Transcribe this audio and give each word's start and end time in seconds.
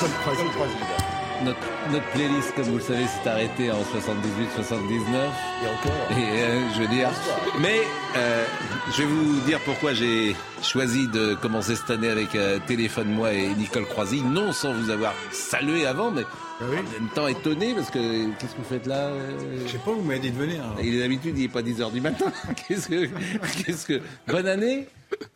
Nicole 0.00 0.10
Croisy. 0.20 0.74
Notre, 1.44 1.58
notre 1.92 2.04
playlist, 2.10 2.52
comme 2.54 2.64
vous 2.66 2.76
le 2.78 2.82
savez, 2.82 3.06
s'est 3.06 3.28
arrêtée 3.28 3.70
en 3.70 3.80
78-79. 3.80 3.80
Et 3.80 5.68
encore. 5.68 6.18
Et 6.18 6.42
euh, 6.42 6.60
je 6.74 6.80
veux 6.82 6.88
dire. 6.88 7.08
Mais 7.60 7.80
euh, 8.16 8.44
je 8.92 9.02
vais 9.02 9.08
vous 9.08 9.40
dire 9.40 9.60
pourquoi 9.64 9.92
j'ai 9.94 10.34
choisi 10.62 11.06
de 11.08 11.34
commencer 11.34 11.76
cette 11.76 11.90
année 11.90 12.08
avec 12.10 12.34
euh, 12.34 12.58
Téléphone 12.66 13.08
Moi 13.12 13.32
et 13.34 13.48
Nicole 13.54 13.86
Croisy. 13.86 14.22
Non 14.22 14.52
sans 14.52 14.72
vous 14.72 14.90
avoir 14.90 15.14
salué 15.30 15.86
avant, 15.86 16.10
mais 16.10 16.22
Ah 16.60 16.64
oui. 16.70 16.76
en 16.78 16.82
même 17.00 17.08
temps 17.14 17.28
étonné 17.28 17.72
parce 17.74 17.90
que 17.90 17.98
qu'est-ce 18.38 18.52
que 18.54 18.58
vous 18.58 18.68
faites 18.68 18.86
là 18.86 19.06
euh? 19.08 19.38
Je 19.64 19.72
sais 19.72 19.78
pas, 19.78 19.92
vous 19.92 20.02
m'avez 20.02 20.18
dit 20.20 20.30
de 20.32 20.38
venir. 20.38 20.60
hein. 20.64 20.74
Il 20.82 20.94
est 20.96 21.00
d'habitude, 21.00 21.34
il 21.36 21.42
n'est 21.42 21.48
pas 21.48 21.62
10h 21.62 21.92
du 21.92 22.00
matin. 22.00 22.26
qu'est-ce 22.68 22.88
que. 22.88 23.06
Qu'est-ce 23.64 23.86
que. 23.86 24.00
Bonne 24.26 24.46
année 24.48 24.88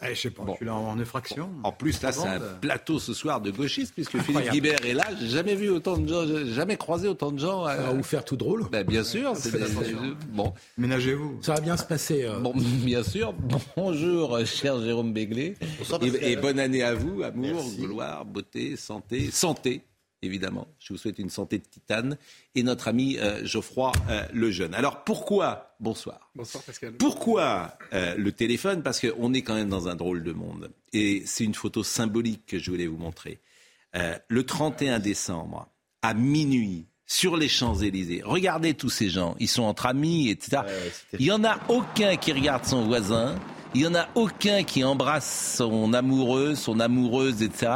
Eh, 0.03 0.15
je 0.15 0.20
sais 0.20 0.31
pas, 0.31 0.42
Bon. 0.42 0.53
je 0.53 0.56
suis 0.59 0.67
là 0.67 0.75
en 0.75 0.98
effraction. 0.98 1.48
En 1.62 1.73
plus, 1.73 2.03
là, 2.03 2.12
c'est 2.12 2.27
un 2.27 2.39
Bande. 2.39 2.61
plateau 2.61 2.98
ce 2.98 3.15
soir 3.15 3.41
de 3.41 3.51
gauchistes, 3.51 3.95
puisque 3.95 4.19
Philippe. 4.20 4.51
Guibert 4.51 4.84
est 4.84 4.95
là. 4.95 5.05
J'ai 5.20 5.28
jamais 5.28 5.55
vu 5.55 5.70
autant 5.70 5.97
de 5.97 6.09
gens, 6.09 6.25
jamais 6.53 6.77
croisé 6.77 7.09
autant 7.09 7.31
de 7.33 7.39
gens. 7.39 7.67
euh, 7.67 7.77
Ça 7.77 7.83
va 7.83 7.93
vous 7.93 8.03
faire 8.03 8.25
tout 8.25 8.37
drôle. 8.37 8.65
ben, 8.70 8.84
bien 8.84 9.05
sûr, 9.05 9.37
c'est 9.37 9.53
des- 9.53 9.65
bon, 10.33 10.53
Ménagez-vous. 10.77 11.39
Ça 11.43 11.55
va 11.55 11.61
bien 11.61 11.77
se 11.77 11.84
passer. 11.84 12.25
euh, 12.25 12.39
bon, 12.41 12.53
bien 12.84 13.03
sûr. 13.03 13.33
Bonjour, 13.77 14.34
euh, 14.37 14.45
cher 14.45 14.81
Jérôme 14.83 15.12
Béglé, 15.12 15.55
et, 16.03 16.33
et 16.33 16.37
bonne 16.37 16.59
année 16.59 16.83
à 16.83 16.95
vous, 16.95 17.23
amour, 17.23 17.65
gloire, 17.78 18.25
beauté, 18.25 18.77
santé, 18.77 19.31
santé. 19.31 19.83
Évidemment, 20.23 20.69
je 20.78 20.92
vous 20.92 20.98
souhaite 20.98 21.19
une 21.19 21.31
santé 21.31 21.59
de 21.59 21.65
titane 21.65 22.17
et 22.55 22.62
notre 22.62 22.87
ami 22.87 23.19
euh, 23.19 23.45
Geoffroy 23.45 23.91
euh, 24.09 24.23
Lejeune. 24.33 24.73
Alors 24.73 25.03
pourquoi 25.03 25.75
Bonsoir. 25.81 26.31
Bonsoir 26.37 26.62
Pascal. 26.62 26.92
Pourquoi 26.92 27.77
euh, 27.92 28.15
le 28.17 28.31
téléphone? 28.31 28.84
Parce 28.84 29.00
qu'on 29.00 29.34
est 29.34 29.43
quand 29.43 29.56
même 29.56 29.69
dans 29.69 29.89
un 29.89 29.97
drôle 29.97 30.23
de 30.23 30.31
monde. 30.31 30.70
Et 30.93 31.25
c'est 31.27 31.43
une 31.43 31.56
photo 31.56 31.83
symbolique 31.83 32.47
que 32.47 32.61
je 32.61 32.70
voulais 32.70 32.87
vous 32.87 32.98
montrer. 32.98 33.41
Euh, 33.97 34.17
le 34.28 34.47
31 34.47 35.00
décembre, 35.00 35.69
à 36.00 36.15
minuit, 36.15 36.87
sur 37.05 37.37
les 37.37 37.48
Champs-Élysées, 37.48 38.23
regardez 38.25 38.75
tous 38.75 38.91
ces 38.91 39.11
gens. 39.11 39.34
Ils 39.41 39.48
sont 39.48 39.65
entre 39.65 39.87
amis, 39.87 40.31
etc. 40.31 40.62
Il 41.19 41.25
n'y 41.25 41.33
en 41.33 41.43
a 41.43 41.59
aucun 41.69 42.15
qui 42.17 42.33
regarde 42.33 42.65
son 42.65 42.87
voisin. 42.87 43.34
Il 43.75 43.81
n'y 43.81 43.87
en 43.89 43.95
a 43.97 44.09
aucun 44.15 44.62
qui 44.62 44.84
embrasse 44.84 45.56
son 45.56 45.93
amoureux, 45.95 46.55
son 46.55 46.78
amoureuse, 46.78 47.43
etc. 47.43 47.73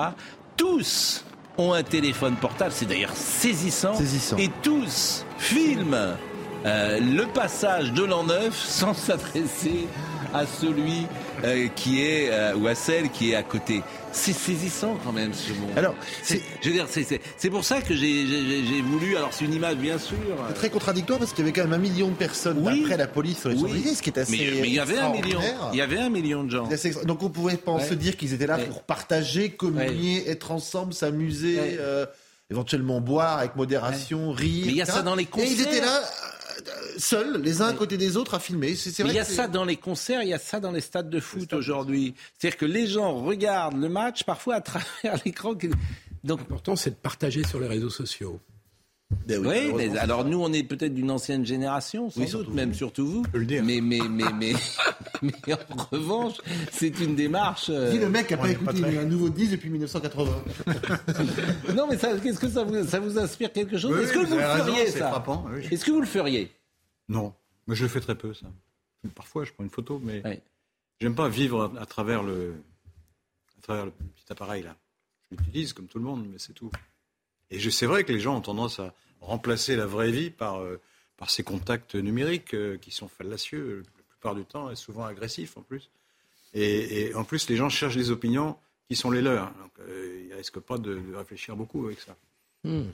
Tous 0.57 1.26
ont 1.59 1.73
un 1.73 1.83
téléphone 1.83 2.37
portable. 2.37 2.73
C'est 2.73 2.87
d'ailleurs 2.87 3.15
saisissant. 3.15 3.95
Saisissant. 3.95 4.37
Et 4.37 4.51
tous 4.63 5.25
filment 5.39 6.17
euh, 6.65 7.01
le 7.01 7.25
passage 7.27 7.93
de 7.93 8.03
l'an 8.03 8.25
neuf 8.25 8.55
sans 8.55 8.95
s'adresser 8.95 9.87
à 10.35 10.47
celui 10.47 11.07
euh, 11.47 11.69
qui 11.77 12.03
est 12.03 12.29
euh, 12.31 12.55
ou 12.57 12.67
à 12.67 12.75
celle 12.75 13.09
qui 13.11 13.31
est 13.31 13.35
à 13.37 13.43
côté. 13.43 13.83
C'est 14.13 14.33
saisissant 14.33 14.99
quand 15.05 15.13
même 15.13 15.33
ce 15.35 15.53
monde. 15.53 15.71
Alors, 15.77 15.95
c'est, 16.23 16.41
je 16.63 16.69
veux 16.69 16.75
dire, 16.75 16.87
c'est, 16.89 17.03
c'est, 17.05 17.21
c'est 17.37 17.51
pour 17.51 17.65
ça 17.65 17.81
que 17.83 17.95
j'ai, 17.95 18.27
j'ai, 18.27 18.65
j'ai 18.65 18.81
voulu. 18.83 19.17
Alors 19.17 19.33
c'est 19.33 19.45
une 19.45 19.53
image 19.55 19.77
bien 19.77 19.99
sûr. 19.99 20.17
C'est 20.49 20.55
très 20.55 20.71
contradictoire 20.71 21.19
parce 21.19 21.33
qu'il 21.33 21.41
y 21.41 21.49
avait 21.49 21.53
quand 21.53 21.65
même 21.69 21.75
un 21.75 21.83
million 21.83 22.09
de 22.09 22.15
personnes 22.15 22.59
Oui. 22.67 22.81
après 22.83 22.97
la 22.97 23.07
police 23.07 23.41
sur 23.41 23.51
les 23.51 23.57
Oui. 23.57 23.95
Ce 23.95 24.03
qui 24.03 24.11
est 24.11 24.19
assez. 24.19 24.33
mais, 24.33 24.61
mais 24.63 24.69
il 24.69 24.75
y 24.75 24.79
avait 24.81 24.99
un 24.99 25.11
million. 25.13 25.41
Il 25.73 25.79
y 25.79 25.83
avait 25.83 25.99
un 25.99 26.09
million 26.11 26.45
de 26.45 26.51
gens. 26.51 26.69
Donc 27.05 27.23
on 27.23 27.29
pouvait 27.31 27.57
pas 27.57 27.73
Ouais. 27.75 27.85
se 27.87 27.95
dire 27.95 28.17
qu'ils 28.17 28.33
étaient 28.33 28.47
là 28.47 28.57
Ouais. 28.57 28.65
pour 28.67 28.83
partager, 28.83 29.51
communier, 29.51 30.29
être 30.31 30.51
ensemble, 30.51 30.95
s'amuser, 30.95 31.59
euh, 31.79 32.07
éventuellement 32.51 33.01
boire 33.03 33.39
avec 33.39 33.55
modération, 33.57 34.31
rire. 34.33 34.65
Mais 34.67 34.73
il 34.73 34.77
y 34.79 34.83
a 34.83 34.87
ça 34.87 35.03
dans 35.03 35.15
les 35.15 35.25
Et 35.25 35.27
ils 35.27 35.31
concerts. 35.31 35.61
étaient 35.67 35.81
là, 35.81 35.99
euh, 35.99 36.36
seuls, 36.99 37.41
les 37.43 37.63
uns 37.63 37.67
à 37.69 37.73
côté 37.73 37.97
des 37.97 38.17
autres, 38.17 38.35
à 38.35 38.39
filmer. 38.41 38.75
C'est 38.75 38.91
c'est 38.91 39.03
Mais 39.03 39.11
vrai 39.11 39.15
il 39.15 39.19
y 39.19 39.21
a 39.21 39.25
ça 39.25 39.49
dans 39.49 39.65
les 39.65 39.77
concerts, 39.77 40.23
il 40.23 40.29
y 40.29 40.35
a 40.35 40.39
ça 40.39 40.61
dans 40.61 40.73
les 40.73 40.81
stades 40.81 41.11
de 41.11 41.21
foot 41.21 41.53
aujourd'hui. 41.53 42.15
C'est-à-dire 42.39 42.59
que 42.59 42.67
les 42.67 42.87
gens 42.87 43.15
regardent 43.23 43.81
le 43.81 43.89
match 43.89 44.25
parfois 44.25 44.57
à 44.57 44.61
travers 44.63 45.21
l'écran. 45.25 45.53
Donc 46.25 46.41
L'important, 46.41 46.77
c'est 46.77 46.91
de 46.91 46.97
partager 46.97 47.45
sur 47.45 47.61
les 47.61 47.69
réseaux 47.69 47.91
sociaux. 47.91 48.41
Ben 49.29 49.39
oui, 49.47 49.73
mais 49.77 49.97
alors 49.99 50.25
nous, 50.25 50.43
on 50.43 50.53
est 50.53 50.65
peut-être 50.65 50.93
d'une 50.93 51.13
ancienne 51.13 51.47
génération, 51.47 52.11
sans 52.11 52.19
Oui, 52.19 52.27
doute, 52.27 52.31
surtout 52.41 52.51
même 52.51 52.75
surtout 52.75 53.07
vous. 53.07 53.23
peux 53.23 53.39
le 53.39 53.45
dire. 53.47 53.63
Mais, 53.63 53.81
mais, 53.81 54.01
mais, 54.11 54.25
mais, 54.37 54.53
mais 55.23 55.33
en 55.55 55.77
revanche, 55.93 56.35
c'est 56.73 56.99
une 56.99 57.15
démarche. 57.15 57.67
euh, 57.71 57.93
Dis 57.93 57.99
le 58.01 58.09
mec 58.09 58.27
qui 58.27 58.33
n'a 58.35 58.39
pas 58.41 58.51
écouté 58.51 58.81
pas 58.83 58.89
un 58.89 59.05
nouveau 59.05 59.29
disque 59.29 59.53
depuis 59.53 59.71
1980. 59.71 60.33
Non, 61.77 61.87
mais 61.89 61.97
ça, 61.99 62.17
qu'est-ce 62.21 62.41
que 62.41 62.49
ça 62.49 62.65
vous, 62.65 62.85
ça 62.85 62.99
vous 62.99 63.17
inspire 63.17 63.53
quelque 63.53 63.79
chose? 63.79 63.93
Oui, 63.97 64.03
Est-ce 64.03 64.13
que 64.13 64.19
vous, 64.19 64.27
vous 64.27 64.37
le 64.39 64.45
raison, 64.45 64.65
feriez 64.65 64.87
c'est 64.91 64.99
ça? 64.99 65.09
frappant, 65.11 65.47
oui. 65.55 65.69
Est-ce 65.71 65.85
que 65.85 65.91
vous 65.93 66.01
le 66.01 66.07
feriez? 66.07 66.51
Non, 67.09 67.35
mais 67.67 67.75
je 67.75 67.83
le 67.85 67.89
fais 67.89 68.01
très 68.01 68.17
peu, 68.17 68.35
ça. 68.35 68.47
Parfois, 69.15 69.45
je 69.45 69.53
prends 69.53 69.65
une 69.65 69.71
photo, 69.71 70.01
mais 70.03 70.21
Oui. 70.25 70.41
j'aime 71.01 71.15
pas 71.15 71.29
vivre 71.29 71.73
à, 71.77 71.81
à 71.83 71.87
travers 71.87 72.23
le, 72.23 72.55
à 73.59 73.61
travers 73.63 73.85
le 73.87 73.93
petit 73.93 74.25
appareil 74.31 74.63
là. 74.63 74.77
Je 75.31 75.37
l'utilise 75.37 75.73
comme 75.73 75.87
tout 75.87 75.99
le 75.99 76.05
monde, 76.05 76.27
mais 76.29 76.39
c'est 76.39 76.53
tout. 76.53 76.71
Et 77.51 77.71
c'est 77.71 77.87
vrai 77.87 78.05
que 78.05 78.13
les 78.13 78.21
gens 78.21 78.37
ont 78.37 78.41
tendance 78.41 78.81
à 78.81 78.95
remplacer 79.21 79.77
la 79.77 79.87
vraie 79.87 80.11
vie 80.11 80.31
par, 80.31 80.57
euh, 80.61 80.81
par 81.17 81.31
ces 81.31 81.43
contacts 81.45 81.95
numériques 81.95 82.55
euh, 82.55 82.77
qui 82.79 82.91
sont 82.91 83.09
fallacieux 83.09 83.83
la 83.97 84.03
plupart 84.09 84.35
du 84.35 84.45
temps 84.45 84.71
et 84.71 84.77
souvent 84.77 85.05
agressifs 85.05 85.57
en 85.57 85.63
plus. 85.63 85.91
Et, 86.55 87.07
et 87.09 87.15
en 87.15 87.25
plus, 87.25 87.49
les 87.49 87.57
gens 87.57 87.69
cherchent 87.69 87.97
des 87.97 88.11
opinions 88.11 88.57
qui 88.89 88.97
sont 88.97 89.11
les 89.11 89.21
leurs. 89.23 89.53
Donc, 89.55 89.73
euh, 89.81 90.27
ils 90.29 90.35
risquent 90.35 90.61
pas 90.61 90.79
de, 90.79 90.95
de 90.99 91.15
réfléchir 91.15 91.57
beaucoup 91.57 91.87
avec 91.87 92.01
ça. 92.01 92.17
Savez, 92.65 92.87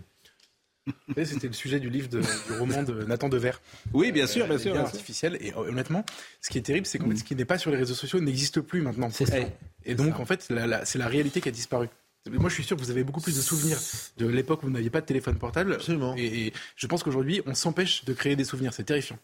C'était 1.25 1.47
le 1.47 1.53
sujet 1.53 1.79
du 1.81 1.91
livre 1.91 2.09
de- 2.09 2.21
du 2.21 2.59
roman 2.59 2.83
de 2.83 3.05
Nathan 3.05 3.29
Dever. 3.29 3.53
Oui, 3.93 4.11
bien 4.13 4.27
sûr, 4.27 4.47
bien 4.47 4.57
Les 4.57 4.63
sûr. 4.63 4.73
bien 4.73 4.83
artificiels. 4.83 5.37
Et 5.41 5.53
euh, 5.53 5.69
honnêtement, 5.71 6.05
ce 6.41 6.51
qui 6.51 6.59
est 6.59 6.63
terrible, 6.63 6.87
c'est 6.87 6.99
qu'en 6.99 7.09
fait, 7.11 7.17
ce 7.17 7.25
qui 7.25 7.37
n'est 7.37 7.45
pas 7.45 7.59
sur 7.59 7.71
les 7.71 7.77
réseaux 7.77 7.95
sociaux 7.95 8.21
n'existe 8.21 8.61
plus 8.61 8.83
maintenant. 8.83 9.09
C'est 9.11 9.27
ça. 9.27 9.37
Et 9.85 9.95
donc, 9.95 10.19
en 10.19 10.25
fait, 10.25 10.47
la- 10.51 10.67
la- 10.67 10.85
c'est 10.85 10.99
la 10.99 11.07
réalité 11.09 11.41
qui 11.41 11.49
a 11.49 11.53
disparu. 11.53 11.89
Moi, 12.31 12.49
je 12.51 12.55
suis 12.55 12.63
sûr 12.65 12.77
que 12.77 12.83
vous 12.83 12.91
avez 12.91 13.03
beaucoup 13.05 13.21
plus 13.21 13.37
de 13.37 13.41
souvenirs 13.43 13.79
de 14.17 14.27
l'époque 14.27 14.63
où 14.63 14.67
vous 14.67 14.73
n'aviez 14.73 14.91
pas 14.91 15.01
de 15.01 15.07
téléphone 15.07 15.37
portable. 15.39 15.75
Absolument. 15.75 16.15
Et, 16.17 16.47
et 16.47 16.53
je 16.77 16.87
pense 16.87 17.03
qu'aujourd'hui, 17.03 17.43
on 17.47 17.55
s'empêche 17.55 18.05
de 18.05 18.13
créer 18.13 18.37
des 18.37 18.45
souvenirs. 18.45 18.73
C'est 18.75 18.85
terrifiant. 18.85 19.19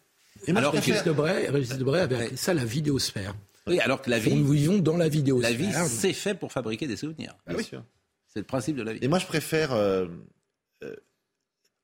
Et 0.47 0.53
moi, 0.53 0.61
Alors 0.61 0.73
je 0.75 0.81
Régis 0.81 1.05
Debray, 1.05 1.49
Régis 1.49 1.77
Debray 1.79 2.01
avait 2.03 2.17
appelé 2.25 2.37
ça 2.37 2.55
la 2.55 2.65
vidéosphère. 2.65 3.35
Oui, 3.69 3.79
alors 3.81 4.01
que 4.03 4.11
la 4.11 4.19
Nous 4.19 4.47
vie, 4.49 4.61
vivons 4.61 4.79
dans 4.79 4.97
la 4.97 5.05
la 5.05 5.09
vidéosphère. 5.09 5.53
vie, 5.57 5.73
c'est 5.89 6.13
fait 6.13 6.35
pour 6.35 6.51
fabriquer 6.53 6.87
des 6.87 6.97
souvenirs. 6.97 7.37
Bien 7.47 7.63
sûr. 7.63 7.85
C'est 8.33 8.41
le 8.41 8.45
principe 8.47 8.77
de 8.77 8.83
la 8.83 8.93
vie. 8.95 8.99
Et 9.03 9.09
moi, 9.09 9.19
je 9.19 9.27
préfère. 9.27 9.73
euh, 9.73 10.07
euh, 10.07 10.09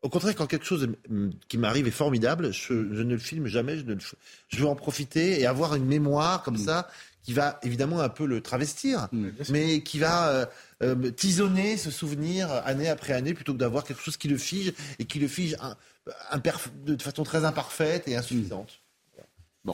au 0.04 0.08
contraire, 0.08 0.34
quand 0.36 0.46
quelque 0.46 0.66
chose 0.66 0.86
mm, 1.08 1.30
qui 1.48 1.58
m'arrive 1.58 1.86
est 1.88 1.90
formidable, 2.04 2.52
je, 2.52 2.68
je 2.94 3.02
ne 3.02 3.12
le 3.14 3.18
filme 3.18 3.46
jamais. 3.48 3.76
Je, 3.78 3.82
ne 3.84 3.94
le 3.94 3.98
f- 4.00 4.14
je 4.48 4.58
veux 4.58 4.66
en 4.66 4.76
profiter 4.76 5.40
et 5.40 5.46
avoir 5.46 5.74
une 5.74 5.86
mémoire 5.86 6.42
comme 6.44 6.56
ça 6.58 6.88
qui 7.24 7.32
va 7.32 7.58
évidemment 7.62 8.00
un 8.00 8.10
peu 8.10 8.26
le 8.26 8.42
travestir, 8.42 9.08
mais 9.50 9.82
qui 9.82 9.98
va 9.98 10.28
euh, 10.28 10.46
euh, 10.82 11.10
tisonner 11.10 11.78
ce 11.78 11.90
souvenir 11.90 12.52
année 12.66 12.88
après 12.90 13.14
année 13.14 13.32
plutôt 13.32 13.54
que 13.54 13.58
d'avoir 13.58 13.82
quelque 13.84 14.02
chose 14.02 14.18
qui 14.18 14.28
le 14.28 14.36
fige 14.36 14.74
et 14.98 15.06
qui 15.06 15.18
le 15.18 15.26
fige 15.28 15.56
un- 15.60 15.74
de 16.84 17.02
façon 17.02 17.22
très 17.24 17.46
imparfaite 17.46 18.06
et 18.08 18.14
insuffisante. 18.16 18.80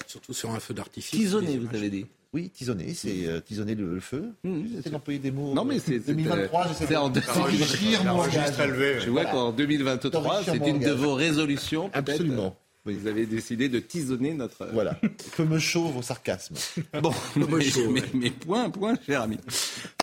Surtout 0.07 0.33
sur 0.33 0.53
un 0.53 0.61
feu 0.61 0.75
d'artifice. 0.75 1.19
Tisonné, 1.19 1.59
vous 1.59 1.67
avez 1.77 1.91
dit. 1.91 2.07
Oui, 2.33 2.49
tisonner, 2.51 2.95
c'est 2.95 3.27
euh, 3.27 3.41
tisonner 3.41 3.75
le, 3.75 3.95
le 3.95 4.01
feu. 4.01 4.33
Mmh, 4.45 4.63
C'est 4.85 4.91
d'employer 4.91 5.19
des 5.19 5.33
mots. 5.33 5.53
Non, 5.53 5.65
mais 5.65 5.77
euh, 5.77 5.81
c'est- 5.85 5.99
c'est, 5.99 6.15
2023, 6.15 6.61
euh, 6.61 6.69
j'essaie 6.69 6.87
c'est 6.87 6.97
en 6.97 7.09
deux-. 7.09 7.21
Je 7.21 9.11
vois 9.11 9.25
qu'en 9.25 9.51
2023, 9.53 10.11
D'enrichir 10.11 10.53
c'est 10.55 10.69
une 10.71 10.79
de 10.79 10.93
vos 10.93 11.15
résolutions. 11.15 11.91
Absolument. 11.93 12.57
Vous 12.87 13.07
avez 13.09 13.27
décidé 13.27 13.69
de 13.69 13.79
tisonner 13.79 14.33
notre. 14.33 14.67
Voilà. 14.73 14.99
Peu 15.37 15.45
me 15.45 15.59
chauve 15.59 15.99
au 15.99 16.03
sarcasme. 16.03 16.55
Bon, 17.03 17.13
mais, 17.37 17.47
mais- 17.91 18.03
mais 18.15 18.31
point, 18.31 18.71
point, 18.71 18.95
cher 19.05 19.23
ami. 19.23 19.37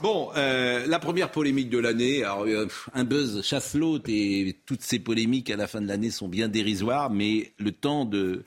Bon, 0.01 0.29
euh, 0.37 0.85
la 0.85 0.99
première 0.99 1.31
polémique 1.31 1.69
de 1.69 1.79
l'année. 1.79 2.23
Alors, 2.23 2.43
euh, 2.45 2.67
un 2.93 3.03
buzz 3.03 3.41
chasse 3.41 3.73
l'autre 3.73 4.05
et 4.09 4.55
toutes 4.65 4.83
ces 4.83 4.99
polémiques 4.99 5.49
à 5.49 5.55
la 5.55 5.65
fin 5.67 5.81
de 5.81 5.87
l'année 5.87 6.11
sont 6.11 6.27
bien 6.27 6.49
dérisoires, 6.49 7.09
mais 7.09 7.51
le 7.57 7.71
temps 7.71 8.05
de 8.05 8.43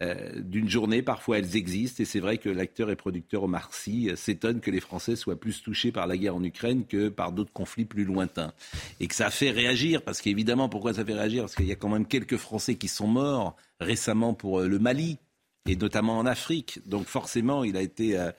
euh, 0.00 0.40
d'une 0.40 0.68
journée, 0.68 1.02
parfois 1.02 1.38
elles 1.38 1.56
existent. 1.56 2.02
Et 2.02 2.06
c'est 2.06 2.20
vrai 2.20 2.38
que 2.38 2.48
l'acteur 2.48 2.90
et 2.90 2.96
producteur 2.96 3.42
Omar 3.44 3.72
Sy 3.74 4.10
euh, 4.10 4.16
s'étonne 4.16 4.60
que 4.60 4.70
les 4.70 4.80
Français 4.80 5.16
soient 5.16 5.38
plus 5.38 5.62
touchés 5.62 5.92
par 5.92 6.06
la 6.06 6.16
guerre 6.16 6.36
en 6.36 6.44
Ukraine 6.44 6.84
que 6.86 7.08
par 7.08 7.32
d'autres 7.32 7.52
conflits 7.52 7.84
plus 7.84 8.04
lointains. 8.04 8.52
Et 9.00 9.08
que 9.08 9.14
ça 9.14 9.30
fait 9.30 9.50
réagir, 9.50 10.02
parce 10.02 10.20
qu'évidemment, 10.20 10.68
pourquoi 10.68 10.94
ça 10.94 11.04
fait 11.04 11.14
réagir? 11.14 11.42
Parce 11.42 11.54
qu'il 11.54 11.66
y 11.66 11.72
a 11.72 11.76
quand 11.76 11.88
même 11.88 12.06
quelques 12.06 12.36
Français 12.36 12.76
qui 12.76 12.88
sont 12.88 13.08
morts 13.08 13.56
récemment 13.80 14.34
pour 14.34 14.60
le 14.60 14.78
Mali 14.78 15.18
et 15.68 15.76
notamment 15.76 16.18
en 16.18 16.26
Afrique. 16.26 16.80
Donc 16.86 17.06
forcément, 17.06 17.64
il 17.64 17.76
a 17.76 17.82
été 17.82 18.18
euh, 18.18 18.32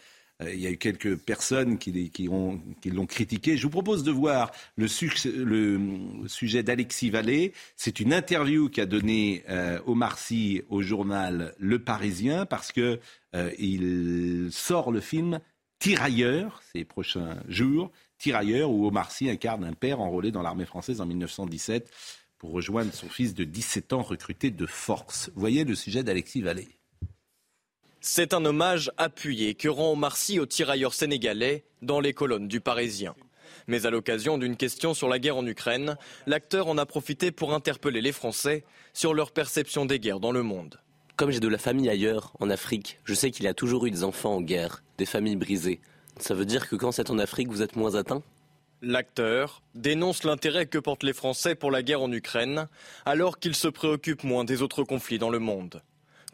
il 0.47 0.59
y 0.59 0.67
a 0.67 0.71
eu 0.71 0.77
quelques 0.77 1.17
personnes 1.17 1.77
qui, 1.77 2.09
qui, 2.11 2.29
ont, 2.29 2.61
qui 2.81 2.91
l'ont 2.91 3.05
critiqué. 3.05 3.57
Je 3.57 3.63
vous 3.63 3.69
propose 3.69 4.03
de 4.03 4.11
voir 4.11 4.51
le, 4.77 4.87
sujet 4.87 6.63
d'Alexis 6.63 7.09
Vallée. 7.09 7.53
C'est 7.75 7.99
une 7.99 8.13
interview 8.13 8.69
qu'a 8.69 8.85
donnée 8.85 9.43
euh, 9.49 9.79
Omar 9.85 10.17
Sy 10.17 10.61
au 10.69 10.81
journal 10.81 11.53
Le 11.59 11.79
Parisien 11.79 12.45
parce 12.45 12.71
que 12.71 12.99
euh, 13.35 13.51
il 13.59 14.49
sort 14.51 14.91
le 14.91 15.01
film 15.01 15.39
Tirailleurs 15.79 16.61
ces 16.71 16.85
prochains 16.85 17.37
jours. 17.47 17.91
Tirailleurs 18.17 18.71
où 18.71 18.87
Omar 18.87 19.11
Sy 19.11 19.29
incarne 19.29 19.65
un 19.65 19.73
père 19.73 19.99
enrôlé 19.99 20.31
dans 20.31 20.41
l'armée 20.41 20.65
française 20.65 21.01
en 21.01 21.05
1917 21.05 21.89
pour 22.37 22.51
rejoindre 22.51 22.93
son 22.93 23.09
fils 23.09 23.33
de 23.33 23.43
17 23.43 23.91
ans 23.91 24.01
recruté 24.01 24.51
de 24.51 24.65
force. 24.65 25.31
Voyez 25.35 25.65
le 25.65 25.75
sujet 25.75 26.03
d'Alexis 26.03 26.41
Vallée. 26.41 26.78
C'est 28.01 28.33
un 28.33 28.45
hommage 28.45 28.91
appuyé 28.95 29.55
que 29.55 29.67
rend 29.67 29.91
Omar 29.91 30.15
Sy 30.15 30.39
aux 30.39 30.45
tirailleurs 30.45 30.93
sénégalais 30.93 31.65
dans 31.81 31.99
les 31.99 32.13
colonnes 32.13 32.47
du 32.47 32.61
Parisien. 32.61 33.13
Mais 33.67 33.85
à 33.85 33.89
l'occasion 33.89 34.37
d'une 34.37 34.55
question 34.55 34.93
sur 34.93 35.09
la 35.09 35.19
guerre 35.19 35.35
en 35.35 35.45
Ukraine, 35.45 35.97
l'acteur 36.25 36.67
en 36.67 36.77
a 36.77 36.85
profité 36.85 37.31
pour 37.31 37.53
interpeller 37.53 37.99
les 37.99 38.13
Français 38.13 38.63
sur 38.93 39.13
leur 39.13 39.31
perception 39.31 39.85
des 39.85 39.99
guerres 39.99 40.21
dans 40.21 40.31
le 40.31 40.43
monde. 40.43 40.79
Comme 41.17 41.31
j'ai 41.31 41.41
de 41.41 41.49
la 41.49 41.57
famille 41.57 41.89
ailleurs, 41.89 42.31
en 42.39 42.49
Afrique, 42.49 42.99
je 43.03 43.13
sais 43.13 43.31
qu'il 43.31 43.43
y 43.43 43.49
a 43.49 43.53
toujours 43.53 43.85
eu 43.85 43.91
des 43.91 44.05
enfants 44.05 44.35
en 44.35 44.41
guerre, 44.41 44.81
des 44.97 45.05
familles 45.05 45.35
brisées. 45.35 45.81
Ça 46.19 46.33
veut 46.33 46.45
dire 46.45 46.69
que 46.69 46.77
quand 46.77 46.93
c'est 46.93 47.09
en 47.09 47.19
Afrique, 47.19 47.49
vous 47.49 47.61
êtes 47.61 47.75
moins 47.75 47.95
atteint? 47.95 48.23
L'acteur 48.81 49.61
dénonce 49.75 50.23
l'intérêt 50.23 50.67
que 50.67 50.77
portent 50.77 51.03
les 51.03 51.11
Français 51.11 51.53
pour 51.53 51.69
la 51.69 51.83
guerre 51.83 52.01
en 52.01 52.11
Ukraine, 52.13 52.69
alors 53.05 53.39
qu'ils 53.39 53.55
se 53.55 53.67
préoccupent 53.67 54.23
moins 54.23 54.45
des 54.45 54.61
autres 54.61 54.83
conflits 54.83 55.19
dans 55.19 55.29
le 55.29 55.39
monde. 55.39 55.81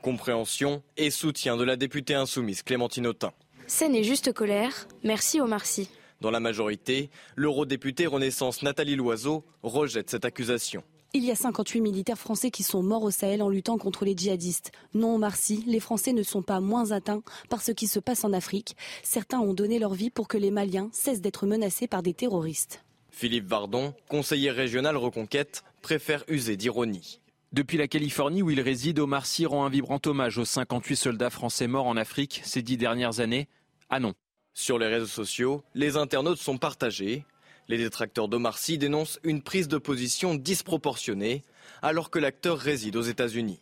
Compréhension 0.06 0.84
et 0.98 1.10
soutien 1.10 1.58
de 1.58 1.64
la 1.64 1.78
députée 1.78 2.14
insoumise 2.14 2.62
Clémentine 2.62 3.08
Autain. 3.08 3.34
C'est 3.66 3.90
n'est 3.90 4.04
juste 4.04 4.34
colère. 4.34 4.88
Merci 5.04 5.42
Omar 5.42 5.66
Sy. 5.66 5.90
Dans 6.22 6.30
la 6.30 6.40
majorité, 6.40 7.10
l'eurodéputé 7.36 8.06
Renaissance 8.06 8.62
Nathalie 8.62 8.96
Loiseau 8.96 9.44
rejette 9.64 10.12
cette 10.12 10.24
accusation. 10.24 10.84
Il 11.14 11.26
y 11.26 11.32
a 11.32 11.36
58 11.36 11.82
militaires 11.82 12.20
français 12.20 12.52
qui 12.52 12.62
sont 12.62 12.84
morts 12.84 13.02
au 13.02 13.10
Sahel 13.10 13.42
en 13.42 13.50
luttant 13.50 13.80
contre 13.80 14.06
les 14.06 14.16
djihadistes. 14.16 14.72
Non, 14.94 15.16
Omar 15.16 15.36
Sy, 15.36 15.64
les 15.66 15.80
Français 15.80 16.14
ne 16.14 16.22
sont 16.22 16.44
pas 16.44 16.60
moins 16.60 16.92
atteints 16.92 17.24
par 17.50 17.64
ce 17.64 17.72
qui 17.72 17.88
se 17.88 18.00
passe 18.00 18.24
en 18.24 18.32
Afrique. 18.32 18.78
Certains 19.02 19.40
ont 19.40 19.56
donné 19.56 19.80
leur 19.80 19.96
vie 19.96 20.12
pour 20.12 20.28
que 20.28 20.38
les 20.38 20.52
Maliens 20.52 20.92
cessent 20.94 21.22
d'être 21.22 21.48
menacés 21.48 21.88
par 21.88 22.04
des 22.04 22.14
terroristes. 22.14 22.86
Philippe 23.10 23.48
Vardon, 23.48 23.96
conseiller 24.08 24.52
régional 24.52 24.98
Reconquête, 24.98 25.64
préfère 25.82 26.24
user 26.28 26.58
d'ironie. 26.58 27.22
Depuis 27.56 27.78
la 27.78 27.88
Californie 27.88 28.42
où 28.42 28.50
il 28.50 28.60
réside, 28.60 29.00
Omar 29.00 29.26
Sy 29.26 29.46
rend 29.46 29.66
un 29.66 29.70
vibrant 29.70 30.02
hommage 30.06 30.38
aux 30.38 30.44
58 30.44 30.98
soldats 30.98 31.30
français 31.30 31.68
morts 31.68 31.88
en 31.88 31.96
Afrique 31.96 32.42
ces 32.44 32.62
dix 32.62 32.76
dernières 32.76 33.22
années. 33.22 33.48
Ah 33.90 34.02
non. 34.02 34.14
Sur 34.54 34.78
les 34.78 34.88
réseaux 34.88 35.06
sociaux, 35.06 35.64
les 35.74 35.96
internautes 35.96 36.38
sont 36.38 36.58
partagés. 36.58 37.24
Les 37.70 37.78
détracteurs 37.78 38.28
d'Omar 38.28 38.58
Sy 38.58 38.78
dénoncent 38.78 39.22
une 39.24 39.42
prise 39.42 39.70
de 39.70 39.78
position 39.78 40.36
disproportionnée 40.36 41.44
alors 41.82 42.10
que 42.10 42.20
l'acteur 42.20 42.58
réside 42.58 42.98
aux 42.98 43.04
États-Unis. 43.04 43.62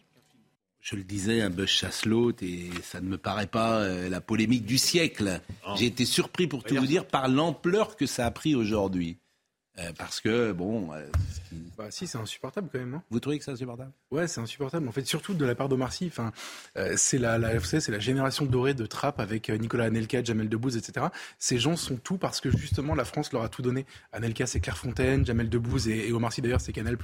Je 0.81 0.96
le 0.96 1.04
disais, 1.04 1.42
un 1.42 1.51
buzz 1.51 1.69
chasse 1.69 2.07
l'autre 2.07 2.44
et 2.44 2.72
ça 2.81 3.00
ne 3.00 3.07
me 3.07 3.19
paraît 3.19 3.46
pas 3.46 3.81
euh, 3.81 4.10
la 4.10 4.22
polémique 4.22 4.66
du 4.66 4.80
siècle. 4.80 5.39
J'ai 5.75 5.86
été 5.86 6.06
surpris, 6.06 6.48
pour 6.48 6.63
tout 6.63 6.75
vous 6.75 6.88
dire, 6.88 7.06
par 7.06 7.28
l'ampleur 7.28 7.96
que 7.96 8.07
ça 8.07 8.25
a 8.25 8.31
pris 8.31 8.56
aujourd'hui. 8.56 9.18
Euh, 9.80 9.92
parce 9.98 10.22
que, 10.22 10.52
bon. 10.52 10.94
Euh, 10.94 11.06
bah, 11.78 11.88
si, 11.90 12.06
c'est 12.06 12.20
insupportable 12.20 12.70
quand 12.72 12.78
même, 12.78 12.92
non 12.92 13.02
Vous 13.10 13.20
trouvez 13.20 13.40
que 13.40 13.44
c'est 13.44 13.52
insupportable? 13.52 13.92
Ouais, 14.12 14.28
c'est 14.28 14.40
insupportable. 14.40 14.88
En 14.88 14.92
fait, 14.92 15.06
surtout 15.06 15.34
de 15.34 15.46
la 15.46 15.56
part 15.56 15.68
d'Omar 15.68 15.92
Sy. 15.92 16.06
Enfin, 16.08 16.31
euh, 16.78 16.94
c'est 16.96 17.18
la, 17.18 17.40
la, 17.40 17.60
c'est 17.60 17.90
la 17.90 18.00
génération 18.00 18.46
dorée 18.46 18.75
de 18.75 18.86
Trapp 18.86 19.20
avec 19.20 19.50
Nicolas 19.50 19.86
Anelka, 19.86 20.24
Jamel 20.24 20.48
Debbouze, 20.48 20.78
etc. 20.78 21.08
Ces 21.40 21.58
gens 21.58 21.75
sont 21.75 21.98
tout 21.98 22.18
parce 22.18 22.40
que 22.40 22.56
justement 22.56 22.94
la 22.94 23.06
France 23.06 23.34
leur 23.34 23.42
a 23.42 23.50
tout 23.50 23.64
donné. 23.64 23.88
Anelka, 24.12 24.46
c'est 24.46 24.60
Clairefontaine, 24.60 25.25
Jamel 25.25 25.50
Debbouze 25.50 25.88
et, 25.88 26.08
et 26.08 26.14
Omar 26.14 26.31
Sy 26.31 26.42
d'ailleurs, 26.42 26.62
c'est 26.62 26.74
Canal+. 26.74 26.98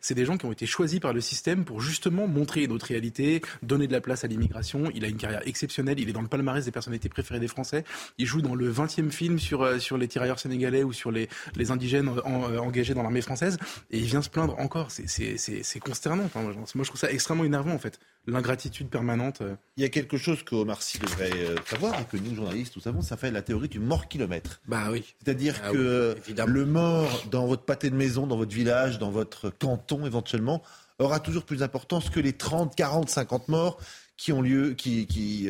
C'est 0.00 0.14
des 0.14 0.24
gens 0.24 0.36
qui 0.36 0.46
ont 0.46 0.52
été 0.52 0.66
choisis 0.66 0.98
par 0.98 1.12
le 1.12 1.20
système 1.20 1.64
pour 1.64 1.80
justement 1.80 2.26
montrer 2.26 2.66
notre 2.66 2.86
réalité, 2.86 3.40
donner 3.62 3.86
de 3.86 3.92
la 3.92 4.00
place 4.00 4.24
à 4.24 4.26
l'immigration. 4.26 4.90
Il 4.94 5.04
a 5.04 5.08
une 5.08 5.16
carrière 5.16 5.46
exceptionnelle. 5.46 6.00
Il 6.00 6.08
est 6.08 6.12
dans 6.12 6.22
le 6.22 6.28
palmarès 6.28 6.64
des 6.64 6.72
personnalités 6.72 7.08
préférées 7.08 7.40
des 7.40 7.48
Français. 7.48 7.84
Il 8.18 8.26
joue 8.26 8.42
dans 8.42 8.56
le 8.56 8.72
20e 8.72 9.10
film 9.10 9.38
sur 9.38 9.80
sur 9.80 9.96
les 9.96 10.08
tirailleurs 10.08 10.40
sénégalais 10.40 10.82
ou 10.82 10.92
sur 10.92 11.12
les 11.12 11.28
les 11.54 11.70
indigènes 11.70 12.15
euh, 12.18 12.58
engagé 12.58 12.94
dans 12.94 13.02
l'armée 13.02 13.20
française 13.20 13.58
et 13.90 13.98
il 13.98 14.04
vient 14.04 14.22
se 14.22 14.28
plaindre 14.28 14.58
encore. 14.58 14.90
C'est 14.90 15.80
consternant. 15.80 16.28
moi, 16.34 16.64
je 16.74 16.82
trouve 16.82 17.00
ça 17.00 17.10
extrêmement 17.10 17.44
énervant 17.44 17.72
en 17.72 17.78
fait. 17.78 17.98
L'ingratitude 18.26 18.88
permanente. 18.88 19.40
Euh. 19.40 19.54
Il 19.76 19.82
y 19.82 19.86
a 19.86 19.88
quelque 19.88 20.16
chose 20.16 20.42
que 20.42 20.54
Omar 20.54 20.82
Sy 20.82 20.98
devrait 20.98 21.30
euh, 21.32 21.56
savoir 21.64 21.98
et 22.00 22.04
que 22.04 22.16
nous 22.16 22.34
journalistes 22.34 22.74
nous 22.76 22.82
savons, 22.82 23.02
ça 23.02 23.16
fait 23.16 23.30
la 23.30 23.42
théorie 23.42 23.68
du 23.68 23.78
mort 23.78 24.08
kilomètre. 24.08 24.60
Bah 24.66 24.88
oui. 24.90 25.14
C'est-à-dire 25.24 25.60
ah 25.62 25.70
que 25.70 26.16
le 26.46 26.66
mort 26.66 27.24
dans 27.30 27.46
votre 27.46 27.64
pâté 27.64 27.90
de 27.90 27.96
maison, 27.96 28.26
dans 28.26 28.36
votre 28.36 28.54
village, 28.54 28.98
dans 28.98 29.10
votre 29.10 29.50
canton 29.50 30.06
éventuellement, 30.06 30.62
aura 30.98 31.20
toujours 31.20 31.44
plus 31.44 31.58
d'importance 31.58 32.10
que 32.10 32.20
les 32.20 32.32
30, 32.32 32.74
40, 32.74 33.08
50 33.08 33.48
morts 33.48 33.78
qui 34.16 34.32
ont 34.32 34.42
lieu, 34.42 34.74
qui, 34.74 35.06
qui 35.06 35.48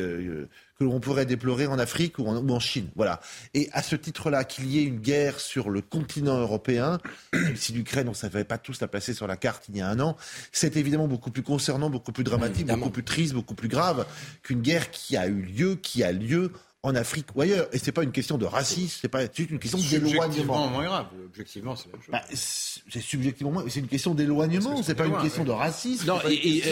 que 0.78 0.84
l'on 0.84 1.00
pourrait 1.00 1.26
déplorer 1.26 1.66
en 1.66 1.78
Afrique 1.78 2.18
ou 2.18 2.26
en, 2.26 2.60
Chine. 2.60 2.88
Voilà. 2.96 3.20
Et 3.54 3.68
à 3.72 3.82
ce 3.82 3.96
titre-là, 3.96 4.44
qu'il 4.44 4.66
y 4.66 4.78
ait 4.78 4.84
une 4.84 5.00
guerre 5.00 5.40
sur 5.40 5.70
le 5.70 5.80
continent 5.80 6.38
européen, 6.38 6.98
même 7.32 7.56
si 7.56 7.72
l'Ukraine, 7.72 8.08
on 8.08 8.12
ne 8.12 8.16
savait 8.16 8.44
pas 8.44 8.58
tous 8.58 8.80
la 8.80 8.88
placer 8.88 9.14
sur 9.14 9.26
la 9.26 9.36
carte 9.36 9.64
il 9.68 9.76
y 9.76 9.80
a 9.80 9.88
un 9.88 10.00
an, 10.00 10.16
c'est 10.52 10.76
évidemment 10.76 11.08
beaucoup 11.08 11.30
plus 11.30 11.42
concernant, 11.42 11.90
beaucoup 11.90 12.12
plus 12.12 12.24
dramatique, 12.24 12.66
beaucoup 12.66 12.90
plus 12.90 13.04
triste, 13.04 13.34
beaucoup 13.34 13.54
plus 13.54 13.68
grave 13.68 14.06
qu'une 14.42 14.60
guerre 14.60 14.90
qui 14.90 15.16
a 15.16 15.26
eu 15.26 15.42
lieu, 15.42 15.76
qui 15.76 16.02
a 16.02 16.12
lieu 16.12 16.52
en 16.86 16.94
Afrique 16.94 17.26
ou 17.34 17.40
ailleurs. 17.40 17.68
Et 17.72 17.78
c'est 17.78 17.92
pas 17.92 18.04
une 18.04 18.12
question 18.12 18.38
de 18.38 18.44
racisme, 18.44 18.98
c'est 19.02 19.08
pas 19.08 19.22
juste 19.32 19.50
une 19.50 19.58
question 19.58 19.78
d'éloignement. 19.78 20.68
moins 20.68 20.84
grave. 20.84 21.06
Objectivement, 21.26 21.74
c'est 21.74 21.92
la 21.92 21.98
chose. 21.98 22.10
Bah, 22.10 22.22
c'est 22.32 23.00
subjectivement 23.00 23.52
moins, 23.52 23.64
c'est 23.68 23.80
une 23.80 23.88
question 23.88 24.14
d'éloignement. 24.14 24.82
C'est 24.82 24.94
pas 24.94 25.06
une 25.06 25.18
question 25.18 25.44
de 25.44 25.50
racisme. 25.50 26.06
Non, 26.06 26.20
et, 26.28 26.62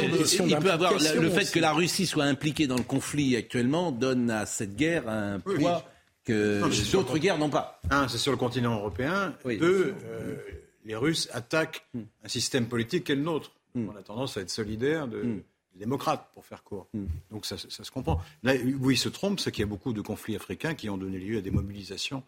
il 0.47 0.57
peut 0.57 0.71
avoir 0.71 0.93
le 0.95 1.31
fait 1.31 1.51
que 1.51 1.59
la 1.59 1.73
Russie 1.73 2.07
soit 2.07 2.25
impliquée 2.25 2.67
dans 2.67 2.77
le 2.77 2.85
conflit 2.85 3.37
actuellement 3.37 3.91
donne 3.91 4.31
à 4.31 4.47
cette 4.47 4.77
guerre 4.77 5.09
un 5.09 5.41
poids 5.41 5.85
que 6.25 6.63
d'autres 6.93 7.19
guerres 7.19 7.39
n'ont 7.39 7.51
pas. 7.51 7.81
Un, 7.91 8.09
c'est 8.09 8.19
sur 8.19 8.33
le 8.33 8.39
continent 8.39 8.77
européen. 8.77 9.35
Deux, 9.45 9.95
euh, 10.05 10.37
les 10.85 10.97
Russes 10.97 11.29
attaquent 11.33 11.85
hmm. 11.93 12.03
un 12.25 12.29
système 12.29 12.67
politique 12.67 13.05
qui 13.05 13.13
est 13.13 13.17
le 13.17 13.23
nôtre. 13.23 13.51
Hmm. 13.75 13.89
On 13.93 13.97
a 13.97 14.03
tendance 14.03 14.37
à 14.37 14.43
être 14.43 14.51
solidaire 14.51 15.09
de. 15.09 15.43
Hmm 15.75 15.79
démocrates, 15.79 16.31
pour 16.33 16.45
faire 16.45 16.63
court. 16.63 16.87
Hmm. 16.95 17.07
Donc 17.31 17.47
ça, 17.47 17.57
se 17.59 17.91
comprend. 17.91 18.21
Là 18.43 18.55
où 18.81 18.91
il 18.91 18.99
se 18.99 19.09
trompe, 19.09 19.41
c'est 19.41 19.51
qu'il 19.51 19.63
y 19.63 19.65
a 19.65 19.69
beaucoup 19.69 19.93
de 19.93 20.01
conflits 20.01 20.37
africains 20.37 20.75
qui 20.75 20.89
ont 20.89 20.97
donné 20.97 21.19
lieu 21.19 21.39
à 21.39 21.41
des 21.41 21.51
mobilisations 21.51 22.23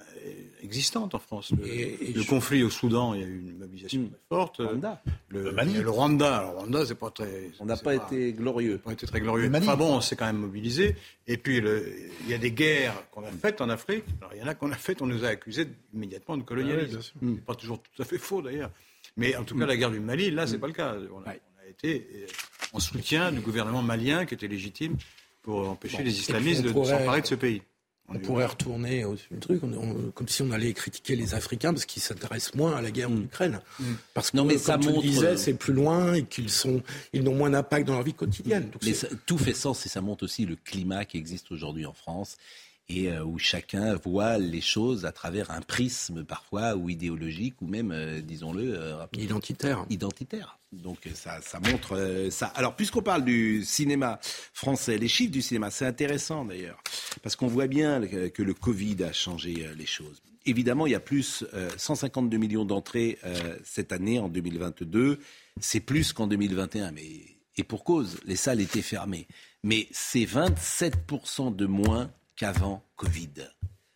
euh, 0.00 0.30
existantes 0.62 1.14
en 1.14 1.18
France. 1.18 1.52
Le, 1.52 2.26
conflit 2.28 2.62
au 2.64 2.70
Soudan, 2.70 3.14
il 3.14 3.20
y 3.20 3.24
a 3.24 3.26
eu 3.26 3.38
une 3.38 3.58
mobilisation 3.58 4.02
hmm. 4.02 4.08
très 4.08 4.18
forte. 4.28 4.56
Rwanda. 4.58 5.02
Le, 5.28 5.50
le, 5.50 5.90
Rwanda, 5.90 6.42
le 6.42 6.58
Rwanda, 6.58 6.86
c'est 6.86 6.94
pas 6.94 7.10
très. 7.10 7.50
On 7.60 7.64
n'a 7.64 7.76
pas, 7.76 7.94
été 7.94 8.32
glorieux. 8.32 8.78
Pas 8.78 8.92
été 8.92 9.06
très 9.06 9.20
glorieux. 9.20 9.50
Enfin 9.54 9.76
bon, 9.76 9.96
on 9.96 10.00
s'est 10.00 10.16
quand 10.16 10.26
même 10.26 10.38
mobilisé. 10.38 10.96
Et 11.26 11.36
puis 11.36 11.58
il 11.58 12.28
y 12.28 12.34
a 12.34 12.38
des 12.38 12.52
guerres 12.52 13.08
qu'on 13.10 13.24
a 13.24 13.30
faites 13.30 13.60
en 13.60 13.68
Afrique. 13.68 14.04
Alors 14.20 14.34
il 14.34 14.40
y 14.40 14.42
en 14.42 14.48
a 14.48 14.54
qu'on 14.54 14.70
a 14.70 14.76
faites, 14.76 15.02
on 15.02 15.06
nous 15.06 15.24
a 15.24 15.28
accusés 15.28 15.68
immédiatement 15.92 16.36
de 16.36 16.42
colonialisme. 16.42 17.00
Ah 17.22 17.26
pas 17.46 17.54
toujours 17.54 17.80
tout 17.80 18.02
à 18.02 18.04
fait 18.04 18.18
faux 18.18 18.42
d'ailleurs. 18.42 18.70
Mais 19.16 19.36
en 19.36 19.44
tout 19.44 19.56
cas, 19.56 19.66
la 19.66 19.76
guerre 19.76 19.90
du 19.90 20.00
Mali, 20.00 20.30
là, 20.30 20.46
c'est 20.46 20.56
hmm. 20.56 20.60
pas 20.60 20.66
le 20.66 20.72
cas. 20.72 20.96
On 21.12 21.28
a, 21.28 21.34
été 21.68 22.26
en 22.74 22.80
soutien 22.80 23.32
du 23.32 23.40
gouvernement 23.40 23.82
malien 23.82 24.26
qui 24.26 24.34
était 24.34 24.48
légitime 24.48 24.96
pour 25.42 25.68
empêcher 25.68 26.02
les 26.02 26.18
islamistes 26.18 26.62
de 26.62 26.72
s'emparer 26.72 27.22
de 27.22 27.26
ce 27.26 27.34
pays. 27.34 27.62
On, 28.06 28.18
pourrait 28.18 28.44
retourner 28.44 29.06
au 29.06 29.16
truc, 29.40 29.62
comme 30.14 30.28
si 30.28 30.42
on 30.42 30.50
allait 30.50 30.74
critiquer 30.74 31.16
les 31.16 31.34
Africains 31.34 31.72
parce 31.72 31.86
qu'ils 31.86 32.02
s'intéressent 32.02 32.54
moins 32.54 32.76
à 32.76 32.82
la 32.82 32.90
guerre 32.90 33.08
en 33.08 33.14
mm. 33.14 33.24
Ukraine. 33.24 33.60
Mm. 33.80 33.84
Parce 34.12 34.30
que, 34.30 34.36
non, 34.36 34.44
mais 34.44 34.56
comme 34.56 34.62
ça 34.62 34.76
montre... 34.76 35.00
disais, 35.00 35.38
c'est 35.38 35.54
plus 35.54 35.72
loin 35.72 36.12
et 36.12 36.24
qu'ils 36.24 36.50
sont, 36.50 36.82
ils 37.14 37.22
n'ont 37.22 37.34
moins 37.34 37.48
d'impact 37.48 37.86
dans 37.86 37.94
leur 37.94 38.02
vie 38.02 38.12
quotidienne. 38.12 38.70
mais 38.82 38.92
tout 39.24 39.38
fait 39.38 39.54
sens 39.54 39.86
et 39.86 39.88
ça 39.88 40.02
montre 40.02 40.24
aussi 40.24 40.44
le 40.44 40.56
climat 40.56 41.06
qui 41.06 41.16
existe 41.16 41.50
aujourd'hui 41.50 41.86
en 41.86 41.94
France 41.94 42.36
et 42.88 43.10
euh, 43.10 43.24
où 43.24 43.38
chacun 43.38 43.96
voit 43.96 44.38
les 44.38 44.60
choses 44.60 45.04
à 45.06 45.12
travers 45.12 45.50
un 45.50 45.60
prisme 45.60 46.24
parfois 46.24 46.76
ou 46.76 46.90
idéologique 46.90 47.60
ou 47.62 47.66
même, 47.66 47.92
euh, 47.92 48.20
disons-le, 48.20 48.74
euh, 48.76 49.06
identitaire. 49.14 49.86
Identitaire. 49.88 50.58
Donc 50.72 51.08
ça, 51.14 51.40
ça 51.40 51.60
montre 51.60 52.28
ça. 52.30 52.48
Alors 52.48 52.74
puisqu'on 52.74 53.02
parle 53.02 53.24
du 53.24 53.64
cinéma 53.64 54.18
français, 54.52 54.98
les 54.98 55.08
chiffres 55.08 55.30
du 55.30 55.40
cinéma, 55.40 55.70
c'est 55.70 55.86
intéressant 55.86 56.44
d'ailleurs, 56.44 56.82
parce 57.22 57.36
qu'on 57.36 57.46
voit 57.46 57.68
bien 57.68 58.04
que 58.06 58.42
le 58.42 58.54
Covid 58.54 59.04
a 59.04 59.12
changé 59.12 59.68
les 59.76 59.86
choses. 59.86 60.20
Évidemment, 60.46 60.86
il 60.86 60.90
y 60.90 60.96
a 60.96 61.00
plus 61.00 61.44
152 61.76 62.36
millions 62.38 62.64
d'entrées 62.64 63.20
cette 63.62 63.92
année 63.92 64.18
en 64.18 64.28
2022. 64.28 65.20
C'est 65.60 65.78
plus 65.78 66.12
qu'en 66.12 66.26
2021, 66.26 66.90
mais 66.90 67.04
et 67.56 67.62
pour 67.62 67.84
cause, 67.84 68.18
les 68.24 68.36
salles 68.36 68.60
étaient 68.60 68.82
fermées. 68.82 69.28
Mais 69.62 69.86
c'est 69.92 70.24
27% 70.24 71.54
de 71.54 71.66
moins 71.66 72.10
qu'avant 72.44 72.82
Covid. 72.96 73.48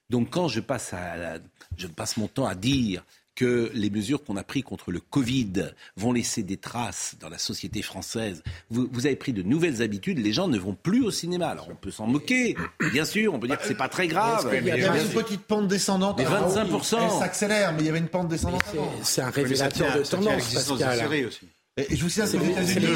Donc 0.08 0.30
quand 0.30 0.48
je 0.48 0.60
passe, 0.60 0.94
à 0.94 1.38
je 1.76 1.86
passe 1.86 2.16
mon 2.16 2.28
temps 2.28 2.46
à 2.46 2.54
dire 2.54 3.04
que 3.34 3.70
les 3.74 3.90
mesures 3.90 4.24
qu'on 4.24 4.36
a 4.36 4.42
prises 4.42 4.64
contre 4.64 4.90
le 4.90 5.00
Covid 5.00 5.70
vont 5.96 6.12
laisser 6.12 6.42
des 6.42 6.56
traces 6.56 7.14
dans 7.20 7.28
la 7.28 7.36
société 7.38 7.82
française. 7.82 8.42
Vous, 8.70 9.06
avez 9.06 9.16
pris 9.16 9.32
de 9.32 9.42
nouvelles 9.42 9.82
habitudes, 9.82 10.18
les 10.18 10.32
gens 10.32 10.48
ne 10.48 10.58
vont 10.58 10.74
plus 10.74 11.04
au 11.04 11.10
cinéma. 11.10 11.48
Alors 11.48 11.68
on 11.70 11.76
peut 11.76 11.90
s'en 11.90 12.06
moquer, 12.06 12.56
bien 12.90 13.04
sûr, 13.04 13.34
on 13.34 13.38
peut 13.38 13.46
dire 13.48 13.58
que 13.58 13.66
c'est 13.66 13.76
pas 13.76 13.88
très 13.88 14.08
grave. 14.08 14.50
Il 14.58 14.66
y 14.66 14.70
avait 14.70 15.02
une 15.02 15.12
petite 15.12 15.42
pente 15.42 15.68
descendante. 15.68 16.16
Mais 16.18 16.24
25%. 16.24 16.98
Elle 17.02 17.10
s'accélère, 17.18 17.74
mais 17.74 17.82
il 17.82 17.86
y 17.86 17.90
avait 17.90 17.98
une 17.98 18.08
pente 18.08 18.28
descendante. 18.28 18.64
C'est 19.02 19.20
un 19.20 19.30
révélateur 19.30 19.98
de 19.98 20.02
tendance, 20.02 20.54
Pascal. 20.54 21.26
Aussi. 21.26 21.46
Et 21.78 21.94
je 21.94 22.02
vous 22.02 22.08
signale 22.08 22.30
que 22.30 22.36
les 22.38 22.50
États-Unis 22.50 22.86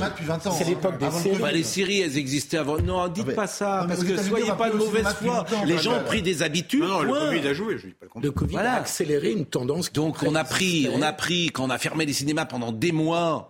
depuis 0.00 0.24
20 0.24 0.46
ans. 0.46 0.52
C'est 0.52 0.64
l'époque 0.64 0.98
des 0.98 1.10
séries. 1.10 1.38
Bah, 1.38 1.52
les 1.52 1.62
séries, 1.62 2.00
elles 2.00 2.16
existaient 2.16 2.56
avant. 2.56 2.78
Non, 2.78 3.08
dites 3.08 3.34
pas 3.34 3.46
ça, 3.46 3.84
parce 3.86 4.02
que 4.02 4.16
soyez 4.16 4.52
pas 4.56 4.70
de 4.70 4.76
mauvaise 4.76 5.06
foi. 5.22 5.44
Les 5.66 5.78
gens 5.78 5.98
ont 5.98 6.04
pris 6.04 6.22
des 6.22 6.42
habitudes. 6.42 6.80
Non, 6.80 7.02
non, 7.02 7.02
le 7.02 7.12
Covid 7.12 7.48
a 7.48 7.54
joué, 7.54 7.78
je 7.78 7.88
dis 7.88 7.92
pas 7.92 8.06
le 8.06 8.08
contraire. 8.08 8.32
Le 8.32 8.38
Covid 8.38 8.56
a 8.56 8.74
accéléré 8.74 9.32
une 9.32 9.46
tendance. 9.46 9.92
Donc 9.92 10.22
on 10.22 10.34
a 10.34 10.44
pris, 10.44 10.88
on 10.92 11.02
a 11.02 11.12
pris, 11.12 11.46
quand 11.50 11.64
on 11.64 11.70
a 11.70 11.78
fermé 11.78 12.06
les 12.06 12.12
cinémas 12.12 12.46
pendant 12.46 12.72
des 12.72 12.92
mois, 12.92 13.48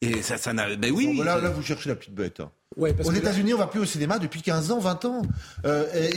et 0.00 0.22
ça, 0.22 0.36
ça 0.36 0.52
n'a. 0.52 0.74
Ben 0.76 0.92
oui. 0.92 1.16
Là, 1.24 1.40
là, 1.40 1.50
vous 1.50 1.62
cherchez 1.62 1.88
la 1.88 1.94
petite 1.94 2.14
bête. 2.14 2.42
Aux 2.76 3.12
États-Unis, 3.12 3.54
on 3.54 3.58
va 3.58 3.66
plus 3.66 3.80
au 3.80 3.84
cinéma 3.84 4.18
depuis 4.18 4.42
15 4.42 4.72
ans, 4.72 4.78
20 4.78 5.04
ans. 5.04 5.22
Euh, 5.64 5.86
et, 5.94 6.16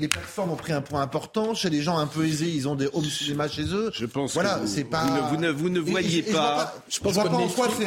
les, 0.00 0.08
plateformes 0.08 0.50
ont 0.50 0.56
pris 0.56 0.72
un 0.72 0.80
point 0.80 1.02
important. 1.02 1.54
Chez 1.54 1.70
les 1.70 1.82
gens 1.82 1.98
un 1.98 2.06
peu 2.06 2.26
aisés, 2.26 2.48
ils 2.48 2.66
ont 2.66 2.74
des 2.74 2.88
home 2.92 3.04
cinéma 3.04 3.48
chez 3.48 3.62
eux. 3.72 3.90
Je 3.94 4.06
pense 4.06 4.34
voilà, 4.34 4.60
c'est 4.66 4.84
pas. 4.84 5.04
Vous 5.30 5.36
ne, 5.36 5.50
vous 5.50 5.68
ne, 5.68 5.78
voyez 5.80 6.22
pas. 6.22 6.74
Je, 6.88 6.98
pense 6.98 7.16
que 7.16 7.28
Netflix, 7.28 7.80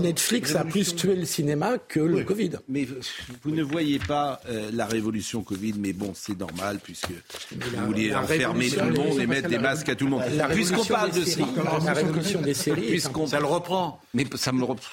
Netflix 0.00 0.54
a 0.54 0.64
plus 0.64 0.94
tué 0.94 1.14
le 1.14 1.24
cinéma 1.24 1.78
que 1.78 2.00
le 2.00 2.24
Covid. 2.24 2.50
Mais 2.68 2.86
vous 3.42 3.50
ne 3.50 3.62
voyez 3.62 3.98
pas 3.98 4.40
euh, 4.48 4.70
la 4.72 4.86
révolution 4.86 5.42
Covid, 5.42 5.74
mais 5.78 5.92
bon, 5.92 6.12
c'est 6.14 6.38
normal 6.38 6.80
puisque 6.82 7.12
vous 7.52 7.86
vouliez 7.86 8.14
enfermer 8.14 8.68
tout 8.68 8.84
le 8.84 8.92
monde 8.92 9.20
et 9.20 9.26
mettre 9.26 9.48
des 9.48 9.58
masques 9.58 9.88
à 9.88 9.94
tout 9.94 10.04
le 10.04 10.10
monde. 10.10 10.22
Puisqu'on 10.50 10.84
parle 10.84 11.12
de 11.12 11.24
ça, 11.24 11.40
la 11.84 11.92
révolution 11.92 12.42
des 12.42 12.54
séries, 12.54 13.00
ça 13.00 13.40
le 13.40 13.46
reprend. 13.46 14.00
Mais 14.14 14.26
ça 14.36 14.52
me 14.52 14.58
le 14.58 14.64
reprend. 14.64 14.88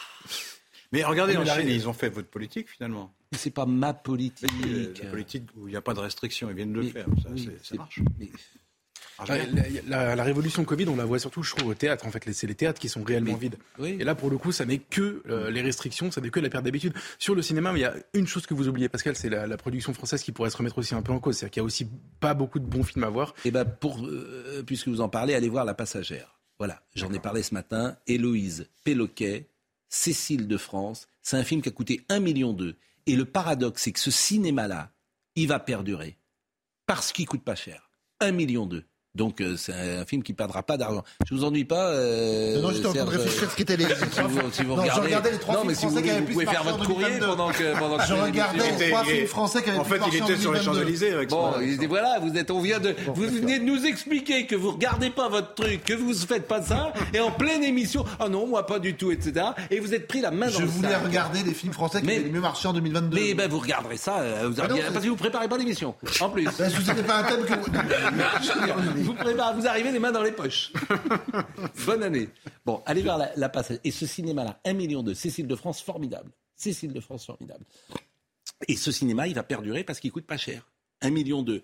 Mais 0.92 1.04
regardez 1.04 1.38
en 1.38 1.46
Chine, 1.46 1.68
ils 1.68 1.88
ont 1.88 1.94
fait 1.94 2.10
votre 2.10 2.30
politique 2.30 2.70
finalement. 2.70 3.13
Mais 3.32 3.38
c'est 3.38 3.51
pas 3.51 3.65
ma 3.65 3.94
politique. 3.94 4.50
la 5.01 5.10
politique 5.10 5.44
où 5.56 5.68
il 5.68 5.72
n'y 5.72 5.77
a 5.77 5.82
pas 5.82 5.94
de 5.94 6.00
restrictions, 6.00 6.50
ils 6.50 6.56
viennent 6.56 6.74
de 6.74 6.82
le 6.82 6.88
faire. 6.88 7.06
Ça, 7.22 7.30
ça 7.62 7.75
marche. 7.75 8.01
La, 9.88 10.24
révolution 10.24 10.65
Covid, 10.65 10.88
on 10.89 10.96
la 10.96 11.06
voit 11.06 11.20
surtout, 11.20 11.42
je 11.42 11.56
trouve, 11.56 11.70
au 11.70 11.74
théâtre. 11.74 12.06
En 12.06 12.12
fait, 12.12 12.24
c'est 12.34 12.48
les 12.48 12.56
théâtres 12.56 12.80
qui 12.80 12.89
sont 12.89 13.04
réellement 13.04 13.36
vides. 13.36 13.58
Et 13.84 14.04
là, 14.04 14.15
pour 14.15 14.30
le 14.30 14.38
coup, 14.38 14.51
ça 14.51 14.65
n'est 14.65 14.80
que 14.80 15.24
euh, 15.30 15.50
les 15.50 15.62
restrictions, 15.62 16.12
ça 16.12 16.22
n'est 16.22 16.30
que 16.30 16.39
la 16.39 16.50
perte 16.50 16.65
d'habitude. 16.65 16.94
Sur 17.18 17.36
le 17.36 17.42
cinéma, 17.42 17.72
il 17.75 17.80
y 17.80 17.86
a 17.86 17.96
une 18.13 18.27
chose 18.27 18.46
que 18.46 18.54
vous 18.54 18.68
oubliez, 18.68 18.89
Pascal, 18.89 19.15
c'est 19.15 19.30
la, 19.30 19.58
production 19.58 19.94
française 19.94 20.22
qui 20.22 20.32
pourrait 20.32 20.50
se 20.50 20.58
remettre 20.58 20.77
aussi 20.77 20.94
un 20.96 21.01
peu 21.01 21.13
en 21.13 21.20
cause. 21.20 21.38
C'est-à-dire 21.38 21.51
qu'il 21.51 21.62
y 21.62 21.63
a 21.63 21.65
aussi 21.65 21.88
pas 22.20 22.34
beaucoup 22.34 22.60
de 22.60 22.65
bons 22.65 22.84
films 22.84 23.06
à 23.06 23.10
voir. 23.10 23.34
Et 23.46 23.50
eh 23.50 23.51
ben, 23.51 23.65
pour, 23.65 24.06
euh, 24.06 24.63
puisque 24.65 24.89
vous 24.89 25.01
en 25.01 25.10
parlez, 25.10 25.34
allez 25.34 25.50
voir 25.50 25.65
La 25.65 25.74
Passagère. 25.74 26.39
Voilà, 26.58 26.82
j'en 26.94 27.12
ai 27.13 27.20
parlé 27.20 27.42
ce 27.44 27.54
matin. 27.54 27.98
Héloïse 28.08 28.70
Péloquet 28.84 29.48
Cécile 29.89 30.48
de 30.48 30.58
France. 30.58 31.08
C'est 31.22 31.38
un 31.38 31.44
film 31.44 31.62
qui 31.62 31.70
a 31.70 31.72
coûté 31.72 32.06
un 32.10 32.20
million 32.20 32.54
d'euros. 32.54 32.77
Et 33.08 33.15
le 33.15 33.25
paradoxe, 33.25 33.84
c'est 33.84 33.92
que 33.92 34.00
ce 34.00 34.12
cinéma-là, 34.12 34.92
il 35.36 35.48
va 35.48 35.60
perdurer. 35.60 36.18
Parce 36.86 37.12
qu'il 37.12 37.27
coûte 37.27 37.44
pas 37.44 37.56
cher. 37.56 37.89
Un 38.20 38.32
million 38.32 38.65
d'euros. 38.65 38.84
Donc 39.15 39.39
euh, 39.39 39.55
c'est 39.57 39.74
un 39.74 40.05
film 40.05 40.24
qui 40.24 40.34
ne 40.34 40.38
perdra 40.38 40.62
pas 40.62 40.77
d'argent. 40.77 41.03
Je 41.27 41.34
vous 41.34 41.43
ennuie 41.45 41.63
pas 41.63 41.89
euh, 41.89 42.62
Non, 42.62 42.72
j'étais 42.72 42.88
en 42.88 42.93
train 42.93 43.05
de 43.05 43.10
réfléchir 43.10 43.50
ce 43.50 43.55
qu'étaient 43.55 43.77
les. 43.77 43.86
si 44.12 44.22
vous, 44.22 44.51
si 44.51 44.63
vous 44.63 44.75
non, 44.75 44.81
regardez... 44.81 45.01
je 45.01 45.05
regardais 45.05 45.31
les 45.31 45.38
trois 45.38 45.53
non, 45.55 45.62
films 45.62 45.69
mais 45.69 45.75
français 45.75 46.03
qui 46.03 46.10
avaient 46.10 46.19
vous, 46.19 46.34
pouvez 46.34 46.45
faire 46.45 46.63
votre 46.63 46.86
courrier 46.86 47.19
pendant 47.19 47.50
que, 47.50 47.79
pendant 47.79 47.98
que 47.98 48.05
je 48.05 48.13
regardais 48.13 48.72
les 48.77 48.89
trois 48.89 49.03
films 49.05 49.27
français 49.27 49.63
qui 49.63 49.69
avaient 49.69 49.79
En 49.79 49.84
fait, 49.86 50.01
il 50.12 50.15
était 50.17 50.38
sur 50.38 50.53
les 50.53 50.62
Champs-Élysées 50.62 51.13
avec 51.13 51.29
Bon, 51.29 51.53
voilà, 51.88 52.19
vous 52.19 52.36
êtes, 52.38 52.51
on 52.51 52.60
vient 52.60 52.79
de, 52.79 52.93
vous 53.13 53.24
venez 53.24 53.60
de 53.60 53.63
nous 53.63 53.86
expliquer 53.86 54.45
que 54.45 54.55
vous 54.55 54.72
regardez 54.72 55.10
pas 55.10 55.29
votre 55.29 55.53
truc, 55.53 55.84
que 55.84 55.93
vous 55.93 56.13
faites 56.13 56.48
pas 56.48 56.62
ça, 56.62 56.91
et 57.13 57.19
en 57.19 57.31
pleine 57.31 57.63
émission, 57.63 58.03
ah 58.19 58.27
non, 58.27 58.48
moi 58.48 58.65
pas 58.65 58.79
du 58.79 58.95
tout, 58.95 59.12
etc. 59.12 59.45
Et 59.72 59.79
vous 59.79 59.93
êtes 59.93 60.07
pris 60.07 60.22
la 60.22 60.31
main 60.31 60.48
dans 60.48 60.60
le 60.60 60.65
Je 60.65 60.72
voulais 60.72 60.95
regarder 60.95 61.43
des 61.43 61.53
films 61.53 61.74
français 61.74 62.01
qui 62.01 62.10
avaient 62.10 62.29
mieux 62.29 62.41
marché 62.41 62.67
en 62.67 62.74
2022. 62.74 63.17
Mais 63.17 63.34
ben 63.34 63.50
vous 63.50 63.60
regarderez 63.60 63.98
ça, 63.98 64.19
euh, 64.19 64.51
parce 64.93 65.05
que 65.05 65.10
vous 65.10 65.15
préparez 65.15 65.48
pas 65.48 65.57
l'émission. 65.57 65.95
En 66.19 66.29
plus. 66.29 66.45
Ben, 66.57 66.69
ce 66.69 66.91
n'était 66.91 67.03
pas 67.03 67.17
un 67.19 67.24
thème 67.24 67.45
que 67.45 67.53
vous 67.53 69.04
préparez, 69.13 69.55
vous 69.55 69.67
arrivez 69.67 69.91
les 69.91 70.00
mains 70.00 70.12
dans 70.12 70.24
les 70.24 70.31
poches. 70.31 70.71
Bonne 71.85 72.03
année. 72.03 72.29
Bon, 72.65 72.81
allez 72.85 73.01
vers 73.01 73.17
la, 73.17 73.31
la 73.35 73.50
passage. 73.50 73.79
Et 73.83 73.91
ce 73.91 74.05
cinéma-là, 74.05 74.59
un 74.65 74.74
million 74.74 75.03
de 75.03 75.13
Cécile 75.13 75.47
de 75.47 75.55
France, 75.55 75.81
formidable. 75.81 76.31
Cécile 76.55 76.93
de 76.93 77.00
France, 77.00 77.25
formidable. 77.25 77.65
Et 78.67 78.75
ce 78.75 78.91
cinéma, 78.91 79.27
il 79.27 79.35
va 79.35 79.43
perdurer 79.43 79.83
parce 79.83 80.00
qu'il 80.00 80.12
coûte 80.12 80.25
pas 80.25 80.38
cher. 80.38 80.69
Un 81.01 81.09
million 81.09 81.43
de. 81.43 81.62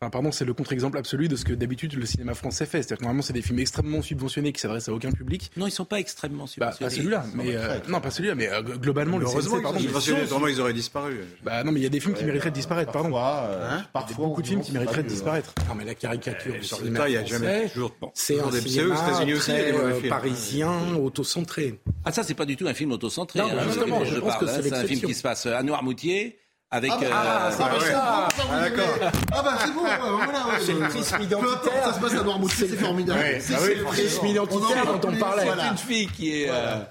Enfin, 0.00 0.10
pardon, 0.10 0.30
c'est 0.30 0.44
le 0.44 0.52
contre-exemple 0.52 0.98
absolu 0.98 1.26
de 1.26 1.36
ce 1.36 1.44
que 1.46 1.54
d'habitude 1.54 1.94
le 1.94 2.04
cinéma 2.04 2.34
français 2.34 2.66
fait. 2.66 2.78
C'est-à-dire 2.82 2.98
que 2.98 3.02
normalement, 3.04 3.22
c'est 3.22 3.32
des 3.32 3.40
films 3.40 3.60
extrêmement 3.60 4.02
subventionnés 4.02 4.52
qui 4.52 4.60
s'adressent 4.60 4.90
à 4.90 4.92
aucun 4.92 5.10
public. 5.10 5.50
Non, 5.56 5.66
ils 5.66 5.70
sont 5.70 5.86
pas 5.86 6.00
extrêmement 6.00 6.44
bah, 6.44 6.48
subventionnés. 6.48 6.90
pas 6.90 6.94
celui-là, 6.94 7.24
mais 7.34 7.56
euh, 7.56 7.78
non, 7.88 8.00
pas 8.02 8.10
celui-là, 8.10 8.34
mais 8.34 8.48
euh, 8.48 8.60
globalement, 8.62 9.16
le 9.16 9.24
heureusement, 9.24 9.60
pardon, 9.62 9.78
ils, 9.80 9.86
ils 9.86 10.60
auraient 10.60 10.74
disparu. 10.74 11.20
Bah 11.42 11.64
non, 11.64 11.72
mais 11.72 11.80
il 11.80 11.82
y 11.82 11.86
a 11.86 11.88
des 11.90 12.00
films 12.00 12.14
qui 12.14 12.24
mériteraient 12.24 12.50
de 12.50 12.56
disparaître, 12.56 12.92
pardon. 12.92 13.10
Parfois, 13.10 13.48
euh, 13.48 13.70
hein 13.70 13.86
parfois, 13.92 14.26
beaucoup 14.26 14.42
de 14.42 14.48
films 14.48 14.60
qui 14.60 14.72
mériteraient 14.72 15.02
de 15.02 15.08
disparaître. 15.08 15.54
Non, 15.66 15.74
mais 15.74 15.84
la 15.84 15.94
caricature 15.94 16.52
du 16.52 16.62
cinéma 16.62 17.08
il 17.08 17.14
y 17.14 17.16
a 17.16 17.24
jamais 17.24 17.68
toujours. 17.70 17.96
C'est 18.12 18.38
un 18.38 18.50
cinéma 18.50 18.96
très 18.96 20.08
parisien, 20.08 20.94
autocentré. 20.96 21.80
Ah 22.04 22.12
ça, 22.12 22.22
c'est 22.22 22.34
pas 22.34 22.44
du 22.44 22.56
tout 22.56 22.66
un 22.66 22.74
film 22.74 22.92
autocentré. 22.92 23.38
Non, 23.38 23.46
hein, 23.46 23.64
justement, 23.64 24.04
je 24.04 24.18
pense 24.18 24.36
que 24.36 24.46
c'est 24.46 24.72
un 24.74 24.84
film 24.84 25.00
qui 25.00 25.14
se 25.14 25.22
passe 25.22 25.46
à 25.46 25.62
Noirmoutier 25.62 26.38
avec. 26.70 26.90
Ah, 26.92 26.98
bah, 27.00 27.08
ah, 27.12 27.46
euh, 27.46 27.48
ah, 27.48 27.50
ça, 27.52 28.28
ah, 28.50 28.60
d'accord. 28.60 29.12
Ah 29.32 29.42
bah 29.42 29.58
c'est 29.60 29.72
bon, 29.72 29.80
voilà. 29.80 30.46
C'est 30.60 30.72
le 30.72 30.88
prisme 30.88 31.20
identitaire. 31.20 31.84
ça 31.84 31.92
se 31.94 32.00
passe 32.00 32.14
à 32.14 32.22
Noirmoutier, 32.22 32.68
c'est 32.68 32.76
formidable. 32.76 33.20
C'est 33.40 33.74
le 33.74 33.84
prisme 33.84 34.26
identitaire 34.26 34.98
dont 34.98 35.08
on 35.08 35.16
parlait. 35.16 35.44
C'est 35.46 35.68
une 35.68 35.78
fille 35.78 36.06
qui 36.08 36.42
est. 36.42 36.50
Euh, 36.50 36.82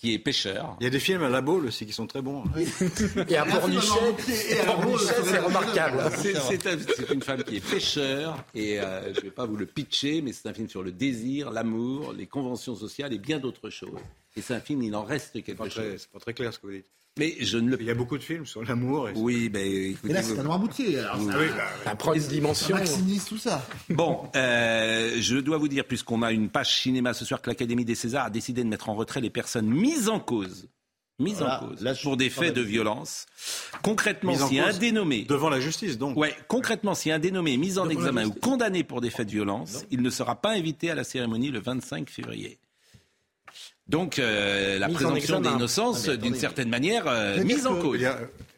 qui 0.00 0.14
est 0.14 0.18
pêcheur. 0.18 0.78
Il 0.80 0.84
y 0.84 0.86
a 0.86 0.90
des 0.90 0.98
films 0.98 1.22
à 1.24 1.28
la 1.28 1.42
boule 1.42 1.66
aussi 1.66 1.84
qui 1.84 1.92
sont 1.92 2.06
très 2.06 2.22
bons. 2.22 2.44
Et 3.28 3.36
à 3.36 3.44
Pornichet, 3.44 3.94
c'est 5.24 5.38
remarquable. 5.38 6.10
C'est 6.16 7.10
une 7.12 7.22
femme 7.22 7.44
qui 7.44 7.56
est 7.56 7.70
pêcheur, 7.70 8.42
et 8.54 8.80
euh, 8.80 9.12
je 9.12 9.18
ne 9.18 9.24
vais 9.24 9.30
pas 9.30 9.44
vous 9.44 9.56
le 9.56 9.66
pitcher, 9.66 10.22
mais 10.22 10.32
c'est 10.32 10.48
un 10.48 10.54
film 10.54 10.70
sur 10.70 10.82
le 10.82 10.90
désir, 10.90 11.50
l'amour, 11.50 12.14
les 12.14 12.26
conventions 12.26 12.74
sociales 12.74 13.12
et 13.12 13.18
bien 13.18 13.38
d'autres 13.38 13.68
choses. 13.68 14.00
Et 14.36 14.40
c'est 14.40 14.54
un 14.54 14.60
film, 14.60 14.82
il 14.82 14.96
en 14.96 15.04
reste 15.04 15.42
quelque 15.42 15.68
chose. 15.68 15.96
C'est 15.98 16.10
pas 16.10 16.18
très 16.18 16.32
clair 16.32 16.54
ce 16.54 16.58
que 16.58 16.66
vous 16.66 16.72
dites. 16.72 16.86
Mais 17.20 17.36
je 17.38 17.58
ne 17.58 17.68
le... 17.68 17.76
Il 17.78 17.86
y 17.86 17.90
a 17.90 17.94
beaucoup 17.94 18.16
de 18.16 18.22
films 18.22 18.46
sur 18.46 18.64
l'amour. 18.64 19.10
Et 19.10 19.12
oui, 19.14 19.50
ben, 19.50 19.60
écoutez, 19.60 20.14
là, 20.14 20.22
c'est 20.22 20.38
un. 20.38 20.40
Alors, 20.40 20.58
oui, 20.58 21.46
bah, 21.84 21.94
prend 21.94 22.14
une 22.14 22.22
dimension. 22.22 22.74
Maximise 22.74 23.26
tout 23.26 23.36
ça. 23.36 23.62
Bon, 23.90 24.30
euh, 24.36 25.16
je 25.20 25.36
dois 25.36 25.58
vous 25.58 25.68
dire, 25.68 25.84
puisqu'on 25.84 26.22
a 26.22 26.32
une 26.32 26.48
page 26.48 26.80
cinéma 26.80 27.12
ce 27.12 27.26
soir, 27.26 27.42
que 27.42 27.50
l'Académie 27.50 27.84
des 27.84 27.94
Césars 27.94 28.24
a 28.24 28.30
décidé 28.30 28.64
de 28.64 28.68
mettre 28.68 28.88
en 28.88 28.94
retrait 28.94 29.20
les 29.20 29.28
personnes 29.28 29.68
mises 29.68 30.08
en 30.08 30.18
cause 30.18 30.68
mises 31.18 31.42
en 31.42 31.58
cause 31.58 31.98
pour 32.02 32.16
des 32.16 32.30
faits 32.30 32.54
de 32.54 32.62
violence. 32.62 33.26
Concrètement, 33.82 34.34
si 34.34 34.58
un 34.58 34.72
dénommé 34.72 35.24
devant 35.24 35.50
la 35.50 35.60
justice, 35.60 35.98
donc. 35.98 36.16
Ouais, 36.16 36.34
concrètement, 36.48 36.94
si 36.94 37.10
un 37.10 37.18
dénommé 37.18 37.52
est 37.52 37.58
mis 37.58 37.78
en 37.78 37.90
examen 37.90 38.24
ou 38.24 38.32
condamné 38.32 38.84
pour 38.84 39.02
des 39.02 39.10
faits 39.10 39.26
de 39.26 39.32
violence, 39.32 39.84
il 39.90 40.00
ne 40.00 40.08
sera 40.08 40.40
pas 40.40 40.52
invité 40.52 40.90
à 40.90 40.94
la 40.94 41.04
cérémonie 41.04 41.50
le 41.50 41.60
25 41.60 42.08
février. 42.08 42.58
Donc 43.90 44.20
euh, 44.20 44.78
la 44.78 44.88
présomption 44.88 45.40
d'innocence, 45.40 46.08
ah, 46.08 46.16
d'une 46.16 46.36
certaine 46.36 46.68
manière, 46.68 47.08
euh, 47.08 47.42
mise 47.42 47.66
en 47.66 47.80
cause. 47.80 48.00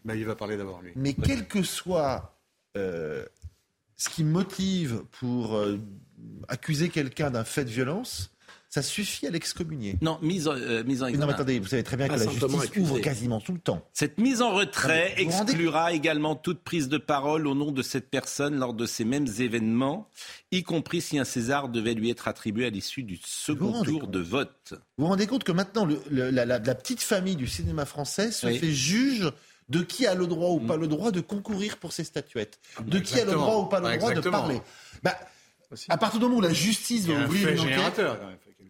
Bah, 0.04 0.14
il, 0.14 0.24
va 0.26 0.34
parler 0.34 0.56
d'abord, 0.56 0.82
lui. 0.82 0.92
Mais 0.96 1.14
quel 1.14 1.46
que 1.46 1.62
soit 1.62 2.36
euh, 2.76 3.24
ce 3.96 4.10
qui 4.10 4.24
motive 4.24 5.02
pour 5.20 5.58
accuser 6.48 6.88
quelqu'un 6.90 7.30
d'un 7.30 7.44
fait 7.44 7.64
de 7.64 7.70
violence, 7.70 8.31
ça 8.72 8.80
suffit 8.80 9.26
à 9.26 9.30
l'excommunier. 9.30 9.98
Non, 10.00 10.18
mise 10.22 10.48
en, 10.48 10.56
euh, 10.56 10.82
mise 10.84 11.02
en 11.02 11.06
examen. 11.06 11.26
Non, 11.26 11.26
mais 11.26 11.34
attendez, 11.34 11.58
vous 11.58 11.66
savez 11.66 11.82
très 11.82 11.98
bien 11.98 12.08
que 12.08 12.14
la 12.14 12.26
justice 12.26 12.76
ouvre 12.78 13.00
quasiment 13.00 13.38
tout 13.38 13.52
le 13.52 13.58
temps. 13.58 13.86
Cette 13.92 14.16
mise 14.16 14.40
en 14.40 14.54
retrait 14.54 15.12
exclura 15.18 15.92
également 15.92 16.36
toute 16.36 16.62
prise 16.62 16.88
de 16.88 16.96
parole 16.96 17.46
au 17.46 17.54
nom 17.54 17.70
de 17.70 17.82
cette 17.82 18.08
personne 18.08 18.58
lors 18.58 18.72
de 18.72 18.86
ces 18.86 19.04
mêmes 19.04 19.26
événements, 19.40 20.08
y 20.52 20.62
compris 20.62 21.02
si 21.02 21.18
un 21.18 21.24
César 21.24 21.68
devait 21.68 21.92
lui 21.92 22.08
être 22.08 22.28
attribué 22.28 22.64
à 22.64 22.70
l'issue 22.70 23.02
du 23.02 23.20
second 23.22 23.82
tour 23.82 24.08
de 24.08 24.20
vote. 24.20 24.72
Vous 24.96 25.04
vous 25.04 25.08
rendez 25.08 25.26
compte 25.26 25.44
que 25.44 25.52
maintenant, 25.52 25.84
le, 25.84 26.30
la, 26.30 26.74
petite 26.74 27.02
famille 27.02 27.36
du 27.36 27.48
cinéma 27.48 27.84
français 27.84 28.32
se 28.32 28.46
fait 28.46 28.72
juge 28.72 29.30
de 29.68 29.82
qui 29.82 30.06
a 30.06 30.14
le 30.14 30.26
droit 30.26 30.48
ou 30.48 30.60
pas 30.60 30.78
mm. 30.78 30.80
le 30.80 30.88
droit 30.88 31.10
de 31.10 31.20
concourir 31.20 31.76
pour 31.76 31.92
ces 31.92 32.04
statuettes, 32.04 32.58
de 32.86 32.98
qui 33.00 33.20
a 33.20 33.26
le 33.26 33.32
droit 33.32 33.56
ou 33.56 33.66
pas 33.66 33.80
le 33.80 33.98
droit 33.98 34.14
de 34.14 34.30
parler. 34.30 34.62
Bah, 35.02 35.14
à 35.88 35.98
partir 35.98 36.20
du 36.20 36.24
moment 36.24 36.38
où 36.38 36.40
la 36.40 36.52
justice 36.52 37.06
va 37.06 37.24
ouvrir 37.24 37.50
une 37.50 37.60
enquête, 37.60 38.00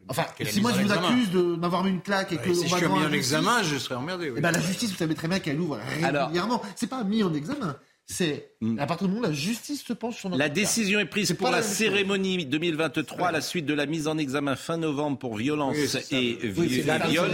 Enfin, 0.08 0.24
si 0.44 0.60
moi 0.60 0.72
je 0.76 0.82
vous 0.82 0.92
accuse 0.92 1.30
de 1.30 1.40
m'avoir 1.56 1.84
mis 1.84 1.90
une 1.90 2.00
claque 2.00 2.32
et 2.32 2.36
que 2.36 2.52
si 2.52 2.68
je 2.68 2.74
suis 2.76 2.86
mis 2.86 3.04
en 3.04 3.12
examen, 3.12 3.62
je 3.62 3.78
serais 3.78 3.94
emmerdé. 3.94 4.30
Oui. 4.30 4.40
Ben, 4.40 4.50
la 4.50 4.60
justice, 4.60 4.90
vous 4.90 4.96
savez 4.96 5.14
très 5.14 5.28
bien 5.28 5.38
qu'elle 5.38 5.60
ouvre 5.60 5.78
régulièrement. 6.00 6.62
C'est 6.76 6.88
pas 6.88 7.04
mis 7.04 7.22
en 7.22 7.32
examen. 7.34 7.76
C'est 8.04 8.50
hmm. 8.60 8.78
à 8.80 8.86
partir 8.86 9.06
du 9.06 9.14
moment 9.14 9.26
où 9.26 9.30
la 9.30 9.34
justice 9.34 9.84
se 9.84 9.92
penche 9.92 10.18
sur 10.18 10.28
notre 10.28 10.38
La 10.38 10.48
décision 10.48 10.98
est 10.98 11.06
prise 11.06 11.32
pour 11.34 11.50
la, 11.50 11.62
cérémonie 11.62 12.44
2023 12.44 13.28
à 13.28 13.32
la 13.32 13.40
suite 13.40 13.64
de 13.64 13.74
la 13.74 13.86
mise 13.86 14.08
en 14.08 14.18
examen 14.18 14.56
fin 14.56 14.76
novembre 14.76 15.18
pour 15.18 15.36
violence 15.36 15.76
et 16.10 16.38
viol. 16.42 17.30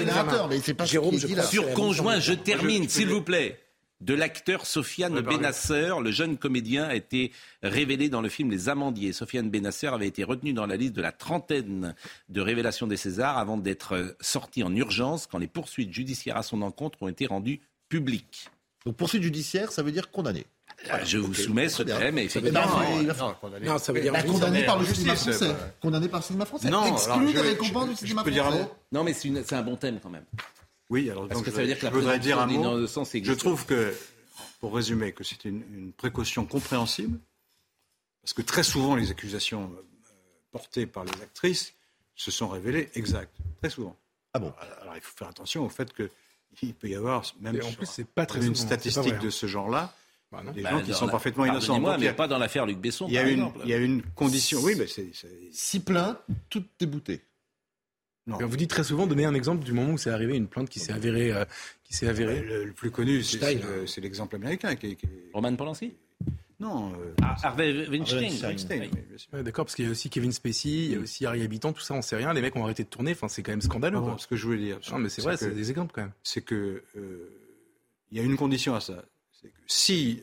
Mais 0.51 0.75
pas 0.75 0.85
Jérôme, 0.85 1.19
je 1.19 1.43
sur 1.43 1.73
conjoint, 1.73 2.21
je 2.21 2.35
termine, 2.35 2.89
s'il 2.89 3.09
vous 3.09 3.23
plaît. 3.23 3.59
De 4.01 4.15
l'acteur 4.15 4.67
Sofiane 4.67 5.21
Benasser. 5.21 5.93
Le 6.03 6.11
jeune 6.11 6.37
comédien 6.37 6.85
a 6.85 6.95
été 6.95 7.33
révélé 7.63 8.09
dans 8.09 8.21
le 8.21 8.29
film 8.29 8.51
Les 8.51 8.69
Amandiers. 8.69 9.13
Sofiane 9.13 9.51
Benasser 9.51 9.89
avait 9.89 10.07
été 10.07 10.25
retenu 10.25 10.53
dans 10.53 10.67
la 10.67 10.77
liste 10.77 10.95
de 10.95 11.03
la 11.03 11.13
trentaine 11.13 11.95
de 12.29 12.41
révélations 12.41 12.87
des 12.87 12.97
Césars 12.97 13.39
avant 13.39 13.57
d'être 13.57 14.17
sorti 14.21 14.63
en 14.63 14.75
urgence 14.75 15.27
quand 15.27 15.39
les 15.39 15.49
poursuites 15.49 15.93
judiciaires 15.93 16.37
à 16.37 16.43
son 16.43 16.63
encontre 16.63 17.03
ont 17.03 17.09
été 17.09 17.27
rendues 17.27 17.61
publiques. 17.89 18.49
Donc 18.87 18.97
poursuite 18.97 19.23
judiciaire, 19.23 19.73
ça 19.73 19.83
veut 19.83 19.93
dire 19.93 20.11
condamné. 20.11 20.47
Ah, 20.91 21.03
je 21.05 21.19
vous 21.19 21.35
soumets 21.35 21.69
ce 21.69 21.83
thème, 21.83 22.19
effectivement. 22.19 22.61
Non, 23.63 23.79
ça 23.79 23.93
veut 23.93 24.01
dire 24.01 24.13
condamné 24.25 24.65
par 24.65 24.79
le 24.79 24.85
cinéma 24.87 25.17
français. 25.17 25.57
Condamné 25.81 26.09
par 26.09 26.21
le 26.21 26.25
cinéma 26.25 26.45
français. 26.45 26.71
Non, 26.71 26.87
exclu 26.87 27.33
des 27.33 27.41
récompenses 27.41 27.89
du 27.89 27.97
cinéma 27.97 28.23
français. 28.23 28.69
Non, 28.93 29.03
mais 29.03 29.13
c'est 29.13 29.53
un 29.55 29.63
bon 29.63 29.77
thème 29.77 29.99
quand 30.01 30.11
même. 30.11 30.25
Oui, 30.91 31.11
alors 31.11 31.29
donc, 31.29 31.45
ça 31.45 31.51
veut 31.51 31.67
dire 31.67 31.79
que 31.79 31.87
je 31.87 31.93
voudrais 31.93 32.19
dire 32.19 32.39
un 32.39 32.47
mot. 32.47 32.87
Je 32.87 33.33
trouve 33.33 33.67
que, 33.67 33.95
pour 34.61 34.75
résumer, 34.75 35.13
que 35.13 35.25
c'est 35.25 35.45
une, 35.45 35.93
précaution 35.97 36.47
compréhensible, 36.47 37.19
parce 38.23 38.33
que 38.33 38.43
très 38.43 38.63
souvent 38.63 38.95
les 38.95 39.11
accusations 39.11 39.71
euh, 39.75 39.83
portées 40.51 40.87
par 40.87 41.05
les 41.05 41.23
actrices 41.23 41.75
se 42.15 42.31
sont 42.31 42.49
révélées 42.49 42.91
exactes, 42.95 43.37
très 43.61 43.71
souvent. 43.71 43.97
Ah 44.35 44.39
bon? 44.39 44.53
Alors 44.83 44.95
il 44.97 45.01
faut 45.01 45.17
faire 45.17 45.29
attention 45.29 45.65
au 45.65 45.69
fait 45.69 45.93
qu'il 45.95 46.75
peut 46.75 46.89
y 46.89 46.95
avoir 46.95 47.23
même 47.41 47.59
en 47.65 47.73
plus, 47.73 47.87
c'est 47.87 48.07
pas 48.07 48.27
très 48.27 48.47
une 48.47 48.55
statistique 48.55 49.19
de 49.19 49.31
ce 49.31 49.47
genre-là. 49.47 49.95
Bah 50.31 50.43
des 50.55 50.63
gens 50.63 50.77
bah, 50.77 50.83
qui 50.83 50.93
sont 50.93 51.09
parfaitement 51.09 51.47
innocents. 51.47 51.81
Moi, 51.81 51.97
mais 51.97 52.13
pas 52.13 52.29
dans 52.29 52.37
l'affaire 52.37 52.67
Luc 52.67 52.79
Besson. 52.79 53.07
Il 53.09 53.15
y, 53.15 53.19
a 53.19 53.27
une, 53.27 53.51
il 53.65 53.71
y 53.71 53.73
a 53.73 53.79
une 53.79 54.03
condition. 54.03 54.61
Oui, 54.61 54.75
mais 54.77 54.87
c'est. 54.87 55.11
Si 55.53 55.81
plein, 55.81 56.19
tout 56.51 56.65
On 58.29 58.47
vous 58.47 58.57
dit 58.57 58.69
très 58.69 58.85
souvent, 58.85 59.07
donner 59.07 59.25
un 59.25 59.35
exemple 59.35 59.65
du 59.65 59.73
moment 59.73 59.93
où 59.93 59.99
c'est 59.99 60.11
arrivé, 60.11 60.37
une 60.37 60.49
plainte 60.49 60.69
qui 60.69 60.81
s'est 60.81 60.93
avérée. 60.93 61.33
Euh, 61.33 61.45
qui 61.85 61.95
s'est 61.95 62.09
avérée. 62.09 62.43
Le, 62.43 62.73
plus 62.73 62.91
connu, 62.91 63.23
c'est 63.23 64.01
l'exemple 64.01 64.37
américain. 64.37 64.75
Qui, 64.77 64.97
qui... 64.97 65.09
Roman 65.33 65.55
Polanski? 65.57 65.95
Non. 66.61 66.93
Euh, 66.93 67.15
ah, 67.23 67.37
Harvey 67.43 67.89
Weinstein. 67.89 68.91
D'accord, 69.33 69.65
parce 69.65 69.75
qu'il 69.75 69.87
y 69.87 69.89
a 69.89 69.91
aussi 69.91 70.11
Kevin 70.11 70.33
Spacey, 70.33 70.69
il 70.69 70.93
y 70.93 70.97
a 70.97 70.99
aussi 70.99 71.25
Harry 71.25 71.43
Habitant, 71.43 71.73
tout 71.73 71.81
ça, 71.81 71.95
on 71.95 72.03
sait 72.03 72.17
rien. 72.17 72.33
Les 72.33 72.43
mecs 72.43 72.57
ont 72.57 72.65
arrêté 72.65 72.83
de 72.83 72.89
tourner. 72.89 73.13
Enfin, 73.13 73.29
c'est 73.29 73.43
quand 73.43 73.53
même 73.53 73.63
scandaleux. 73.63 74.01
ce 74.19 74.27
que 74.27 74.37
je 74.37 74.45
voulais 74.45 74.59
dire. 74.59 74.81
Non, 74.91 74.99
mais 74.99 75.09
c'est 75.09 75.23
vrai, 75.23 75.37
c'est 75.37 75.55
des 75.55 75.71
exemples 75.71 75.93
quand 75.95 76.03
même. 76.03 76.13
C'est 76.23 76.43
que 76.43 76.83
euh, 76.97 77.31
il 78.11 78.19
y 78.19 78.21
a 78.21 78.25
une 78.25 78.37
condition 78.37 78.75
à 78.75 78.81
ça. 78.81 79.05
C'est 79.41 79.49
que 79.49 79.61
si 79.67 80.23